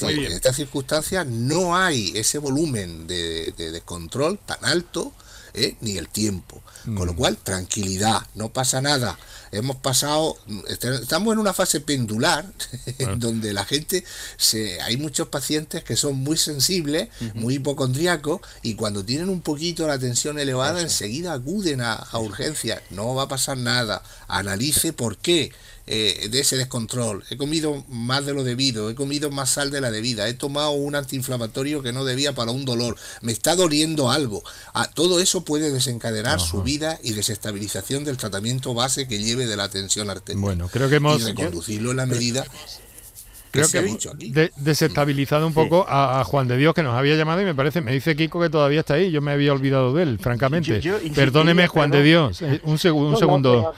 en 0.02 0.32
estas 0.32 0.56
circunstancias 0.58 1.26
no 1.28 1.78
hay 1.78 2.12
ese 2.16 2.38
volumen 2.38 3.08
de, 3.08 3.54
de 3.56 3.72
descontrol 3.72 4.40
tan 4.40 4.64
alto 4.66 5.14
¿eh? 5.54 5.76
ni 5.82 5.98
el 5.98 6.08
tiempo. 6.08 6.62
Con 6.84 7.08
lo 7.08 7.14
mm. 7.14 7.16
cual, 7.16 7.38
tranquilidad, 7.38 8.22
no 8.36 8.52
pasa 8.52 8.82
nada. 8.82 9.18
Hemos 9.52 9.78
pasado, 9.78 10.38
estamos 10.68 11.32
en 11.32 11.40
una 11.40 11.54
fase 11.54 11.80
pendular, 11.80 12.46
en 12.98 13.20
donde 13.20 13.54
la 13.54 13.64
gente, 13.64 14.04
se, 14.36 14.82
hay 14.82 14.98
muchos 14.98 15.30
pacientes 15.30 15.84
que 15.84 15.96
son 15.96 16.18
muy 16.18 16.38
sensibles, 16.38 17.08
muy 17.36 17.56
hipocondríacos, 17.56 18.42
y 18.64 18.76
cuando 18.76 19.06
tienen 19.06 19.30
un 19.30 19.42
poquito 19.42 19.88
la 19.88 19.98
tensión 19.98 20.40
elevada, 20.40 20.82
enseguida 20.82 21.34
acuden 21.34 21.82
a, 21.82 21.94
a 21.94 22.20
urgencias. 22.20 22.82
No 22.90 23.16
va 23.16 23.24
a 23.24 23.28
pasar 23.28 23.58
nada. 23.58 24.04
Analice 24.28 24.92
por 24.92 25.18
qué 25.18 25.54
eh, 25.86 26.30
de 26.32 26.40
ese 26.40 26.56
descontrol, 26.58 27.24
he 27.30 27.38
comido 27.38 27.84
más 27.90 28.26
de 28.26 28.34
lo 28.34 28.44
debido, 28.44 28.90
he 28.90 28.96
comido 28.96 29.32
más 29.32 29.52
sal 29.52 29.72
de 29.72 29.82
la 29.82 29.92
debida, 29.92 30.28
he 30.28 30.34
tomado 30.34 30.72
un 30.72 30.96
antiinflamatorio 30.96 31.84
que 31.84 31.92
no 31.92 32.06
debía 32.06 32.34
para 32.34 32.52
un 32.52 32.66
dolor, 32.66 32.96
me 33.22 33.32
está 33.32 33.56
doliendo 33.56 34.10
algo. 34.10 34.44
Ah, 34.74 34.90
todo 34.94 35.20
eso 35.20 35.44
puede 35.44 35.72
desencadenar 35.72 36.40
su 36.40 36.64
vida 36.64 37.00
y 37.04 37.14
desestabilización 37.14 38.04
del 38.04 38.18
tratamiento 38.18 38.74
base 38.74 39.08
que 39.08 39.20
lleve 39.20 39.46
de 39.46 39.58
la 39.58 39.70
tensión 39.70 40.10
arterial. 40.10 40.42
Bueno, 40.42 40.70
creo 40.70 40.90
que 40.90 40.96
hemos... 40.96 41.22
Y 41.22 41.26
reconducirlo 41.26 41.92
en 41.92 41.98
la 41.98 42.06
medida 42.06 42.46
creo 43.54 43.68
que, 43.70 44.52
desestabilizado 44.58 45.46
un 45.46 45.54
poco 45.54 45.86
a, 45.88 46.24
Juan 46.26 46.48
de 46.48 46.58
Dios 46.58 46.74
que 46.74 46.82
nos 46.82 46.96
había 46.96 47.16
llamado 47.16 47.42
y 47.42 47.46
me 47.46 47.54
parece, 47.54 47.82
me 47.82 47.92
dice 47.92 48.16
Kiko 48.16 48.42
que 48.42 48.50
todavía 48.50 48.80
está 48.80 48.96
ahí, 48.96 49.12
yo 49.12 49.22
me 49.22 49.32
había 49.32 49.54
olvidado 49.54 49.94
de 49.94 50.04
él, 50.04 50.20
francamente. 50.20 50.82
Perdóneme 51.14 51.68
Juan 51.68 51.92
de 51.92 52.02
Dios, 52.02 52.42
eh, 52.42 52.60
un, 52.64 52.80
segundo 52.80 53.10
un 53.10 53.18
segundo. 53.18 53.74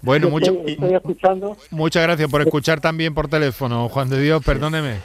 Bueno, 0.00 0.30
mucho, 0.30 0.56
muchas 1.70 2.02
gracias 2.02 2.30
por 2.30 2.40
escuchar 2.40 2.80
también 2.80 3.14
por 3.14 3.28
teléfono, 3.28 3.88
Juan 3.90 4.08
de 4.08 4.22
Dios, 4.22 4.42
perdóneme. 4.42 4.96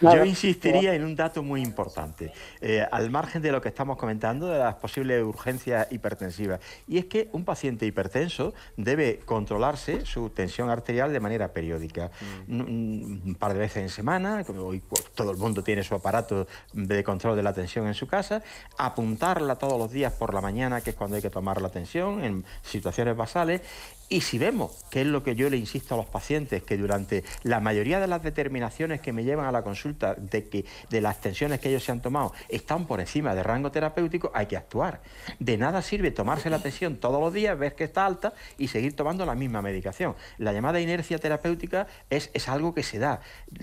Yo 0.00 0.24
insistiría 0.24 0.94
en 0.94 1.04
un 1.04 1.16
dato 1.16 1.42
muy 1.42 1.62
importante, 1.62 2.32
eh, 2.60 2.86
al 2.90 3.10
margen 3.10 3.42
de 3.42 3.52
lo 3.52 3.60
que 3.60 3.68
estamos 3.68 3.96
comentando 3.96 4.46
de 4.46 4.58
las 4.58 4.74
posibles 4.76 5.22
urgencias 5.22 5.86
hipertensivas, 5.90 6.60
y 6.86 6.98
es 6.98 7.06
que 7.06 7.28
un 7.32 7.44
paciente 7.44 7.86
hipertenso 7.86 8.54
debe 8.76 9.20
controlarse 9.24 10.04
su 10.04 10.30
tensión 10.30 10.70
arterial 10.70 11.12
de 11.12 11.20
manera 11.20 11.52
periódica, 11.52 12.10
mm. 12.46 12.60
un 12.60 13.36
par 13.38 13.52
de 13.54 13.60
veces 13.60 13.82
en 13.82 13.88
semana, 13.88 14.44
como 14.44 14.62
hoy 14.62 14.82
todo 15.14 15.30
el 15.30 15.36
mundo 15.36 15.62
tiene 15.62 15.82
su 15.82 15.94
aparato 15.94 16.46
de 16.72 17.04
control 17.04 17.36
de 17.36 17.42
la 17.42 17.52
tensión 17.52 17.86
en 17.86 17.94
su 17.94 18.06
casa, 18.06 18.42
apuntarla 18.78 19.56
todos 19.56 19.78
los 19.78 19.90
días 19.90 20.12
por 20.12 20.34
la 20.34 20.40
mañana, 20.40 20.80
que 20.80 20.90
es 20.90 20.96
cuando 20.96 21.16
hay 21.16 21.22
que 21.22 21.30
tomar 21.30 21.60
la 21.60 21.70
tensión, 21.70 22.24
en 22.24 22.44
situaciones 22.62 23.16
basales, 23.16 23.62
y 24.08 24.20
si 24.20 24.38
vemos, 24.38 24.84
que 24.90 25.00
es 25.00 25.06
lo 25.06 25.22
que 25.22 25.34
yo 25.34 25.48
le 25.48 25.56
insisto 25.56 25.94
a 25.94 25.96
los 25.96 26.06
pacientes, 26.06 26.62
que 26.62 26.76
durante 26.76 27.24
la 27.42 27.60
mayoría 27.60 28.00
de 28.00 28.06
las 28.06 28.22
determinaciones 28.22 29.00
que 29.00 29.12
me 29.12 29.24
llevan 29.24 29.46
a 29.46 29.52
la 29.52 29.62
consulta 29.62 29.84
de 30.16 30.48
que 30.48 30.64
de 30.90 31.00
las 31.00 31.20
tensiones 31.20 31.60
que 31.60 31.68
ellos 31.68 31.84
se 31.84 31.92
han 31.92 32.00
tomado 32.00 32.32
están 32.48 32.86
por 32.86 33.00
encima 33.00 33.34
del 33.34 33.44
rango 33.44 33.70
terapéutico, 33.70 34.30
hay 34.34 34.46
que 34.46 34.56
actuar. 34.56 35.00
De 35.38 35.56
nada 35.56 35.82
sirve 35.82 36.10
tomarse 36.10 36.50
la 36.50 36.58
tensión 36.58 36.96
todos 36.96 37.20
los 37.20 37.32
días, 37.32 37.58
ver 37.58 37.74
que 37.74 37.84
está 37.84 38.06
alta 38.06 38.34
y 38.58 38.68
seguir 38.68 38.96
tomando 38.96 39.26
la 39.26 39.34
misma 39.34 39.62
medicación. 39.62 40.14
La 40.38 40.52
llamada 40.52 40.80
inercia 40.80 41.18
terapéutica 41.18 41.86
es, 42.10 42.30
es 42.34 42.48
algo 42.48 42.74
que 42.74 42.82
se 42.82 42.98
da. 42.98 43.20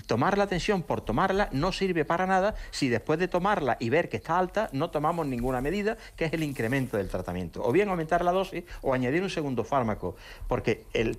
Tomar 0.08 0.38
la 0.38 0.48
tensión 0.48 0.84
por 0.84 1.02
tomarla 1.02 1.50
no 1.52 1.72
sirve 1.72 2.06
para 2.06 2.26
nada 2.26 2.56
si 2.72 2.90
después 2.90 3.20
de 3.20 3.28
tomarla 3.28 3.78
y 3.80 3.90
ver 3.90 4.10
que 4.10 4.18
está 4.18 4.38
alta 4.38 4.70
no 4.72 4.90
tomamos 4.90 5.26
ninguna 5.26 5.62
medida, 5.62 5.98
que 6.16 6.26
es 6.26 6.34
el 6.34 6.44
incremento 6.44 6.98
del 6.98 7.10
tratamiento. 7.10 7.64
O 7.64 7.72
bien 7.72 7.90
aumentar 7.90 8.24
la 8.24 8.32
dosis 8.32 8.64
o 8.82 8.94
añadir 8.94 9.22
un 9.24 9.30
segundo 9.30 9.64
fármaco. 9.64 10.16
porque 10.48 10.86
el, 10.94 11.18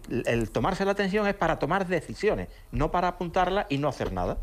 tomarse 0.50 0.84
la 0.84 0.92
atención 0.92 1.26
es 1.26 1.34
para 1.34 1.58
tomar 1.58 1.86
decisiones, 1.86 2.48
no 2.70 2.90
para 2.90 3.08
apuntarla 3.08 3.66
y 3.68 3.78
no 3.78 3.88
hacer 3.88 4.12
nada. 4.12 4.38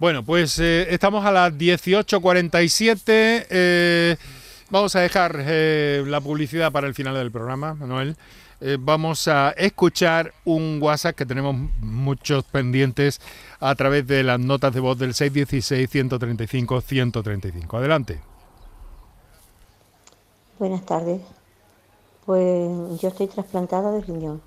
Bueno, 0.00 0.24
pues 0.24 0.58
eh, 0.58 0.92
estamos 0.92 1.24
a 1.24 1.30
las 1.30 1.52
18.47. 1.52 3.46
Eh, 3.48 4.16
vamos 4.68 4.96
a 4.96 5.00
dejar 5.00 5.36
eh, 5.38 6.02
la 6.06 6.20
publicidad 6.20 6.72
para 6.72 6.88
el 6.88 6.94
final 6.94 7.14
del 7.14 7.30
programa, 7.30 7.74
Manuel. 7.74 8.16
vamos 8.80 9.28
a 9.28 9.50
escuchar 9.50 10.32
un 10.44 10.80
WhatsApp 10.82 11.14
que 11.14 11.26
tenemos 11.26 11.54
muchos 11.80 12.42
pendientes 12.44 13.20
a 13.60 13.74
través 13.76 14.04
de 14.06 14.24
las 14.24 14.40
notas 14.40 14.72
de 14.74 14.80
voz 14.80 14.98
del 14.98 15.12
616-135-135. 15.12 17.78
Adelante. 17.78 18.20
Buenas 20.58 20.84
tardes. 20.86 21.20
Pues 22.26 23.00
yo 23.00 23.10
estoy 23.10 23.28
trasplantada 23.28 23.92
de 23.92 24.00
riñón 24.00 24.42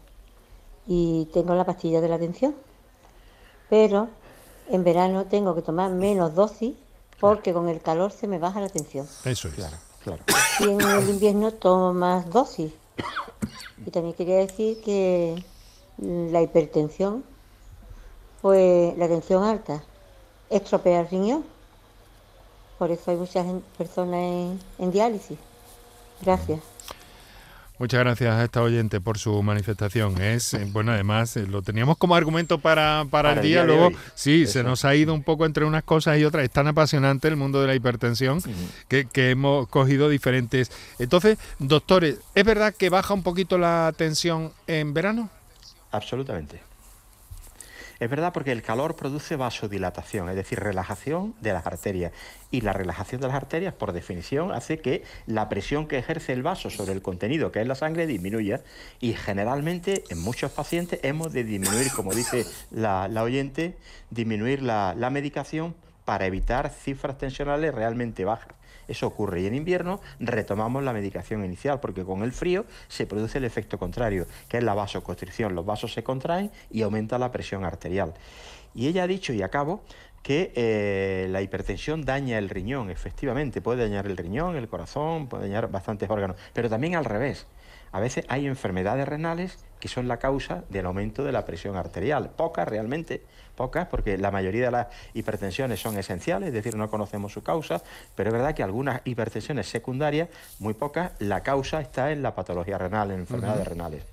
y 0.87 1.29
tengo 1.33 1.55
la 1.55 1.63
pastilla 1.63 2.01
de 2.01 2.09
la 2.09 2.15
atención, 2.15 2.53
pero 3.69 4.09
en 4.69 4.83
verano 4.83 5.25
tengo 5.25 5.55
que 5.55 5.61
tomar 5.61 5.91
menos 5.91 6.35
dosis 6.35 6.75
porque 7.19 7.53
con 7.53 7.67
el 7.69 7.81
calor 7.81 8.11
se 8.11 8.27
me 8.27 8.37
baja 8.37 8.59
la 8.59 8.67
atención. 8.67 9.07
Eso 9.25 9.47
es. 9.47 9.55
Claro, 9.55 9.77
claro. 10.03 10.23
Y 10.59 10.63
en 10.69 10.81
el 10.81 11.09
invierno 11.09 11.51
tomo 11.51 11.93
más 11.93 12.29
dosis. 12.29 12.71
Y 13.85 13.91
también 13.91 14.15
quería 14.15 14.37
decir 14.37 14.81
que 14.81 15.43
la 15.97 16.41
hipertensión, 16.41 17.23
pues 18.41 18.97
la 18.97 19.07
tensión 19.07 19.43
alta, 19.43 19.83
estropea 20.49 21.01
el 21.01 21.09
riñón. 21.09 21.43
Por 22.77 22.91
eso 22.91 23.11
hay 23.11 23.17
muchas 23.17 23.45
personas 23.77 24.57
en 24.77 24.91
diálisis. 24.91 25.37
Gracias. 26.21 26.59
Muchas 27.79 27.99
gracias 27.99 28.33
a 28.33 28.43
esta 28.43 28.63
oyente 28.63 28.99
por 28.99 29.19
su 29.19 29.43
manifestación. 29.43 30.19
Es 30.19 30.53
eh, 30.55 30.67
bueno, 30.71 30.91
además 30.91 31.37
eh, 31.37 31.45
lo 31.45 31.61
teníamos 31.61 31.97
como 31.97 32.15
argumento 32.15 32.57
para, 32.57 33.05
para, 33.09 33.33
el 33.33 33.41
día. 33.41 33.63
Luego, 33.63 33.91
sí, 34.15 34.47
se 34.47 34.63
nos 34.63 34.83
ha 34.83 34.95
ido 34.95 35.13
un 35.13 35.21
poco 35.21 35.45
entre 35.45 35.63
unas 35.63 35.83
cosas 35.83 36.17
y 36.17 36.25
otras. 36.25 36.43
Es 36.43 36.51
tan 36.51 36.67
apasionante 36.67 37.27
el 37.27 37.35
mundo 37.35 37.61
de 37.61 37.67
la 37.67 37.75
hipertensión 37.75 38.41
que, 38.87 39.05
que, 39.05 39.29
hemos 39.29 39.67
cogido 39.67 40.09
diferentes. 40.09 40.71
Entonces, 40.97 41.37
doctores, 41.59 42.17
¿es 42.33 42.45
verdad 42.45 42.73
que 42.73 42.89
baja 42.89 43.13
un 43.13 43.21
poquito 43.23 43.57
la 43.59 43.93
tensión 43.95 44.51
en 44.65 44.93
verano? 44.93 45.29
Absolutamente. 45.91 46.66
Es 47.99 48.09
verdad 48.09 48.31
porque 48.33 48.51
el 48.51 48.61
calor 48.61 48.95
produce 48.95 49.35
vasodilatación, 49.35 50.29
es 50.29 50.35
decir, 50.35 50.59
relajación 50.59 51.33
de 51.41 51.53
las 51.53 51.65
arterias. 51.65 52.11
Y 52.51 52.61
la 52.61 52.73
relajación 52.73 53.21
de 53.21 53.27
las 53.27 53.35
arterias, 53.35 53.73
por 53.73 53.91
definición, 53.91 54.51
hace 54.51 54.79
que 54.79 55.03
la 55.25 55.49
presión 55.49 55.87
que 55.87 55.97
ejerce 55.97 56.33
el 56.33 56.43
vaso 56.43 56.69
sobre 56.69 56.93
el 56.93 57.01
contenido, 57.01 57.51
que 57.51 57.61
es 57.61 57.67
la 57.67 57.75
sangre, 57.75 58.05
disminuya. 58.05 58.61
Y 58.99 59.13
generalmente 59.13 60.03
en 60.09 60.19
muchos 60.19 60.51
pacientes 60.51 60.99
hemos 61.03 61.33
de 61.33 61.43
disminuir, 61.43 61.91
como 61.91 62.13
dice 62.13 62.45
la, 62.71 63.09
oyente, 63.21 63.77
disminuir 64.11 64.61
la, 64.61 64.93
la 64.95 65.09
medicación 65.09 65.75
para 66.05 66.25
evitar 66.25 66.69
cifras 66.69 67.17
tensionales 67.17 67.73
realmente 67.73 68.23
bajas. 68.25 68.55
Eso 68.87 69.07
ocurre. 69.07 69.41
Y 69.41 69.47
en 69.47 69.55
invierno 69.55 69.99
retomamos 70.19 70.83
la 70.83 70.93
medicación 70.93 71.43
inicial, 71.43 71.79
porque 71.79 72.03
con 72.03 72.23
el 72.23 72.31
frío 72.31 72.65
se 72.87 73.05
produce 73.05 73.37
el 73.37 73.45
efecto 73.45 73.77
contrario, 73.77 74.27
que 74.47 74.57
es 74.57 74.63
la 74.63 74.73
vasoconstricción. 74.73 75.55
Los 75.55 75.65
vasos 75.65 75.93
se 75.93 76.03
contraen 76.03 76.51
y 76.71 76.81
aumenta 76.81 77.17
la 77.17 77.31
presión 77.31 77.65
arterial. 77.65 78.13
Y 78.73 78.87
ella 78.87 79.03
ha 79.03 79.07
dicho, 79.07 79.33
y 79.33 79.41
acabo, 79.41 79.83
que 80.21 80.51
eh, 80.55 81.27
la 81.29 81.41
hipertensión 81.41 82.03
daña 82.03 82.37
el 82.37 82.49
riñón, 82.49 82.89
efectivamente, 82.89 83.61
puede 83.61 83.83
dañar 83.83 84.07
el 84.07 84.17
riñón, 84.17 84.55
el 84.55 84.67
corazón, 84.67 85.27
puede 85.27 85.43
dañar 85.43 85.71
bastantes 85.71 86.09
órganos, 86.09 86.35
pero 86.53 86.69
también 86.69 86.95
al 86.95 87.05
revés. 87.05 87.47
A 87.91 87.99
veces 87.99 88.25
hay 88.27 88.45
enfermedades 88.45 89.07
renales 89.07 89.57
que 89.79 89.87
son 89.87 90.07
la 90.07 90.17
causa 90.17 90.63
del 90.69 90.85
aumento 90.85 91.23
de 91.23 91.31
la 91.31 91.45
presión 91.45 91.77
arterial. 91.77 92.31
Pocas 92.35 92.67
realmente, 92.67 93.23
pocas, 93.57 93.87
porque 93.87 94.17
la 94.17 94.31
mayoría 94.31 94.65
de 94.65 94.71
las 94.71 94.87
hipertensiones 95.13 95.81
son 95.81 95.97
esenciales, 95.97 96.47
es 96.47 96.53
decir, 96.53 96.77
no 96.77 96.89
conocemos 96.89 97.33
su 97.33 97.43
causa, 97.43 97.81
pero 98.15 98.29
es 98.29 98.33
verdad 98.33 98.55
que 98.55 98.63
algunas 98.63 99.01
hipertensiones 99.03 99.67
secundarias, 99.67 100.29
muy 100.59 100.73
pocas, 100.73 101.11
la 101.19 101.41
causa 101.41 101.81
está 101.81 102.11
en 102.11 102.21
la 102.21 102.33
patología 102.35 102.77
renal, 102.77 103.11
en 103.11 103.19
enfermedades 103.21 103.67
renales. 103.67 104.03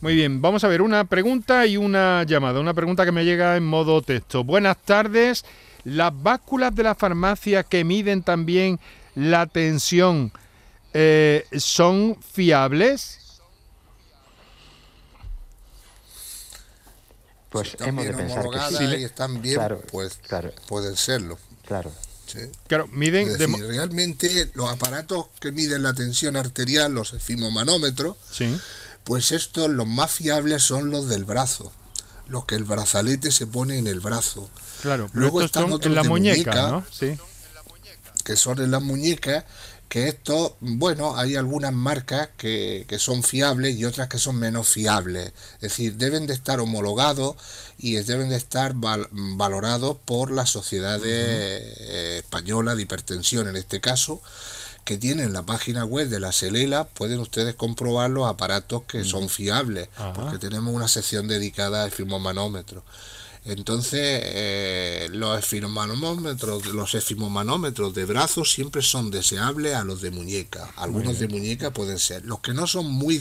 Muy 0.00 0.14
bien, 0.14 0.40
vamos 0.40 0.64
a 0.64 0.68
ver 0.68 0.80
una 0.80 1.04
pregunta 1.04 1.66
y 1.66 1.76
una 1.76 2.22
llamada. 2.22 2.60
Una 2.60 2.74
pregunta 2.74 3.04
que 3.04 3.12
me 3.12 3.24
llega 3.24 3.56
en 3.56 3.66
modo 3.66 4.00
texto. 4.00 4.44
Buenas 4.44 4.78
tardes. 4.78 5.44
¿Las 5.84 6.12
básculas 6.22 6.74
de 6.74 6.84
la 6.84 6.94
farmacia 6.94 7.62
que 7.64 7.84
miden 7.84 8.22
también 8.22 8.78
la 9.14 9.46
tensión 9.46 10.32
eh, 10.94 11.44
son 11.52 12.16
fiables? 12.20 13.17
Pues 17.50 17.76
hemos 17.80 18.04
de 18.04 18.12
pensar 18.12 18.44
que 18.50 18.76
sí. 18.76 18.84
y 18.84 19.04
están 19.04 19.40
bien, 19.40 19.60
pues 19.90 20.18
pueden 20.66 20.96
serlo. 20.96 21.38
Claro. 21.66 21.92
Claro, 22.66 22.88
miden. 22.88 23.38
realmente 23.38 24.50
los 24.54 24.70
aparatos 24.70 25.26
que 25.40 25.52
miden 25.52 25.82
la 25.82 25.94
tensión 25.94 26.36
arterial, 26.36 26.92
los 26.92 27.14
efimomanómetros, 27.14 28.16
pues 29.04 29.32
estos 29.32 29.70
los 29.70 29.86
más 29.86 30.10
fiables 30.10 30.62
son 30.62 30.90
los 30.90 31.08
del 31.08 31.24
brazo, 31.24 31.72
los 32.28 32.44
que 32.44 32.54
el 32.54 32.64
brazalete 32.64 33.30
se 33.30 33.46
pone 33.46 33.78
en 33.78 33.86
el 33.86 34.00
brazo. 34.00 34.50
Claro, 34.82 35.08
luego 35.12 35.42
están 35.42 35.72
otros 35.72 35.86
en 35.86 35.94
la 35.94 36.02
muñeca, 36.02 36.70
¿no? 36.70 36.84
Sí. 36.90 37.18
Que 38.24 38.36
son 38.36 38.60
en 38.60 38.70
las 38.70 38.82
muñecas 38.82 39.44
que 39.88 40.08
esto, 40.08 40.56
bueno, 40.60 41.16
hay 41.16 41.36
algunas 41.36 41.72
marcas 41.72 42.28
que, 42.36 42.86
son 42.98 43.22
fiables 43.22 43.76
y 43.76 43.84
otras 43.84 44.08
que 44.08 44.18
son 44.18 44.36
menos 44.36 44.68
fiables. 44.68 45.32
Es 45.54 45.60
decir, 45.60 45.96
deben 45.96 46.26
de 46.26 46.34
estar 46.34 46.60
homologados 46.60 47.36
y 47.78 47.94
deben 47.94 48.28
de 48.28 48.36
estar 48.36 48.74
valorados 48.76 49.96
por 50.04 50.30
la 50.30 50.46
Sociedad 50.46 51.00
eh, 51.04 52.18
Española 52.18 52.74
de 52.74 52.82
Hipertensión, 52.82 53.48
en 53.48 53.56
este 53.56 53.80
caso, 53.80 54.20
que 54.84 54.98
tienen 54.98 55.32
la 55.32 55.42
página 55.42 55.84
web 55.84 56.08
de 56.08 56.20
la 56.20 56.32
Celela, 56.32 56.84
pueden 56.84 57.18
ustedes 57.20 57.54
comprobar 57.54 58.10
los 58.10 58.26
aparatos 58.26 58.84
que 58.84 59.04
son 59.04 59.28
fiables, 59.28 59.88
porque 60.14 60.38
tenemos 60.38 60.74
una 60.74 60.88
sección 60.88 61.28
dedicada 61.28 61.84
al 61.84 61.90
filmomanómetro. 61.90 62.82
Entonces, 63.48 64.20
eh, 64.24 65.08
los 65.10 65.38
efimomanómetros, 65.38 66.66
los 66.66 67.94
de 67.94 68.04
brazos 68.04 68.52
siempre 68.52 68.82
son 68.82 69.10
deseables 69.10 69.74
a 69.74 69.84
los 69.84 70.02
de 70.02 70.10
muñeca. 70.10 70.70
Algunos 70.76 71.18
de 71.18 71.28
muñeca 71.28 71.72
pueden 71.72 71.98
ser. 71.98 72.26
Los 72.26 72.40
que 72.40 72.52
no 72.52 72.66
son 72.66 72.90
muy, 72.90 73.18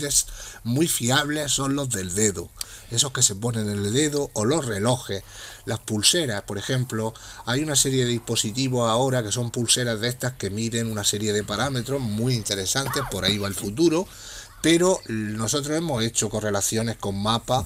muy 0.65 0.89
fiables 0.89 1.53
son 1.53 1.75
los 1.75 1.89
del 1.89 2.13
dedo. 2.13 2.49
Esos 2.91 3.13
que 3.13 3.21
se 3.21 3.35
ponen 3.35 3.69
en 3.69 3.85
el 3.85 3.93
dedo 3.93 4.29
o 4.33 4.43
los 4.43 4.65
relojes. 4.65 5.23
Las 5.63 5.79
pulseras, 5.79 6.41
por 6.41 6.57
ejemplo, 6.57 7.13
hay 7.45 7.63
una 7.63 7.77
serie 7.77 8.03
de 8.03 8.11
dispositivos 8.11 8.89
ahora 8.89 9.23
que 9.23 9.31
son 9.31 9.49
pulseras 9.49 10.01
de 10.01 10.09
estas 10.09 10.33
que 10.33 10.49
miden 10.49 10.91
una 10.91 11.05
serie 11.05 11.31
de 11.31 11.45
parámetros 11.45 12.01
muy 12.01 12.33
interesantes, 12.35 13.01
por 13.09 13.23
ahí 13.23 13.37
va 13.37 13.47
el 13.47 13.55
futuro, 13.55 14.05
pero 14.61 14.99
nosotros 15.07 15.77
hemos 15.77 16.03
hecho 16.03 16.29
correlaciones 16.29 16.97
con 16.97 17.21
mapas 17.21 17.65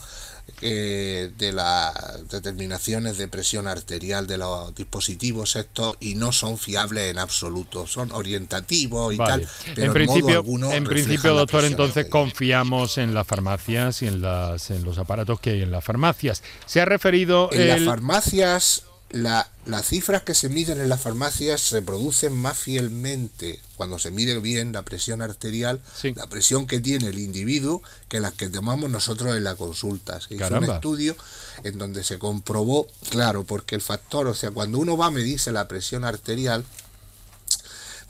eh, 0.61 1.31
de 1.37 1.53
las 1.53 2.29
determinaciones 2.29 3.17
de 3.17 3.27
presión 3.27 3.67
arterial 3.67 4.27
de 4.27 4.37
los 4.37 4.75
dispositivos 4.75 5.55
estos 5.55 5.95
y 5.99 6.15
no 6.15 6.31
son 6.31 6.57
fiables 6.57 7.11
en 7.11 7.19
absoluto, 7.19 7.87
son 7.87 8.11
orientativos 8.11 9.13
y 9.13 9.17
tal. 9.17 9.47
Pero 9.75 9.87
en 9.87 9.93
principio, 9.93 10.43
en 10.71 10.83
principio 10.83 11.33
doctor, 11.33 11.65
entonces 11.65 12.05
confiamos 12.07 12.97
en 12.97 13.13
las 13.13 13.25
farmacias 13.25 14.01
y 14.01 14.07
en, 14.07 14.21
las, 14.21 14.69
en 14.71 14.83
los 14.83 14.97
aparatos 14.97 15.39
que 15.39 15.51
hay 15.51 15.61
en 15.61 15.71
las 15.71 15.83
farmacias. 15.83 16.43
Se 16.65 16.81
ha 16.81 16.85
referido... 16.85 17.49
En 17.51 17.67
las 17.67 17.81
farmacias 17.81 18.83
la, 19.11 19.49
las 19.65 19.87
cifras 19.87 20.23
que 20.23 20.33
se 20.33 20.49
miden 20.49 20.79
en 20.79 20.89
las 20.89 21.01
farmacias 21.01 21.61
se 21.61 21.81
producen 21.81 22.33
más 22.33 22.57
fielmente 22.57 23.59
cuando 23.75 23.99
se 23.99 24.11
mide 24.11 24.39
bien 24.39 24.71
la 24.71 24.83
presión 24.83 25.21
arterial, 25.21 25.81
la 26.15 26.27
presión 26.27 26.67
que 26.67 26.79
tiene 26.79 27.07
el 27.07 27.19
individuo, 27.19 27.81
que 28.07 28.19
las 28.19 28.33
que 28.33 28.49
tomamos 28.49 28.89
nosotros 28.89 29.35
en 29.35 29.43
la 29.43 29.55
consulta. 29.55 30.19
Se 30.21 30.35
hizo 30.35 30.57
un 30.57 30.63
estudio 30.63 31.15
en 31.63 31.77
donde 31.77 32.03
se 32.03 32.19
comprobó, 32.19 32.87
claro, 33.09 33.43
porque 33.43 33.75
el 33.75 33.81
factor, 33.81 34.27
o 34.27 34.33
sea, 34.33 34.51
cuando 34.51 34.79
uno 34.79 34.97
va 34.97 35.07
a 35.07 35.11
medirse 35.11 35.51
la 35.51 35.67
presión 35.67 36.05
arterial, 36.05 36.63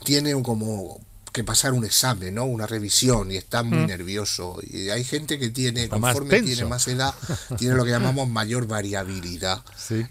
tiene 0.04 0.40
como 0.42 1.00
que 1.32 1.44
pasar 1.44 1.72
un 1.72 1.84
examen, 1.84 2.34
¿no? 2.34 2.44
Una 2.44 2.66
revisión 2.66 3.32
y 3.32 3.36
está 3.36 3.62
muy 3.62 3.78
mm. 3.78 3.86
nervioso. 3.86 4.58
Y 4.62 4.90
hay 4.90 5.02
gente 5.04 5.38
que 5.38 5.50
tiene, 5.50 5.88
conforme 5.88 6.42
tiene 6.42 6.64
más 6.66 6.86
edad, 6.88 7.14
tiene 7.58 7.74
lo 7.74 7.84
que 7.84 7.90
llamamos 7.98 8.28
mayor 8.28 8.66
variabilidad. 8.66 9.62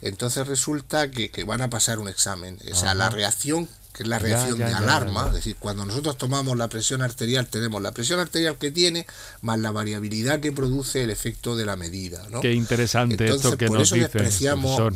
Entonces 0.02 0.48
resulta 0.48 1.10
que, 1.12 1.30
van 1.46 1.62
a 1.62 1.70
pasar 1.70 2.00
un 2.00 2.08
examen. 2.08 2.60
O 2.72 2.76
sea, 2.76 2.94
la 2.94 3.10
reacción 3.10 3.68
que 3.94 4.04
es 4.04 4.10
la 4.10 4.20
reacción 4.20 4.58
de 4.58 4.66
alarma, 4.66 5.28
es 5.28 5.34
decir, 5.34 5.58
cuando 5.60 5.86
nosotros 5.86 6.18
tomamos 6.18 6.58
la 6.58 6.70
presión 6.70 7.02
arterial, 7.02 7.48
tenemos 7.48 7.82
la 7.82 7.92
presión 7.92 8.22
arterial 8.22 8.58
que 8.58 8.72
tiene, 8.72 9.06
más 9.42 9.60
la 9.60 9.72
variabilidad 9.72 10.40
que 10.40 10.54
produce 10.54 11.04
el 11.04 11.10
efecto 11.10 11.58
de 11.58 11.66
la 11.66 11.76
medida. 11.76 12.26
¿no? 12.30 12.40
Qué 12.40 12.54
interesante 12.54 13.28
esto 13.28 13.58
que 13.58 13.68
por 13.68 13.80
nos 13.80 13.92
eso 13.92 13.96
despreciamos, 13.96 14.94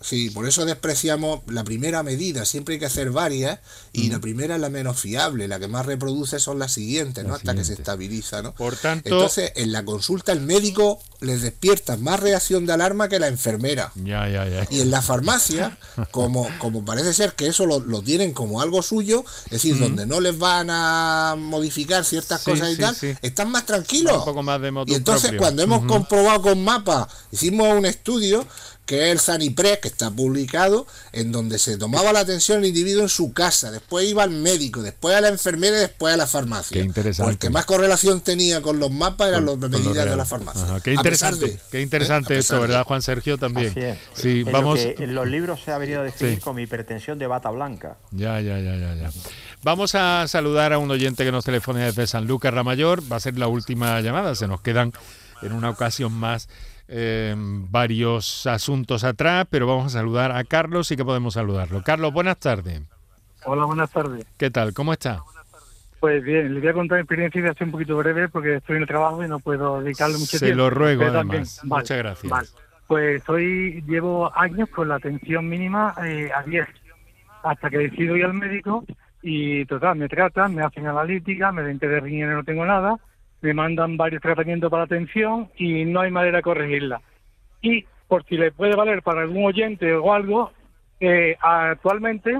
Sí, 0.00 0.30
por 0.30 0.46
eso 0.46 0.64
despreciamos 0.64 1.40
la 1.48 1.64
primera 1.64 2.04
medida, 2.04 2.44
siempre 2.44 2.74
hay 2.74 2.78
que 2.78 2.86
hacer 2.86 3.10
varias 3.10 3.58
y 3.92 4.10
la 4.10 4.20
primera 4.20 4.54
es 4.54 4.60
la 4.60 4.70
menos 4.70 5.00
fiable, 5.00 5.48
la 5.48 5.58
que 5.58 5.66
más 5.66 5.86
reproduce 5.86 6.38
son 6.38 6.60
las 6.60 6.70
siguientes, 6.72 7.24
¿no? 7.24 7.34
Hasta 7.34 7.52
que 7.54 7.64
se 7.64 7.72
estabiliza, 7.72 8.40
¿no? 8.40 8.54
Por 8.54 8.76
tanto, 8.76 9.08
entonces 9.08 9.52
en 9.56 9.72
la 9.72 9.84
consulta 9.84 10.30
el 10.30 10.40
médico 10.40 11.00
les 11.20 11.42
despierta 11.42 11.96
más 11.96 12.20
reacción 12.20 12.64
de 12.64 12.74
alarma 12.74 13.08
que 13.08 13.18
la 13.18 13.26
enfermera. 13.26 13.90
Ya, 13.96 14.28
ya, 14.28 14.46
ya. 14.48 14.68
Y 14.70 14.82
en 14.82 14.92
la 14.92 15.02
farmacia, 15.02 15.76
como, 16.12 16.48
como 16.58 16.84
parece 16.84 17.12
ser 17.12 17.32
que 17.32 17.48
eso 17.48 17.66
lo, 17.66 17.80
lo 17.80 18.00
tienen 18.02 18.32
como 18.32 18.62
algo 18.62 18.82
suyo, 18.82 19.24
es 19.46 19.50
decir, 19.50 19.78
donde 19.80 20.06
no 20.06 20.20
les 20.20 20.38
van 20.38 20.68
a 20.70 21.34
modificar 21.36 22.04
ciertas 22.04 22.40
Sí, 22.42 22.52
cosas 22.52 22.70
y 22.70 22.76
sí, 22.76 22.80
tal, 22.80 22.94
sí. 22.94 23.14
están 23.20 23.50
más 23.50 23.66
tranquilos. 23.66 24.18
Un 24.18 24.24
poco 24.24 24.42
más 24.44 24.60
de 24.60 24.72
Y 24.86 24.94
entonces 24.94 25.30
propio. 25.30 25.40
cuando 25.40 25.62
hemos 25.62 25.84
comprobado 25.86 26.42
con 26.42 26.62
mapa, 26.62 27.08
hicimos 27.32 27.68
un 27.76 27.84
estudio 27.84 28.46
que 28.88 29.04
es 29.06 29.12
el 29.12 29.18
Sanipre, 29.20 29.78
que 29.80 29.88
está 29.88 30.10
publicado, 30.10 30.86
en 31.12 31.30
donde 31.30 31.58
se 31.58 31.76
tomaba 31.76 32.10
la 32.10 32.20
atención 32.20 32.58
al 32.60 32.64
individuo 32.64 33.02
en 33.02 33.10
su 33.10 33.34
casa, 33.34 33.70
después 33.70 34.08
iba 34.08 34.22
al 34.22 34.30
médico, 34.30 34.80
después 34.80 35.14
a 35.14 35.20
la 35.20 35.28
enfermera 35.28 35.76
y 35.76 35.80
después 35.80 36.14
a 36.14 36.16
la 36.16 36.26
farmacia. 36.26 36.74
Qué 36.74 36.84
interesante. 36.84 37.30
El 37.32 37.38
que 37.38 37.50
más 37.50 37.66
correlación 37.66 38.22
tenía 38.22 38.62
con 38.62 38.78
los 38.78 38.90
mapas 38.90 39.28
eran 39.28 39.44
los 39.44 39.58
Con 39.58 39.70
medidas 39.70 40.06
lo 40.06 40.10
de 40.12 40.16
la 40.16 40.24
farmacia. 40.24 40.62
Ajá, 40.64 40.80
Qué 40.80 40.94
interesante, 40.94 41.46
de- 41.46 41.60
qué 41.70 41.78
¿eh? 41.78 41.82
interesante 41.82 42.34
A 42.34 42.38
esto, 42.38 42.58
¿verdad, 42.62 42.84
Juan 42.84 43.02
Sergio? 43.02 43.36
También. 43.36 43.68
Así 43.72 43.80
es. 43.80 43.98
Sí, 44.14 44.42
lo 44.44 44.52
vamos. 44.52 44.78
que 44.78 44.94
en 45.04 45.14
los 45.14 45.28
libros 45.28 45.60
se 45.62 45.70
ha 45.70 45.76
venido 45.76 46.00
a 46.00 46.04
definir 46.04 46.36
Sí. 46.36 46.40
como 46.40 46.58
hipertensión 46.60 47.18
de 47.18 47.26
bata 47.26 47.50
blanca. 47.50 47.98
Ya, 48.10 48.40
ya, 48.40 48.58
ya, 48.58 48.74
ya, 48.74 48.94
ya. 48.94 49.10
Vamos 49.62 49.94
a 49.96 50.26
saludar 50.28 50.72
a 50.72 50.78
un 50.78 50.90
oyente 50.90 51.24
que 51.26 51.32
nos 51.32 51.44
telefone 51.44 51.80
desde 51.84 52.06
San 52.06 52.26
Lucas 52.26 52.54
Ramayor. 52.54 53.02
Va 53.12 53.16
a 53.16 53.20
ser 53.20 53.38
la 53.38 53.48
última 53.48 54.00
llamada. 54.00 54.34
Se 54.34 54.46
nos 54.48 54.62
quedan 54.62 54.94
en 55.42 55.52
una 55.52 55.68
ocasión 55.68 56.10
más 56.12 56.48
eh, 56.88 57.34
varios 57.36 58.46
asuntos 58.46 59.04
atrás, 59.04 59.46
pero 59.50 59.66
vamos 59.66 59.86
a 59.86 59.98
saludar 59.98 60.32
a 60.32 60.42
Carlos 60.44 60.90
y 60.90 60.96
que 60.96 61.04
podemos 61.04 61.34
saludarlo. 61.34 61.82
Carlos, 61.82 62.12
buenas 62.12 62.38
tardes. 62.38 62.82
Hola, 63.44 63.64
buenas 63.64 63.90
tardes. 63.90 64.26
¿Qué 64.36 64.50
tal? 64.50 64.74
¿Cómo 64.74 64.92
está? 64.92 65.20
Pues 66.00 66.22
bien, 66.22 66.54
le 66.54 66.60
voy 66.60 66.68
a 66.68 66.72
contar 66.72 66.96
mi 66.98 67.02
experiencia 67.02 67.38
y 67.38 67.42
voy 67.42 67.50
a 67.50 67.54
ser 67.54 67.66
un 67.66 67.72
poquito 67.72 67.96
breve 67.96 68.28
porque 68.28 68.56
estoy 68.56 68.76
en 68.76 68.82
el 68.82 68.88
trabajo 68.88 69.24
y 69.24 69.28
no 69.28 69.38
puedo 69.40 69.80
dedicarle 69.82 70.14
mucho 70.18 70.38
Se 70.38 70.46
tiempo. 70.46 70.58
lo 70.64 70.70
ruego, 70.70 71.02
además. 71.02 71.20
también- 71.22 71.44
vale, 71.64 71.82
Muchas 71.82 71.98
gracias. 71.98 72.30
vale. 72.30 72.48
Pues 72.86 73.28
hoy 73.28 73.82
llevo 73.86 74.32
años 74.36 74.68
con 74.70 74.88
la 74.88 74.94
atención 74.94 75.48
mínima 75.48 75.94
eh, 76.04 76.30
a 76.34 76.42
10, 76.42 76.66
hasta 77.42 77.68
que 77.68 77.78
decido 77.78 78.16
ir 78.16 78.24
al 78.24 78.34
médico 78.34 78.84
y 79.22 79.64
total, 79.66 79.96
me 79.98 80.08
tratan, 80.08 80.54
me 80.54 80.62
hacen 80.62 80.86
analítica, 80.86 81.50
me 81.52 81.78
que 81.78 81.86
de 81.88 82.00
riñones 82.00 82.36
no 82.36 82.44
tengo 82.44 82.64
nada, 82.64 82.96
me 83.40 83.54
mandan 83.54 83.96
varios 83.96 84.20
tratamientos 84.22 84.70
para 84.70 84.84
atención 84.84 85.48
y 85.56 85.84
no 85.84 86.00
hay 86.00 86.10
manera 86.10 86.38
de 86.38 86.42
corregirla. 86.42 87.00
Y 87.62 87.84
por 88.08 88.24
si 88.26 88.36
le 88.36 88.52
puede 88.52 88.74
valer 88.76 89.02
para 89.02 89.20
algún 89.22 89.44
oyente 89.46 89.92
o 89.94 90.12
algo, 90.12 90.52
eh, 91.00 91.36
actualmente 91.40 92.36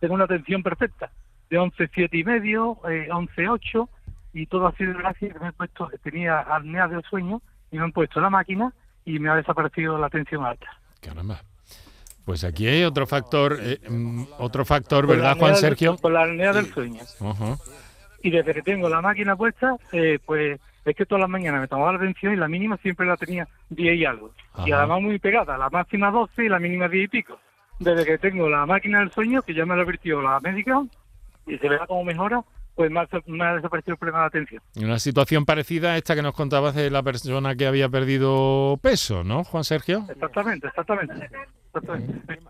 tengo 0.00 0.14
una 0.14 0.24
atención 0.24 0.62
perfecta, 0.62 1.10
de 1.50 1.58
11, 1.58 1.90
7 1.94 2.16
y 2.18 2.24
medio, 2.24 2.78
eh, 2.88 3.08
11, 3.12 3.48
8, 3.48 3.88
y 4.34 4.46
todo 4.46 4.66
ha 4.66 4.72
sido 4.72 4.94
gracias 4.98 5.32
que 5.32 5.38
me 5.40 5.48
he 5.48 5.52
puesto, 5.52 5.88
tenía 6.02 6.40
apnea 6.40 6.88
del 6.88 7.02
sueño 7.04 7.40
y 7.70 7.78
me 7.78 7.84
han 7.84 7.92
puesto 7.92 8.20
la 8.20 8.30
máquina 8.30 8.72
y 9.04 9.18
me 9.18 9.30
ha 9.30 9.36
desaparecido 9.36 9.96
la 9.98 10.10
tensión 10.10 10.44
alta. 10.44 10.66
Caramba. 11.00 11.40
Pues 12.24 12.42
aquí 12.42 12.66
hay 12.66 12.82
otro 12.82 13.06
factor, 13.06 13.56
eh, 13.60 13.78
mm, 13.88 14.24
otro 14.38 14.64
factor, 14.64 15.06
¿verdad, 15.06 15.36
Juan 15.38 15.52
del- 15.52 15.60
Sergio? 15.60 15.96
Con 15.96 16.12
la 16.12 16.22
apnea 16.24 16.52
del 16.52 16.66
sueño. 16.74 17.00
Ajá. 17.20 17.56
Y 18.26 18.30
desde 18.30 18.54
que 18.54 18.62
tengo 18.62 18.88
la 18.88 19.00
máquina 19.00 19.36
puesta, 19.36 19.76
eh, 19.92 20.18
pues 20.26 20.60
es 20.84 20.96
que 20.96 21.06
todas 21.06 21.20
las 21.20 21.30
mañanas 21.30 21.60
me 21.60 21.68
tomaba 21.68 21.92
la 21.92 21.98
atención 21.98 22.32
y 22.32 22.36
la 22.36 22.48
mínima 22.48 22.76
siempre 22.78 23.06
la 23.06 23.16
tenía 23.16 23.46
10 23.70 23.94
y 23.96 24.04
algo. 24.04 24.32
Y 24.64 24.72
además 24.72 25.00
muy 25.00 25.20
pegada, 25.20 25.56
la 25.56 25.70
máxima 25.70 26.10
12 26.10 26.46
y 26.46 26.48
la 26.48 26.58
mínima 26.58 26.88
10 26.88 27.04
y 27.04 27.08
pico. 27.08 27.38
Desde 27.78 28.04
que 28.04 28.18
tengo 28.18 28.48
la 28.48 28.66
máquina 28.66 28.98
del 28.98 29.12
sueño, 29.12 29.42
que 29.42 29.54
ya 29.54 29.64
me 29.64 29.76
lo 29.76 29.82
advirtió 29.82 30.20
la 30.20 30.40
médica, 30.40 30.82
y 31.46 31.56
se 31.56 31.68
verá 31.68 31.86
cómo 31.86 32.02
mejora, 32.02 32.42
pues 32.74 32.90
me 32.90 32.98
ha, 32.98 33.08
me 33.26 33.44
ha 33.44 33.54
desaparecido 33.54 33.92
el 33.92 33.98
problema 33.98 34.22
de 34.22 34.26
atención. 34.26 34.62
Una 34.74 34.98
situación 34.98 35.44
parecida 35.44 35.92
a 35.92 35.96
esta 35.96 36.16
que 36.16 36.22
nos 36.22 36.34
contabas 36.34 36.74
de 36.74 36.90
la 36.90 37.04
persona 37.04 37.54
que 37.54 37.68
había 37.68 37.88
perdido 37.88 38.76
peso, 38.82 39.22
¿no, 39.22 39.44
Juan 39.44 39.62
Sergio? 39.62 40.04
Exactamente, 40.08 40.66
exactamente. 40.66 41.30
Exactamente. 41.76 42.40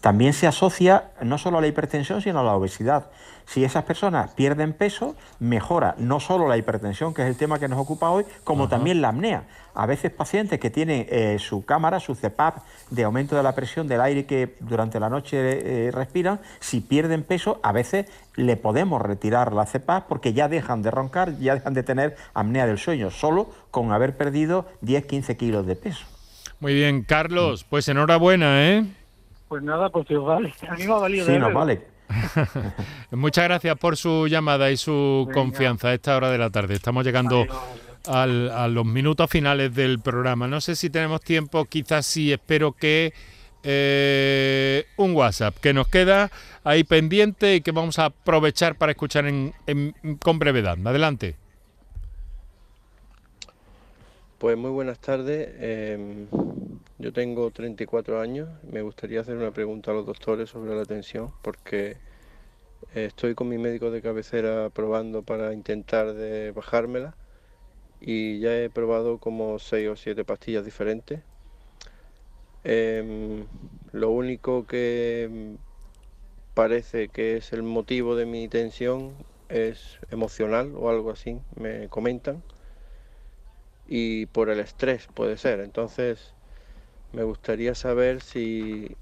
También 0.00 0.32
se 0.32 0.46
asocia 0.46 1.12
no 1.22 1.38
solo 1.38 1.58
a 1.58 1.60
la 1.60 1.66
hipertensión, 1.66 2.22
sino 2.22 2.40
a 2.40 2.42
la 2.42 2.54
obesidad. 2.54 3.10
Si 3.50 3.64
esas 3.64 3.82
personas 3.82 4.30
pierden 4.34 4.72
peso, 4.72 5.16
mejora 5.40 5.96
no 5.98 6.20
solo 6.20 6.46
la 6.46 6.56
hipertensión, 6.56 7.12
que 7.12 7.22
es 7.22 7.28
el 7.28 7.36
tema 7.36 7.58
que 7.58 7.66
nos 7.66 7.80
ocupa 7.80 8.08
hoy, 8.10 8.24
como 8.44 8.68
también 8.68 9.02
la 9.02 9.08
apnea. 9.08 9.42
A 9.74 9.86
veces 9.86 10.12
pacientes 10.12 10.60
que 10.60 10.70
tienen 10.70 11.04
eh, 11.10 11.36
su 11.40 11.64
cámara, 11.64 11.98
su 11.98 12.14
CPAP 12.14 12.58
de 12.90 13.02
aumento 13.02 13.34
de 13.34 13.42
la 13.42 13.52
presión 13.56 13.88
del 13.88 14.02
aire 14.02 14.24
que 14.24 14.54
durante 14.60 15.00
la 15.00 15.08
noche 15.08 15.38
eh, 15.86 15.90
respiran, 15.90 16.38
si 16.60 16.80
pierden 16.80 17.24
peso, 17.24 17.58
a 17.64 17.72
veces 17.72 18.06
le 18.36 18.56
podemos 18.56 19.02
retirar 19.02 19.52
la 19.52 19.66
CPAP 19.66 20.06
porque 20.06 20.32
ya 20.32 20.48
dejan 20.48 20.82
de 20.82 20.92
roncar, 20.92 21.36
ya 21.38 21.54
dejan 21.54 21.74
de 21.74 21.82
tener 21.82 22.16
apnea 22.34 22.68
del 22.68 22.78
sueño, 22.78 23.10
solo 23.10 23.50
con 23.72 23.90
haber 23.90 24.16
perdido 24.16 24.64
10-15 24.84 25.36
kilos 25.36 25.66
de 25.66 25.74
peso. 25.74 26.06
Muy 26.60 26.74
bien, 26.74 27.02
Carlos, 27.02 27.66
pues 27.68 27.88
enhorabuena, 27.88 28.68
¿eh? 28.70 28.86
Pues 29.48 29.64
nada, 29.64 29.90
pues 29.90 30.08
os 30.08 30.24
vale. 30.24 30.54
A 30.68 30.76
mí 30.76 30.86
me 30.86 30.92
ha 30.92 30.98
valido. 30.98 31.26
Sí, 31.26 31.32
de 31.32 31.40
nos 31.40 31.52
vale. 31.52 31.89
Muchas 33.12 33.44
gracias 33.44 33.76
por 33.78 33.96
su 33.96 34.26
llamada 34.26 34.70
y 34.70 34.76
su 34.76 35.28
confianza 35.32 35.88
a 35.88 35.94
esta 35.94 36.16
hora 36.16 36.30
de 36.30 36.38
la 36.38 36.50
tarde. 36.50 36.74
Estamos 36.74 37.04
llegando 37.04 37.46
al- 38.06 38.50
a 38.50 38.68
los 38.68 38.84
minutos 38.86 39.28
finales 39.30 39.74
del 39.74 40.00
programa. 40.00 40.46
No 40.48 40.60
sé 40.60 40.76
si 40.76 40.90
tenemos 40.90 41.20
tiempo, 41.20 41.64
quizás 41.66 42.06
sí, 42.06 42.32
espero 42.32 42.72
que 42.72 43.12
eh, 43.62 44.86
un 44.96 45.14
WhatsApp 45.14 45.56
que 45.60 45.72
nos 45.74 45.86
queda 45.88 46.30
ahí 46.64 46.82
pendiente 46.84 47.56
y 47.56 47.60
que 47.60 47.72
vamos 47.72 47.98
a 47.98 48.06
aprovechar 48.06 48.74
para 48.76 48.92
escuchar 48.92 49.26
en- 49.26 49.52
en- 49.66 49.94
con 50.22 50.38
brevedad. 50.38 50.78
Adelante. 50.84 51.36
Pues 54.40 54.56
muy 54.56 54.70
buenas 54.70 54.98
tardes. 54.98 55.50
Em, 55.60 56.26
yo 56.98 57.12
tengo 57.12 57.50
34 57.50 58.20
años. 58.22 58.48
Me 58.62 58.80
gustaría 58.80 59.20
hacer 59.20 59.36
una 59.36 59.50
pregunta 59.50 59.90
a 59.90 59.94
los 59.94 60.06
doctores 60.06 60.48
sobre 60.48 60.74
la 60.74 60.86
tensión 60.86 61.30
porque 61.42 61.98
estoy 62.94 63.34
con 63.34 63.50
mi 63.50 63.58
médico 63.58 63.90
de 63.90 64.00
cabecera 64.00 64.70
probando 64.70 65.22
para 65.22 65.52
intentar 65.52 66.14
de 66.14 66.52
bajármela 66.52 67.14
y 68.00 68.40
ya 68.40 68.56
he 68.56 68.70
probado 68.70 69.18
como 69.18 69.58
6 69.58 69.90
o 69.90 69.96
7 69.96 70.24
pastillas 70.24 70.64
diferentes. 70.64 71.20
Em, 72.64 73.44
lo 73.92 74.10
único 74.10 74.66
que 74.66 75.56
parece 76.54 77.08
que 77.08 77.36
es 77.36 77.52
el 77.52 77.62
motivo 77.62 78.16
de 78.16 78.24
mi 78.24 78.48
tensión 78.48 79.12
es 79.50 79.98
emocional 80.10 80.72
o 80.76 80.88
algo 80.88 81.10
así, 81.10 81.38
me 81.56 81.88
comentan 81.88 82.42
y 83.90 84.24
por 84.26 84.48
el 84.48 84.60
estrés 84.60 85.06
puede 85.12 85.36
ser. 85.36 85.60
Entonces, 85.60 86.32
me 87.12 87.24
gustaría 87.24 87.74
saber 87.74 88.22
si 88.22 88.96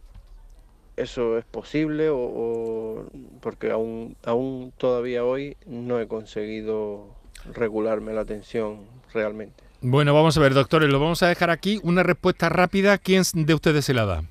eso 0.97 1.39
es 1.39 1.45
posible 1.45 2.09
o, 2.09 2.17
o- 2.19 3.07
porque 3.41 3.71
aún, 3.71 4.17
aún 4.25 4.73
todavía 4.77 5.25
hoy 5.25 5.57
no 5.67 6.01
he 6.01 6.09
conseguido 6.09 7.07
regularme 7.55 8.13
la 8.15 8.25
tensión 8.25 8.81
realmente. 9.13 9.63
Bueno, 9.81 10.13
vamos 10.13 10.37
a 10.37 10.41
ver, 10.41 10.55
doctores, 10.55 10.89
lo 10.91 10.99
vamos 10.99 11.23
a 11.23 11.29
dejar 11.29 11.51
aquí. 11.51 11.79
Una 11.85 12.03
respuesta 12.03 12.49
rápida. 12.49 12.99
¿Quién 12.99 13.23
de 13.35 13.55
ustedes 13.55 13.85
se 13.85 13.95
la 13.95 14.07
da? 14.07 14.23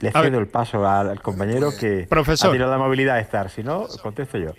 Le 0.00 0.08
A 0.08 0.22
cedo 0.22 0.40
el 0.40 0.48
paso 0.48 0.84
al, 0.84 1.10
al 1.10 1.22
compañero 1.22 1.70
que 1.78 2.06
Profesor. 2.08 2.60
ha 2.60 2.66
la 2.66 2.76
movilidad 2.78 3.14
de 3.14 3.20
estar. 3.20 3.50
Si 3.50 3.62
no, 3.62 3.86
contesto 4.02 4.36
yo. 4.38 4.50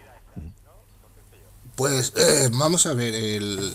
Pues 1.77 2.11
eh, 2.17 2.49
vamos 2.51 2.87
a 2.87 2.93
ver, 2.93 3.13
el, 3.15 3.73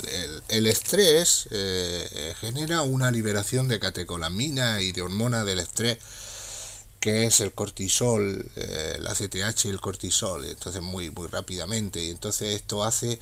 el- 0.49 0.67
estrés 0.67 1.47
eh, 1.53 2.35
genera 2.41 2.83
una 2.83 3.11
liberación 3.13 3.69
de 3.69 3.79
catecolamina 3.79 4.81
y 4.83 4.93
de 4.93 5.03
hormona 5.03 5.45
del 5.45 5.61
estrés, 5.61 5.99
que 7.01 7.27
es 7.27 7.41
el 7.41 7.53
cortisol, 7.53 8.47
eh, 8.57 8.99
la 9.01 9.15
CTH 9.15 9.67
y 9.67 9.69
el 9.71 9.81
cortisol, 9.81 10.45
entonces 10.45 10.83
muy, 10.83 11.11
muy 11.11 11.27
rápidamente. 11.29 12.03
Y 12.05 12.11
entonces 12.11 12.55
esto 12.55 12.85
hace 12.85 13.21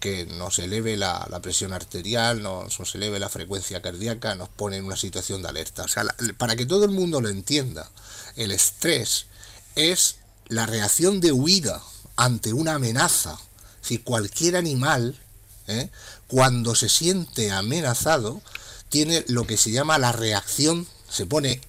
que 0.00 0.26
nos 0.26 0.58
eleve 0.60 0.96
la, 0.96 1.26
la 1.30 1.40
presión 1.42 1.72
arterial, 1.72 2.42
nos, 2.42 2.78
nos 2.80 2.94
eleve 2.96 3.20
la 3.20 3.28
frecuencia 3.28 3.82
cardíaca, 3.82 4.34
nos 4.36 4.48
pone 4.48 4.78
en 4.78 4.84
una 4.86 4.96
situación 4.96 5.42
de 5.42 5.48
alerta. 5.50 5.84
O 5.84 5.88
sea, 5.88 6.04
para 6.38 6.56
que 6.56 6.66
todo 6.66 6.84
el 6.84 6.92
mundo 6.92 7.20
lo 7.20 7.28
entienda, 7.28 7.90
el 8.36 8.52
estrés 8.52 9.26
es 9.76 10.16
la 10.48 10.66
reacción 10.66 11.20
de 11.20 11.32
huida 11.32 11.82
ante 12.16 12.52
una 12.52 12.74
amenaza. 12.74 13.38
Si 13.82 13.98
cualquier 13.98 14.56
animal, 14.56 15.18
¿eh? 15.66 15.90
cuando 16.28 16.74
se 16.74 16.88
siente 16.88 17.50
amenazado, 17.50 18.40
tiene 18.88 19.24
lo 19.28 19.46
que 19.46 19.56
se 19.56 19.70
llama 19.70 19.98
la 19.98 20.12
reacción, 20.12 20.86
se 21.08 21.26
pone 21.26 21.60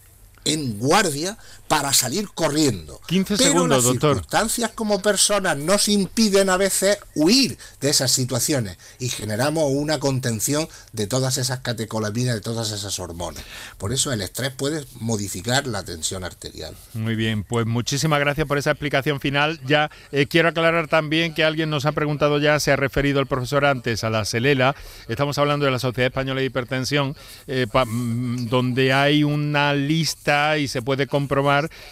en 0.45 0.77
guardia 0.79 1.37
para 1.73 1.91
salir 1.91 2.29
corriendo. 2.35 3.01
15 3.07 3.35
Pero 3.37 3.49
segundos, 3.51 3.77
las 3.77 3.85
doctor. 3.85 4.15
circunstancias 4.17 4.71
como 4.75 5.01
personas 5.01 5.57
nos 5.57 5.87
impiden 5.89 6.51
a 6.51 6.57
veces 6.57 6.99
huir 7.15 7.57
de 7.81 7.89
esas 7.89 8.11
situaciones 8.11 8.77
y 8.99 9.09
generamos 9.09 9.71
una 9.73 9.99
contención 9.99 10.67
de 10.91 11.07
todas 11.07 11.37
esas 11.39 11.61
catecolaminas, 11.61 12.35
de 12.35 12.41
todas 12.41 12.69
esas 12.71 12.99
hormonas. 12.99 13.43
Por 13.79 13.91
eso 13.91 14.11
el 14.13 14.21
estrés 14.21 14.51
puede 14.51 14.85
modificar 14.99 15.65
la 15.65 15.83
tensión 15.83 16.23
arterial. 16.23 16.75
Muy 16.93 17.15
bien, 17.15 17.43
pues 17.43 17.65
muchísimas 17.65 18.19
gracias 18.19 18.45
por 18.47 18.59
esa 18.59 18.69
explicación 18.71 19.19
final. 19.19 19.59
Ya 19.65 19.89
eh, 20.11 20.27
quiero 20.27 20.49
aclarar 20.49 20.87
también 20.87 21.33
que 21.33 21.43
alguien 21.43 21.71
nos 21.71 21.85
ha 21.87 21.91
preguntado 21.93 22.37
ya, 22.37 22.59
se 22.59 22.71
ha 22.71 22.75
referido 22.75 23.19
el 23.19 23.25
profesor 23.25 23.65
antes 23.65 24.03
a 24.03 24.11
la 24.11 24.25
SELELA. 24.25 24.75
Estamos 25.07 25.39
hablando 25.39 25.65
de 25.65 25.71
la 25.71 25.79
Sociedad 25.79 26.07
Española 26.09 26.41
de 26.41 26.45
Hipertensión, 26.45 27.15
eh, 27.47 27.65
pa- 27.71 27.85
mm, 27.85 28.47
donde 28.49 28.93
hay 28.93 29.23
una 29.23 29.73
lista 29.73 30.57
y 30.59 30.67
se 30.67 30.83
puede 30.83 31.07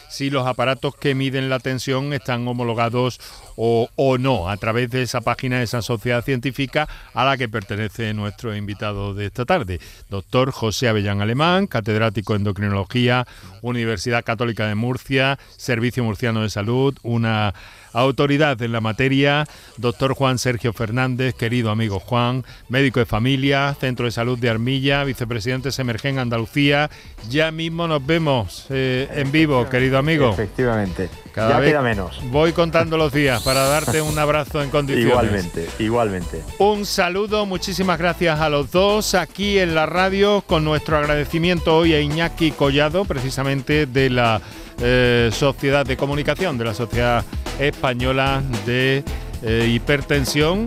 si 0.09 0.29
los 0.29 0.47
aparatos 0.47 0.95
que 0.95 1.15
miden 1.15 1.49
la 1.49 1.59
tensión 1.59 2.13
están 2.13 2.47
homologados 2.47 3.19
o, 3.55 3.89
o 3.95 4.17
no 4.17 4.49
a 4.49 4.57
través 4.57 4.89
de 4.89 5.01
esa 5.01 5.21
página 5.21 5.57
de 5.57 5.63
esa 5.63 5.81
sociedad 5.81 6.23
científica 6.23 6.87
a 7.13 7.25
la 7.25 7.37
que 7.37 7.49
pertenece 7.49 8.13
nuestro 8.13 8.55
invitado 8.55 9.13
de 9.13 9.25
esta 9.27 9.45
tarde, 9.45 9.79
doctor 10.09 10.51
José 10.51 10.87
Avellán 10.87 11.21
Alemán, 11.21 11.67
catedrático 11.67 12.33
de 12.33 12.37
endocrinología, 12.37 13.27
Universidad 13.61 14.23
Católica 14.23 14.67
de 14.67 14.75
Murcia, 14.75 15.39
Servicio 15.57 16.03
Murciano 16.03 16.41
de 16.41 16.49
Salud, 16.49 16.97
una 17.03 17.53
autoridad 17.93 18.61
en 18.61 18.71
la 18.71 18.81
materia, 18.81 19.45
doctor 19.77 20.13
Juan 20.13 20.37
Sergio 20.37 20.73
Fernández, 20.73 21.33
querido 21.35 21.71
amigo 21.71 21.99
Juan, 21.99 22.43
médico 22.69 22.99
de 22.99 23.05
familia, 23.05 23.75
Centro 23.79 24.05
de 24.05 24.11
Salud 24.11 24.37
de 24.37 24.49
Armilla, 24.49 25.03
vicepresidente 25.03 25.71
Semergen 25.71 26.19
Andalucía. 26.19 26.89
Ya 27.29 27.51
mismo 27.51 27.87
nos 27.87 28.05
vemos 28.05 28.67
eh, 28.69 29.07
en 29.13 29.31
vivo, 29.31 29.67
querido 29.69 29.97
amigo. 29.97 30.31
Efectivamente. 30.31 31.09
Cada 31.33 31.51
ya 31.51 31.59
vez 31.59 31.69
queda 31.69 31.81
menos. 31.81 32.21
Voy 32.25 32.51
contando 32.51 32.97
los 32.97 33.13
días 33.13 33.41
para 33.43 33.61
darte 33.61 34.01
un 34.01 34.17
abrazo 34.19 34.61
en 34.61 34.69
condiciones. 34.71 35.11
Igualmente, 35.11 35.69
igualmente. 35.79 36.43
Un 36.59 36.85
saludo, 36.85 37.45
muchísimas 37.45 37.97
gracias 37.97 38.39
a 38.39 38.49
los 38.49 38.71
dos 38.71 39.15
aquí 39.15 39.59
en 39.59 39.75
la 39.75 39.85
radio 39.85 40.43
con 40.45 40.63
nuestro 40.63 40.97
agradecimiento 40.97 41.77
hoy 41.77 41.93
a 41.93 42.01
Iñaki 42.01 42.51
Collado, 42.51 43.05
precisamente 43.05 43.85
de 43.85 44.09
la 44.09 44.41
eh, 44.81 45.29
Sociedad 45.31 45.85
de 45.85 45.97
Comunicación, 45.97 46.57
de 46.57 46.65
la 46.65 46.73
Sociedad 46.73 47.23
Española 47.59 48.41
de 48.65 49.03
eh, 49.43 49.69
Hipertensión. 49.71 50.65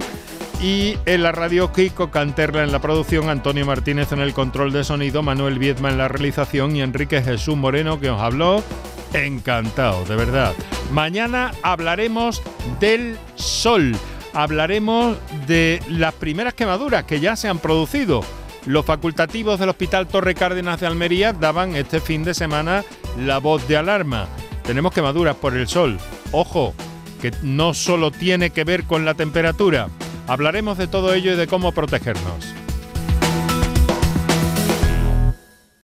Y 0.62 0.96
en 1.04 1.22
la 1.22 1.32
radio 1.32 1.72
Kiko 1.72 2.10
Canterla 2.10 2.62
en 2.62 2.72
la 2.72 2.80
producción, 2.80 3.28
Antonio 3.28 3.66
Martínez 3.66 4.12
en 4.12 4.20
el 4.20 4.32
control 4.32 4.72
de 4.72 4.84
sonido, 4.84 5.22
Manuel 5.22 5.58
Viedma 5.58 5.90
en 5.90 5.98
la 5.98 6.08
realización 6.08 6.74
y 6.76 6.80
Enrique 6.80 7.22
Jesús 7.22 7.56
Moreno 7.56 8.00
que 8.00 8.10
os 8.10 8.20
habló. 8.20 8.62
Encantado, 9.12 10.04
de 10.04 10.16
verdad. 10.16 10.54
Mañana 10.90 11.52
hablaremos 11.62 12.42
del 12.80 13.16
sol. 13.34 13.94
Hablaremos 14.32 15.16
de 15.46 15.80
las 15.88 16.14
primeras 16.14 16.54
quemaduras 16.54 17.04
que 17.04 17.20
ya 17.20 17.36
se 17.36 17.48
han 17.48 17.58
producido. 17.58 18.22
Los 18.66 18.86
facultativos 18.86 19.60
del 19.60 19.68
Hospital 19.68 20.08
Torre 20.08 20.34
Cárdenas 20.34 20.80
de 20.80 20.86
Almería 20.86 21.34
daban 21.34 21.76
este 21.76 22.00
fin 22.00 22.24
de 22.24 22.32
semana 22.32 22.82
la 23.18 23.38
voz 23.38 23.68
de 23.68 23.76
alarma. 23.76 24.26
Tenemos 24.62 24.94
quemaduras 24.94 25.36
por 25.36 25.54
el 25.54 25.68
sol. 25.68 25.98
Ojo, 26.32 26.74
que 27.20 27.30
no 27.42 27.74
solo 27.74 28.10
tiene 28.10 28.50
que 28.50 28.64
ver 28.64 28.84
con 28.84 29.04
la 29.04 29.14
temperatura. 29.14 29.88
Hablaremos 30.26 30.78
de 30.78 30.86
todo 30.86 31.12
ello 31.12 31.32
y 31.32 31.36
de 31.36 31.46
cómo 31.46 31.72
protegernos. 31.72 32.63